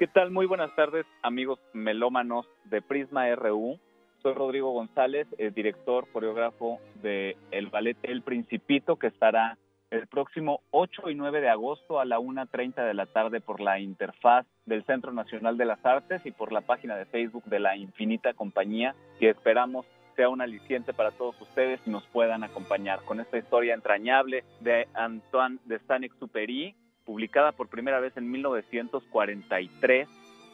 [0.00, 0.30] ¿Qué tal?
[0.30, 3.78] Muy buenas tardes, amigos melómanos de Prisma RU.
[4.22, 9.58] Soy Rodrigo González, el director coreógrafo de el ballet El Principito, que estará
[9.90, 13.78] el próximo 8 y 9 de agosto a la 1.30 de la tarde por la
[13.78, 17.76] interfaz del Centro Nacional de las Artes y por la página de Facebook de la
[17.76, 19.84] Infinita Compañía, que esperamos
[20.16, 24.88] sea un aliciente para todos ustedes y nos puedan acompañar con esta historia entrañable de
[24.94, 26.74] Antoine de Saint-Exupéry,
[27.10, 30.08] publicada por primera vez en 1943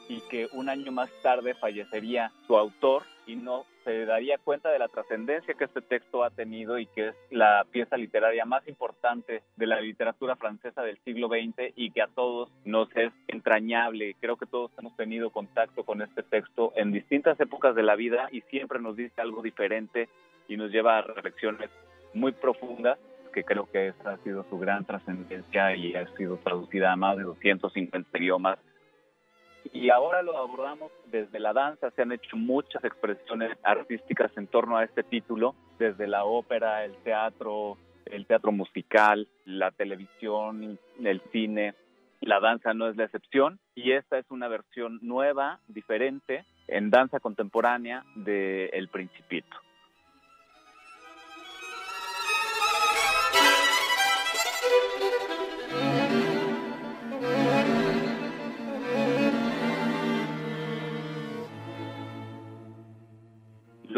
[0.09, 4.79] y que un año más tarde fallecería su autor y no se daría cuenta de
[4.79, 9.43] la trascendencia que este texto ha tenido y que es la pieza literaria más importante
[9.55, 14.17] de la literatura francesa del siglo XX y que a todos nos es entrañable.
[14.19, 18.31] Creo que todos hemos tenido contacto con este texto en distintas épocas de la vida
[18.33, 20.09] y siempre nos dice algo diferente
[20.49, 21.69] y nos lleva a reflexiones
[22.15, 22.99] muy profundas
[23.37, 27.19] que creo que esa ha sido su gran trascendencia y ha sido traducida a más
[27.19, 28.59] de 250 idiomas.
[29.75, 34.79] Y ahora lo abordamos desde la danza, se han hecho muchas expresiones artísticas en torno
[34.79, 37.77] a este título, desde la ópera, el teatro,
[38.07, 41.75] el teatro musical, la televisión, el cine,
[42.23, 47.21] la danza no es la excepción y esta es una versión nueva, diferente, en danza
[47.21, 49.66] contemporánea de El Principito.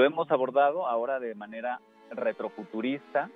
[0.09, 1.81] Hemos abordado ahora de manera
[2.11, 3.31] retrofuturista,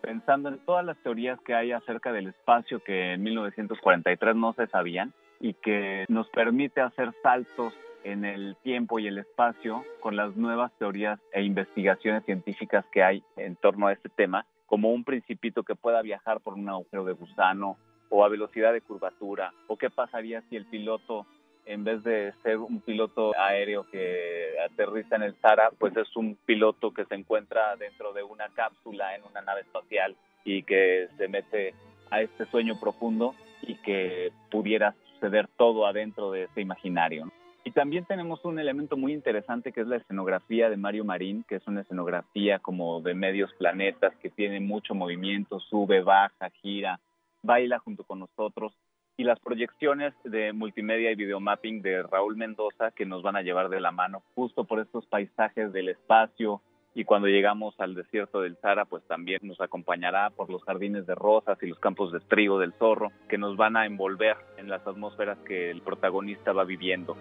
[0.00, 4.66] pensando en todas las teorías que hay acerca del espacio que en 1943 no se
[4.66, 7.72] sabían y que nos permite hacer saltos
[8.04, 13.22] en el tiempo y el espacio con las nuevas teorías e investigaciones científicas que hay
[13.36, 17.12] en torno a este tema, como un principito que pueda viajar por un agujero de
[17.12, 17.76] gusano
[18.10, 21.26] o a velocidad de curvatura, o qué pasaría si el piloto
[21.68, 26.34] en vez de ser un piloto aéreo que aterriza en el Sahara, pues es un
[26.46, 31.28] piloto que se encuentra dentro de una cápsula en una nave espacial y que se
[31.28, 31.74] mete
[32.10, 37.30] a este sueño profundo y que pudiera suceder todo adentro de ese imaginario.
[37.64, 41.56] Y también tenemos un elemento muy interesante que es la escenografía de Mario Marín, que
[41.56, 46.98] es una escenografía como de medios planetas que tiene mucho movimiento, sube, baja, gira,
[47.42, 48.72] baila junto con nosotros
[49.18, 53.68] y las proyecciones de multimedia y videomapping de Raúl Mendoza que nos van a llevar
[53.68, 56.62] de la mano justo por estos paisajes del espacio
[56.94, 61.16] y cuando llegamos al desierto del Sahara pues también nos acompañará por los jardines de
[61.16, 64.86] rosas y los campos de trigo del zorro que nos van a envolver en las
[64.86, 67.16] atmósferas que el protagonista va viviendo.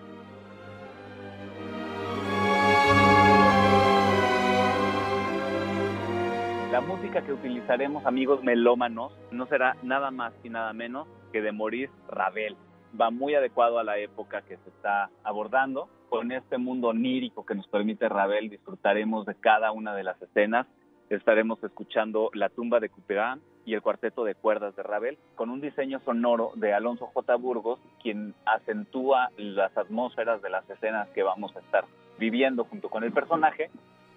[6.72, 11.08] La música que utilizaremos, amigos melómanos, no será nada más y nada menos
[11.42, 12.56] de Maurice Ravel.
[13.00, 15.90] Va muy adecuado a la época que se está abordando.
[16.10, 20.66] Con este mundo onírico que nos permite Ravel, disfrutaremos de cada una de las escenas.
[21.10, 25.60] Estaremos escuchando La tumba de Couperin y el cuarteto de cuerdas de Ravel, con un
[25.60, 27.36] diseño sonoro de Alonso J.
[27.36, 31.84] Burgos, quien acentúa las atmósferas de las escenas que vamos a estar
[32.18, 33.70] viviendo junto con el personaje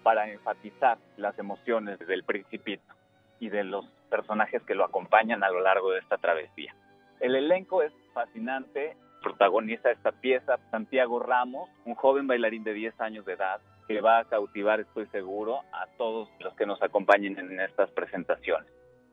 [0.03, 2.93] para enfatizar las emociones del principito
[3.41, 6.73] y de los personajes que lo acompañan a lo largo de esta travesía.
[7.21, 13.25] El elenco es fascinante, protagoniza esta pieza Santiago Ramos, un joven bailarín de 10 años
[13.25, 17.59] de edad que va a cautivar, estoy seguro, a todos los que nos acompañen en
[17.59, 18.67] estas presentaciones.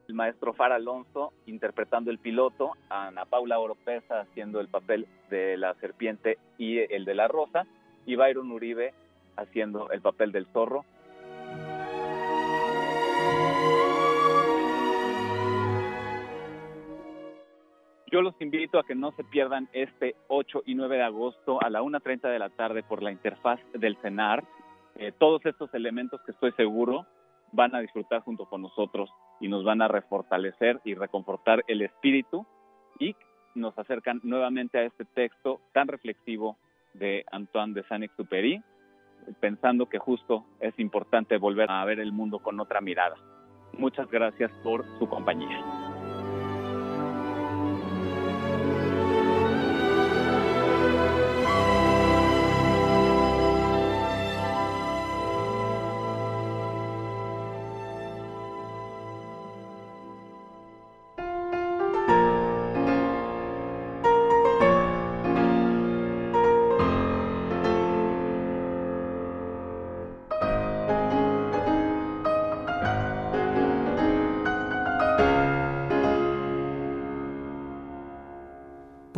[0.08, 5.74] El maestro Far Alonso interpretando el piloto, Ana Paula Oropesa haciendo el papel de la
[5.74, 7.66] serpiente y el de la rosa,
[8.06, 8.94] y Byron Uribe
[9.36, 10.86] haciendo el papel del zorro.
[18.10, 21.68] Yo los invito a que no se pierdan este 8 y 9 de agosto a
[21.68, 24.44] la 1.30 de la tarde por la interfaz del CENAR.
[24.96, 27.06] Eh, todos estos elementos que estoy seguro
[27.52, 29.10] van a disfrutar junto con nosotros
[29.40, 32.46] y nos van a refortalecer y reconfortar el espíritu
[32.98, 33.14] y
[33.54, 36.56] nos acercan nuevamente a este texto tan reflexivo
[36.94, 38.62] de Antoine de Saint-Exupéry,
[39.40, 43.16] pensando que justo es importante volver a ver el mundo con otra mirada.
[43.74, 45.77] Muchas gracias por su compañía.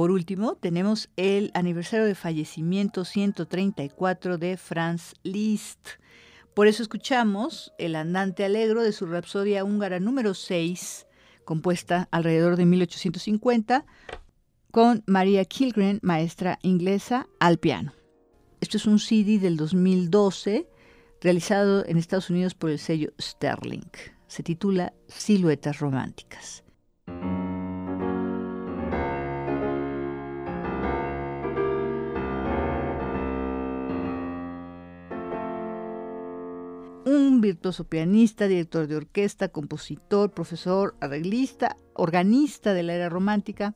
[0.01, 5.89] Por último, tenemos el aniversario de fallecimiento 134 de Franz Liszt.
[6.55, 11.07] Por eso escuchamos El andante alegro de su Rapsodia húngara número 6,
[11.45, 13.85] compuesta alrededor de 1850,
[14.71, 17.93] con María Kilgren, maestra inglesa, al piano.
[18.63, 20.67] Esto es un CD del 2012
[21.21, 23.91] realizado en Estados Unidos por el sello Sterling.
[24.29, 26.65] Se titula Siluetas Románticas.
[37.41, 43.75] Virtuoso pianista, director de orquesta, compositor, profesor, arreglista, organista de la era romántica,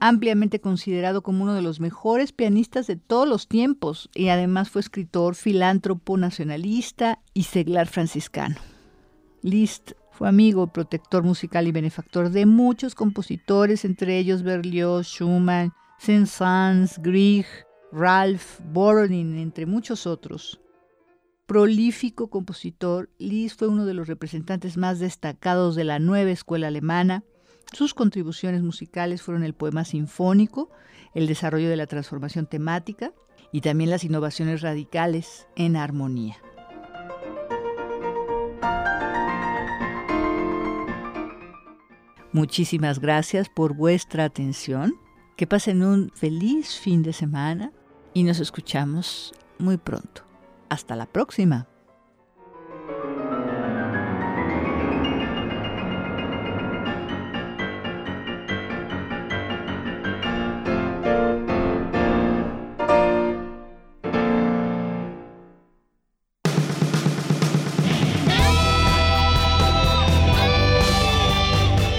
[0.00, 4.80] ampliamente considerado como uno de los mejores pianistas de todos los tiempos y además fue
[4.80, 8.56] escritor, filántropo, nacionalista y seglar franciscano.
[9.42, 16.98] Liszt fue amigo, protector musical y benefactor de muchos compositores, entre ellos Berlioz, Schumann, Saint-Saëns,
[17.02, 17.46] Grieg,
[17.92, 20.60] Ralph, Boronin, entre muchos otros
[21.46, 27.24] prolífico compositor, Liszt fue uno de los representantes más destacados de la nueva escuela alemana.
[27.72, 30.70] Sus contribuciones musicales fueron el poema sinfónico,
[31.14, 33.12] el desarrollo de la transformación temática
[33.52, 36.36] y también las innovaciones radicales en armonía.
[42.32, 44.94] Muchísimas gracias por vuestra atención.
[45.36, 47.72] Que pasen un feliz fin de semana
[48.12, 50.33] y nos escuchamos muy pronto.
[50.68, 51.66] Hasta la próxima.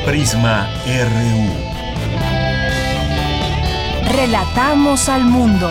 [0.05, 1.75] Prisma RU.
[4.15, 5.69] Relatamos al mundo.